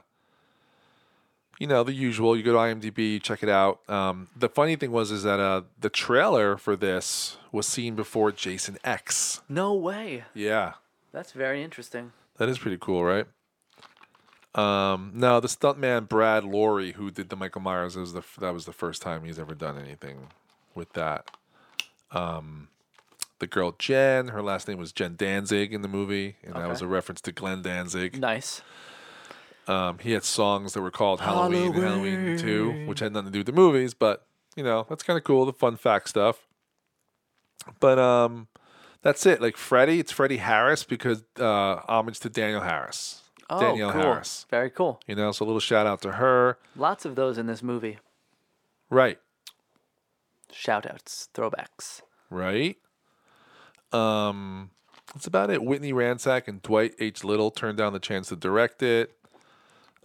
[1.58, 2.36] you know, the usual.
[2.36, 3.80] You go to IMDb, check it out.
[3.88, 8.32] Um, the funny thing was is that uh the trailer for this was seen before
[8.32, 9.42] Jason X.
[9.48, 10.24] No way.
[10.34, 10.74] Yeah,
[11.12, 12.12] That's very interesting.
[12.38, 13.26] that is pretty cool, right?
[14.54, 18.66] Um, no, the stuntman Brad Loree, who did the Michael Myers, was the that was
[18.66, 20.28] the first time he's ever done anything
[20.74, 21.30] with that.
[22.10, 22.68] Um,
[23.38, 26.82] the girl Jen, her last name was Jen Danzig in the movie, and that was
[26.82, 28.20] a reference to Glenn Danzig.
[28.20, 28.62] Nice.
[29.66, 33.32] Um, he had songs that were called Halloween, and Halloween Two, which had nothing to
[33.32, 36.46] do with the movies, but you know that's kind of cool, the fun fact stuff.
[37.80, 38.48] But um,
[39.00, 39.40] that's it.
[39.40, 43.21] Like Freddie, it's Freddie Harris because uh, homage to Danielle Harris.
[43.52, 44.00] Oh, Danielle cool.
[44.02, 44.46] Harris.
[44.50, 45.00] Very cool.
[45.06, 46.58] You know, so a little shout out to her.
[46.76, 47.98] Lots of those in this movie.
[48.90, 49.18] Right,
[50.52, 52.02] Shout outs, throwbacks.
[52.30, 52.76] right.
[53.92, 54.70] Um,
[55.14, 55.62] that's about it.
[55.62, 57.24] Whitney Ransick and Dwight H.
[57.24, 59.12] Little turned down the chance to direct it.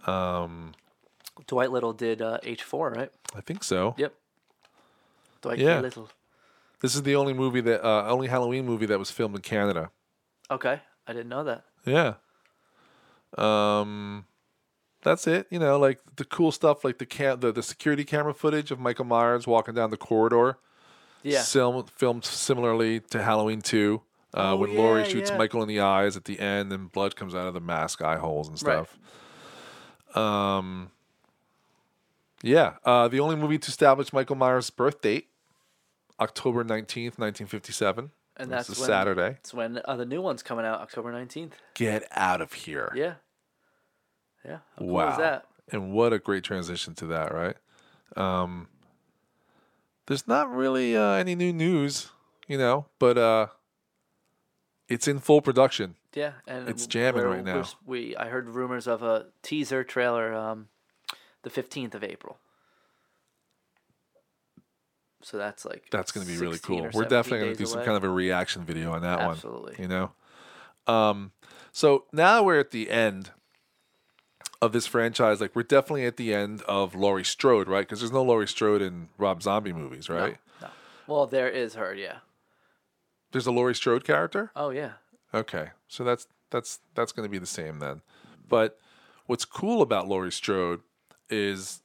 [0.06, 0.72] Um,
[1.46, 3.10] Dwight Little did uh, H4, right?
[3.34, 3.94] I think so.
[3.98, 4.14] Yep.
[5.42, 5.80] Dwight Yeah.
[5.80, 6.08] Little.
[6.80, 9.90] This is the only movie that, uh, only Halloween movie that was filmed in Canada.
[10.50, 10.80] Okay.
[11.06, 11.64] I didn't know that.
[11.84, 12.14] Yeah.
[13.36, 14.24] Um,
[15.02, 15.46] that's it.
[15.50, 18.78] You know, like the cool stuff, like the cam- the, the security camera footage of
[18.80, 20.58] Michael Myers walking down the corridor.
[21.22, 21.42] Yeah.
[21.42, 24.00] Sil- filmed similarly to Halloween 2,
[24.34, 25.36] uh, Oh, when Laurie shoots yeah.
[25.36, 28.16] Michael in the eyes at the end and blood comes out of the mask eye
[28.18, 28.96] holes and stuff.
[30.14, 30.90] Um,
[32.42, 32.74] yeah.
[32.84, 35.28] Uh, the only movie to establish Michael Myers' birth date,
[36.20, 38.10] October 19th, 1957.
[38.38, 39.36] And This that's is when, Saturday.
[39.40, 41.52] It's when uh, the new one's coming out, October 19th.
[41.74, 42.92] Get out of here.
[42.94, 43.14] Yeah.
[44.44, 44.58] Yeah.
[44.76, 45.16] How cool wow.
[45.16, 45.46] that?
[45.70, 47.56] And what a great transition to that, right?
[48.16, 48.68] Um,
[50.06, 52.08] there's not really uh, any new news,
[52.46, 53.48] you know, but uh,
[54.88, 55.96] it's in full production.
[56.14, 57.64] Yeah, and It's jamming right now.
[57.84, 60.68] We I heard rumors of a teaser trailer, um,
[61.42, 62.38] the fifteenth of April.
[65.22, 66.88] So that's like That's going to be really cool.
[66.92, 67.86] We're definitely going to do some away.
[67.86, 69.30] kind of a reaction video on that one.
[69.30, 69.74] Absolutely.
[69.74, 69.82] one.
[69.82, 70.92] You know?
[70.92, 71.32] Um,
[71.72, 73.30] so now we're at the end
[74.62, 75.40] of this franchise.
[75.40, 77.86] Like, we're definitely at the end of Laurie Strode, right?
[77.86, 80.38] Because there's no Laurie Strode in Rob Zombie movies, right?
[80.60, 80.72] No, no.
[81.06, 81.94] Well, there is her.
[81.94, 82.18] Yeah.
[83.32, 84.50] There's a Laurie Strode character?
[84.56, 84.92] Oh yeah.
[85.34, 88.00] Okay, so that's that's that's going to be the same then.
[88.48, 88.78] But
[89.26, 90.80] what's cool about Laurie Strode
[91.28, 91.82] is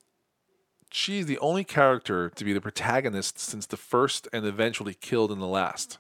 [0.94, 5.40] she's the only character to be the protagonist since the first and eventually killed in
[5.40, 5.98] the last.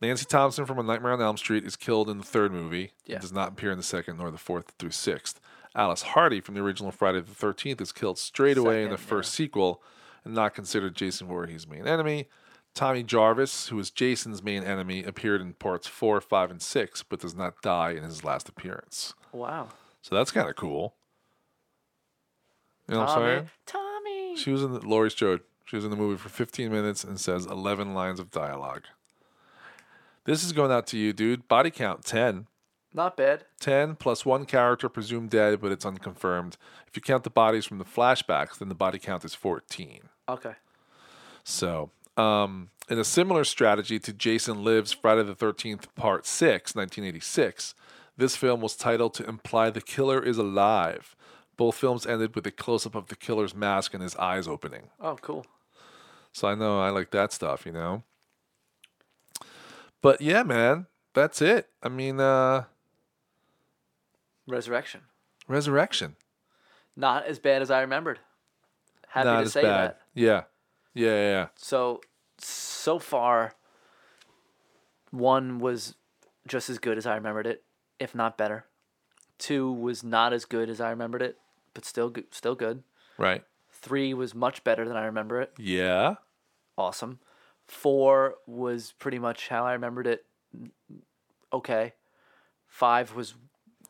[0.00, 2.92] Nancy Thompson from A Nightmare on Elm Street is killed in the third movie.
[3.06, 3.14] Yeah.
[3.16, 5.40] and does not appear in the second nor the fourth through sixth.
[5.76, 9.08] Alice Hardy from the original Friday the Thirteenth is killed straight away in the Second,
[9.08, 9.82] first sequel,
[10.24, 12.28] and not considered Jason Voorhees' main enemy.
[12.74, 17.20] Tommy Jarvis, who is Jason's main enemy, appeared in parts four, five, and six, but
[17.20, 19.14] does not die in his last appearance.
[19.32, 19.68] Wow.
[20.02, 20.94] So that's kind of cool.
[22.88, 23.26] You know what I'm Tommy.
[23.26, 23.50] saying?
[24.36, 25.40] She was in the, Laurie Strode.
[25.64, 28.82] She was in the movie for 15 minutes and says 11 lines of dialogue.
[30.24, 31.48] This is going out to you, dude.
[31.48, 32.46] Body count 10.
[32.92, 33.44] Not bad.
[33.60, 36.56] 10 plus one character presumed dead, but it's unconfirmed.
[36.86, 40.02] If you count the bodies from the flashbacks, then the body count is 14.
[40.28, 40.54] Okay.
[41.42, 47.74] So, um, in a similar strategy to Jason Lives Friday the 13th, Part 6, 1986,
[48.16, 51.16] this film was titled to imply the killer is alive.
[51.56, 54.90] Both films ended with a close up of the killer's mask and his eyes opening.
[55.00, 55.46] Oh, cool.
[56.32, 58.02] So I know I like that stuff, you know.
[60.02, 61.68] But yeah, man, that's it.
[61.82, 62.64] I mean, uh,
[64.46, 65.02] Resurrection.
[65.48, 66.16] Resurrection.
[66.96, 68.18] Not as bad as I remembered.
[69.08, 69.90] Happy Not to say bad.
[69.90, 70.00] that.
[70.14, 70.42] Yeah.
[70.94, 71.46] Yeah, yeah, yeah.
[71.56, 72.00] So
[72.38, 73.54] so far,
[75.10, 75.94] one was
[76.46, 77.62] just as good as I remembered it,
[77.98, 78.66] if not better.
[79.38, 81.38] Two was not as good as I remembered it,
[81.74, 82.82] but still good, still good.
[83.18, 83.42] Right.
[83.70, 85.52] Three was much better than I remember it.
[85.58, 86.14] Yeah.
[86.78, 87.18] Awesome.
[87.66, 90.24] Four was pretty much how I remembered it.
[91.52, 91.92] Okay.
[92.66, 93.34] Five was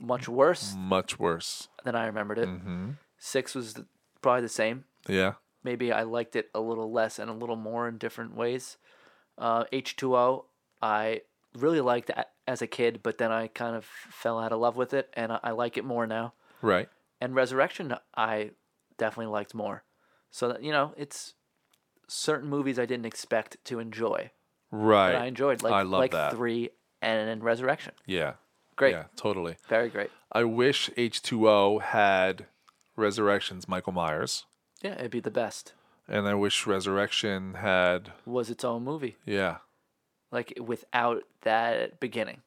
[0.01, 1.69] much worse Much worse.
[1.85, 2.48] than I remembered it.
[2.48, 2.90] Mm-hmm.
[3.19, 3.86] Six was th-
[4.20, 4.85] probably the same.
[5.09, 5.35] Yeah.
[5.62, 8.77] maybe I liked it a little less and a little more in different ways.
[9.39, 10.44] Uh, H2O,
[10.82, 11.23] I
[11.59, 14.77] really liked a- as a kid, but then I kind of fell out of love
[14.77, 16.35] with it, and I, I like it more now.
[16.61, 16.89] Right.
[17.25, 18.51] And Resurrection, I
[18.99, 19.83] definitely liked more.
[20.31, 21.33] So that, you know, it's
[22.07, 24.31] certain movies I didn't expect to enjoy,
[24.71, 25.15] Right.
[25.15, 26.33] I enjoyed, like I love like that.
[26.35, 26.69] three
[27.01, 27.95] and, and Resurrection.
[28.07, 28.35] Yeah.
[28.77, 29.57] Great, Yeah, totally.
[29.69, 30.11] very great.
[30.33, 32.47] I wish H2O had
[32.97, 34.45] Resurrection's Michael Myers.
[34.83, 35.73] Yeah, it'd be the best.
[36.09, 39.59] And I wish Resurrection had Was its own movie, yeah.
[40.31, 42.43] like without that beginning.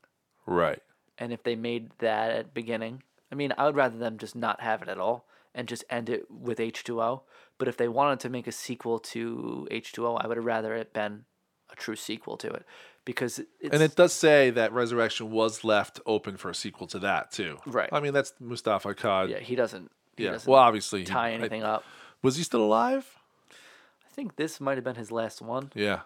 [0.46, 0.84] Right.
[1.18, 3.02] And if they made that at beginning,
[3.32, 6.10] I mean, I would rather them just not have it at all and just end
[6.10, 7.22] it with H2O.
[7.58, 10.94] But if they wanted to make a sequel to H2O, I would have rather it
[10.94, 11.26] been
[11.72, 12.66] a true sequel to it
[13.04, 17.00] because it's and it does say that Resurrection was left open for a sequel to
[17.00, 17.58] that too.
[17.66, 17.90] Right.
[17.92, 19.30] I mean, that's Moustapha Akkad.
[19.30, 20.32] yeah, he doesn't he Yeah.
[20.32, 21.84] doesn't Well, obviously, he- tie I- anything up.
[22.22, 23.18] was he still alive?
[23.52, 25.72] I think this might have been his last one.
[25.76, 26.02] Yeah.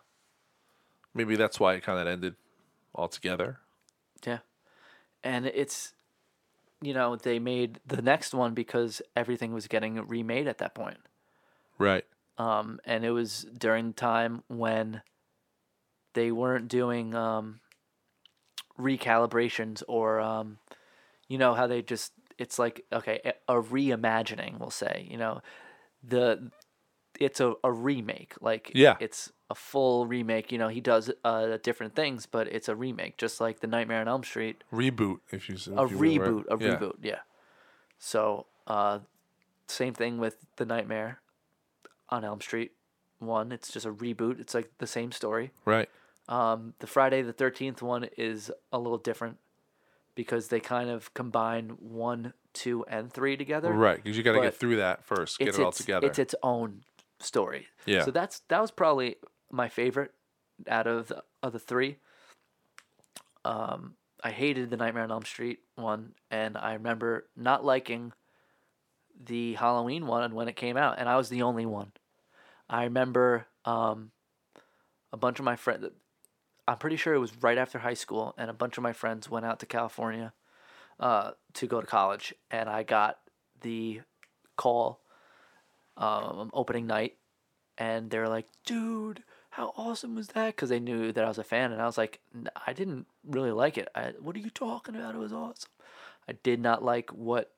[1.14, 2.36] Maybe that's why it kind of ended
[2.96, 3.60] altogether.
[4.26, 4.40] Yeah.
[5.24, 5.94] And it's
[6.82, 10.98] you know, they made the next one because everything was getting remade at that point.
[11.78, 12.06] Right.
[12.38, 15.02] um, and it was during the time when
[16.14, 17.60] they weren't doing um,
[18.80, 20.58] recalibrations or um,
[21.28, 25.42] you know how they just it's like okay a a reimagining we'll say you know
[26.04, 26.52] the
[27.22, 28.96] it's a, a remake like Yeah.
[29.00, 33.18] it's a full remake you know he does uh, different things but it's a remake
[33.18, 36.58] just like the nightmare on elm street Reboot, if you if a you reboot a
[36.64, 36.78] Yeah.
[36.78, 37.20] reboot yeah
[38.00, 39.00] so uh
[39.68, 41.22] same thing with the nightmare
[42.10, 42.72] on elm street
[43.20, 45.90] one it's just a reboot it's like the same story Right.
[46.28, 49.38] um the friday the 13th one is a little different
[50.16, 53.96] because they kind of combine one two and three together Right.
[54.04, 55.40] Because you got to get through that first.
[55.40, 56.06] Get it all together.
[56.06, 56.84] it's its own
[57.22, 57.68] story.
[57.86, 58.04] Yeah.
[58.06, 59.16] so that's that was probably
[59.52, 60.12] my favorite
[60.68, 61.98] out of the, of the three.
[63.46, 68.14] Um i hated the nightmare on elm street one and i remember not liking
[69.26, 71.92] the halloween one when it came out and i was the only one.
[72.70, 74.12] I remember um
[75.12, 75.88] a bunch of my friends
[76.68, 79.28] i'm pretty sure it was right after high school and a bunch of my friends
[79.30, 80.34] went out to california
[81.00, 83.18] uh, to go to college and i got
[83.62, 84.02] the
[84.56, 85.01] call
[86.02, 87.18] um, opening night,
[87.78, 91.44] and they're like, "Dude, how awesome was that?" Because they knew that I was a
[91.44, 93.88] fan, and I was like, "N- "I didn't really like it.
[93.96, 95.16] I, what are you talking about?
[95.16, 95.70] It was awesome."
[96.28, 97.52] I did not like what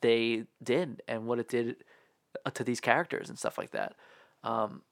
[0.00, 1.76] they did and what it did
[2.46, 3.94] uh, to these characters and stuff like that.
[4.44, 4.82] Um,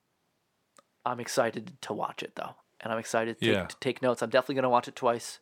[1.05, 3.65] I'm excited to watch it though, and I'm excited to, Yeah.
[3.67, 4.23] to take notes.
[4.23, 5.39] I'm definitely gonna watch it twice.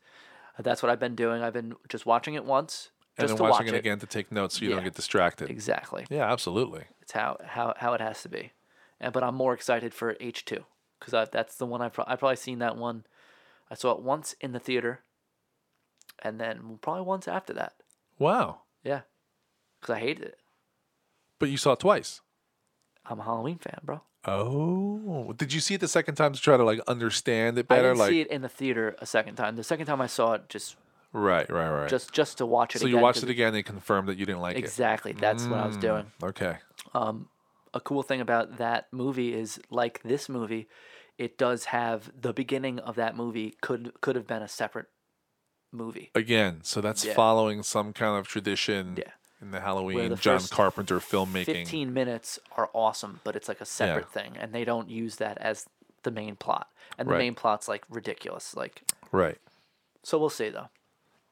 [0.59, 1.43] That's what I've been doing.
[1.43, 4.59] I've been just watching it once, and then watching watch it again to take notes
[4.59, 5.51] so you don't get distracted.
[5.51, 6.07] Exactly.
[6.11, 6.85] Yeah, absolutely.
[7.03, 8.53] It's how how how it has to be,
[9.01, 10.65] and but I'm more excited for H two
[11.01, 13.05] because that's the one I've pro- I've probably seen that one.
[13.71, 15.01] I saw it once in the theater,
[16.23, 17.75] and then probably once after that.
[18.19, 18.61] Wow.
[18.85, 19.03] Yeah,
[19.81, 20.39] because I hated it.
[21.39, 22.21] But you saw it twice.
[23.07, 24.03] I'm a Halloween fan, bro.
[24.25, 27.77] Oh, did you see it the second time to try to like understand it I
[27.77, 27.89] better?
[27.89, 29.57] didn't Like, see it in the theater a second time.
[29.57, 30.77] The second time I saw it, just
[31.13, 31.89] right, right, right.
[31.89, 32.81] just just to watch it.
[32.81, 34.61] so you watched it again and confirmed that you didn't like it.
[34.61, 35.13] Exactly.
[35.13, 36.11] That's what I was doing.
[36.21, 36.57] Mm, Okay.
[37.75, 40.69] a cool thing about that movie is like this movie,
[41.19, 44.87] it does have the beginning of that movie could could have been a separate
[45.73, 46.11] movie.
[46.15, 47.15] Again, so that's Yeah.
[47.15, 49.13] following some kind of tradition Yeah.
[49.43, 51.45] in the Halloween the John Carpenter filmmaking.
[51.45, 55.37] 15 minutes are awesome, but it's like a separate thing and they don't use that
[55.39, 55.67] as
[56.05, 56.69] the main plot.
[56.97, 57.19] And the Right.
[57.19, 58.57] main plot's like ridiculous.
[58.57, 58.83] Like
[59.13, 59.39] Right.
[60.03, 60.69] so we'll see though.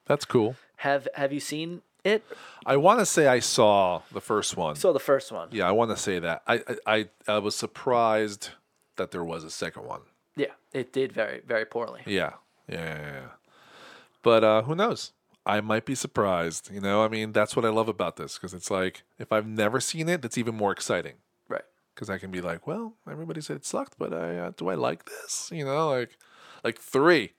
[0.07, 0.57] That's cool.
[0.77, 2.25] Have have you seen it?
[2.65, 4.77] I want to say I saw the first one.
[4.77, 5.49] So the first one.
[5.53, 6.43] yeah, I want to say that.
[6.47, 6.55] I,
[6.87, 8.51] I I I was surprised
[8.97, 10.01] that there was a second one.
[10.37, 12.03] Yeah, it did very very poorly.
[12.07, 12.35] Yeah.
[12.69, 13.29] Yeah, yeah, yeah.
[14.23, 15.13] But uh, who knows?
[15.45, 16.71] I might be surprised.
[16.73, 19.47] You know, I mean, that's what I love about this because it's like if I've
[19.47, 21.15] never seen it, it's even more exciting
[21.49, 21.63] Right.
[21.95, 24.75] because I can be like, well, everybody said it sucked, but I uh, do I
[24.75, 25.49] like this?
[25.53, 26.17] You know, like
[26.65, 27.33] like three.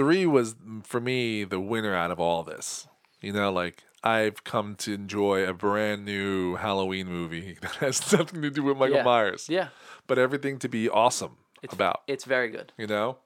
[0.00, 2.86] Three was mm, for me the winner out of all this.
[3.20, 8.40] You know, like I've come to enjoy a brand new Halloween movie that has nothing
[8.40, 9.02] to do with Michael Yeah.
[9.02, 9.68] Myers, Yeah,
[10.06, 12.00] but everything to be awesome it's about.
[12.06, 12.72] It's very good.
[12.78, 13.18] You know?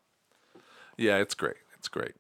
[0.97, 1.57] Yeah, it's great.
[1.79, 2.15] It's great.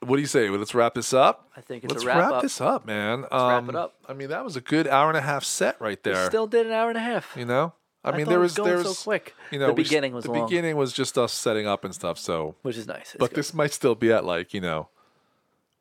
[0.00, 0.50] What do you say?
[0.50, 1.48] Well, let's wrap this up.
[1.56, 2.22] I think it's a wrap up.
[2.22, 2.42] Let's wrap, wrap up.
[2.42, 3.22] this up, man.
[3.22, 3.94] Let's wrap it up.
[4.08, 6.26] I mean, that was a good hour and a half set right We there.
[6.26, 7.34] still did an hour and a half.
[7.36, 7.72] you know,
[8.04, 9.34] I, mean, there it was, was going there so was quick.
[9.50, 10.46] You know, The we s- beginning was the long.
[10.46, 12.18] beginning was just us setting up and stuff.
[12.18, 13.14] So, which is nice.
[13.14, 13.36] It's but good.
[13.36, 14.88] this might still be at like you know,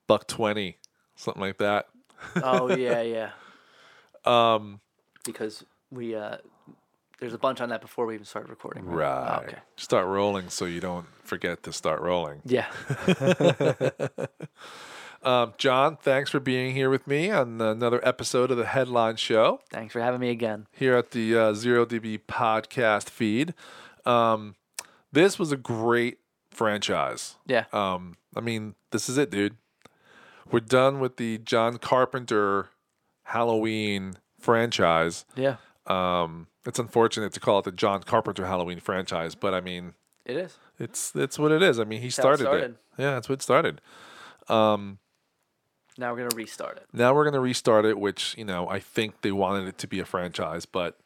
[0.07, 0.77] buck twenty,
[1.15, 1.87] something like that.
[2.43, 3.31] oh yeah, yeah.
[4.25, 4.79] Um,
[5.25, 6.37] Because we uh,
[7.19, 8.85] there's a bunch on that before we even started recording.
[8.85, 9.39] right.
[9.41, 9.57] Oh, okay.
[9.75, 12.41] Start rolling so you don't forget to start rolling.
[12.45, 12.67] Yeah.
[15.23, 19.61] Um, John, thanks for being here with me on another episode of the Headline Show.
[19.71, 20.67] Thanks for having me again.
[20.71, 23.53] here at the uh, Zero DB podcast feed.
[24.05, 24.55] Um,
[25.11, 26.17] this was a great
[26.51, 27.35] franchise.
[27.47, 27.65] Yeah.
[27.71, 29.55] Um, I mean, this is it, dude.
[30.51, 32.69] We're done with the John Carpenter
[33.23, 35.25] Halloween franchise.
[35.35, 35.55] Yeah.
[35.87, 39.93] Um, it's unfortunate to call it the John Carpenter Halloween franchise, but I mean,
[40.25, 40.57] It is.
[40.79, 41.79] it's it's what it is.
[41.79, 42.71] I mean, he how it started, started.
[42.71, 42.77] it.
[42.97, 43.81] Yeah, that's what it started.
[44.49, 44.99] Um,
[45.97, 46.87] Now we're gonna restart it.
[46.93, 49.99] now we're gonna restart it, which you know I think they wanted it to be
[49.99, 50.97] a franchise, but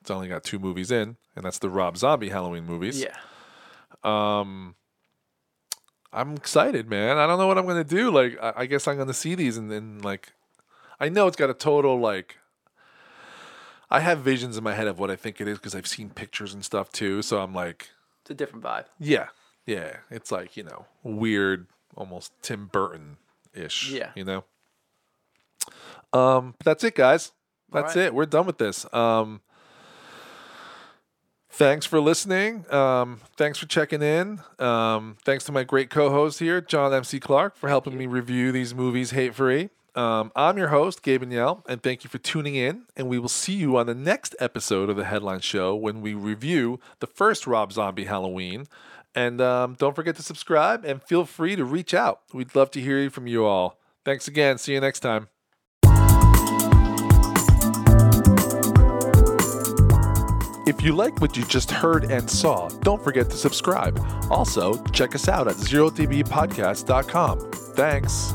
[0.00, 3.00] it's only got two movies in, and that's the Rob Zombie Halloween movies.
[3.00, 3.14] Yeah.
[4.02, 4.74] Um,
[6.12, 7.18] I'm excited, man.
[7.18, 8.10] I don't know what I'm gonna do.
[8.10, 10.32] Like, I, I guess I'm gonna see these, and then like,
[10.98, 12.36] I know it's got a total like.
[13.92, 16.10] I have visions in my head of what I think it is because I've seen
[16.10, 17.22] pictures and stuff too.
[17.22, 17.90] So I'm like,
[18.22, 18.84] It's a different vibe.
[19.00, 19.28] yeah,
[19.66, 19.96] yeah.
[20.10, 21.66] It's like you know, weird,
[21.96, 23.16] almost Tim Burton
[23.54, 23.90] ish.
[23.90, 24.10] Yeah.
[24.14, 24.44] you know.
[26.12, 27.32] Um, but that's it, guys.
[27.72, 28.06] That's right.
[28.06, 28.14] it.
[28.14, 28.92] We're done with this.
[28.92, 29.40] Um,
[31.50, 32.64] thanks for listening.
[32.72, 34.40] Um, thanks for checking in.
[34.58, 38.74] Um, thanks to my great co-host here, John MC Clark, for helping me review these
[38.74, 39.70] movies hate free.
[39.94, 42.84] Um, I'm your host, Gabe Yell, and thank you for tuning in.
[42.96, 46.14] And we will see you on the next episode of the Headline Show when we
[46.14, 48.66] review the first Rob Zombie Halloween.
[49.14, 52.20] And um, don't forget to subscribe and feel free to reach out.
[52.32, 53.78] We'd love to hear from you all.
[54.04, 54.58] Thanks again.
[54.58, 55.28] See you next time.
[60.66, 63.98] If you like what you just heard and saw, don't forget to subscribe.
[64.30, 67.50] Also, check us out at zerodbpodcast.com.
[67.74, 68.34] Thanks.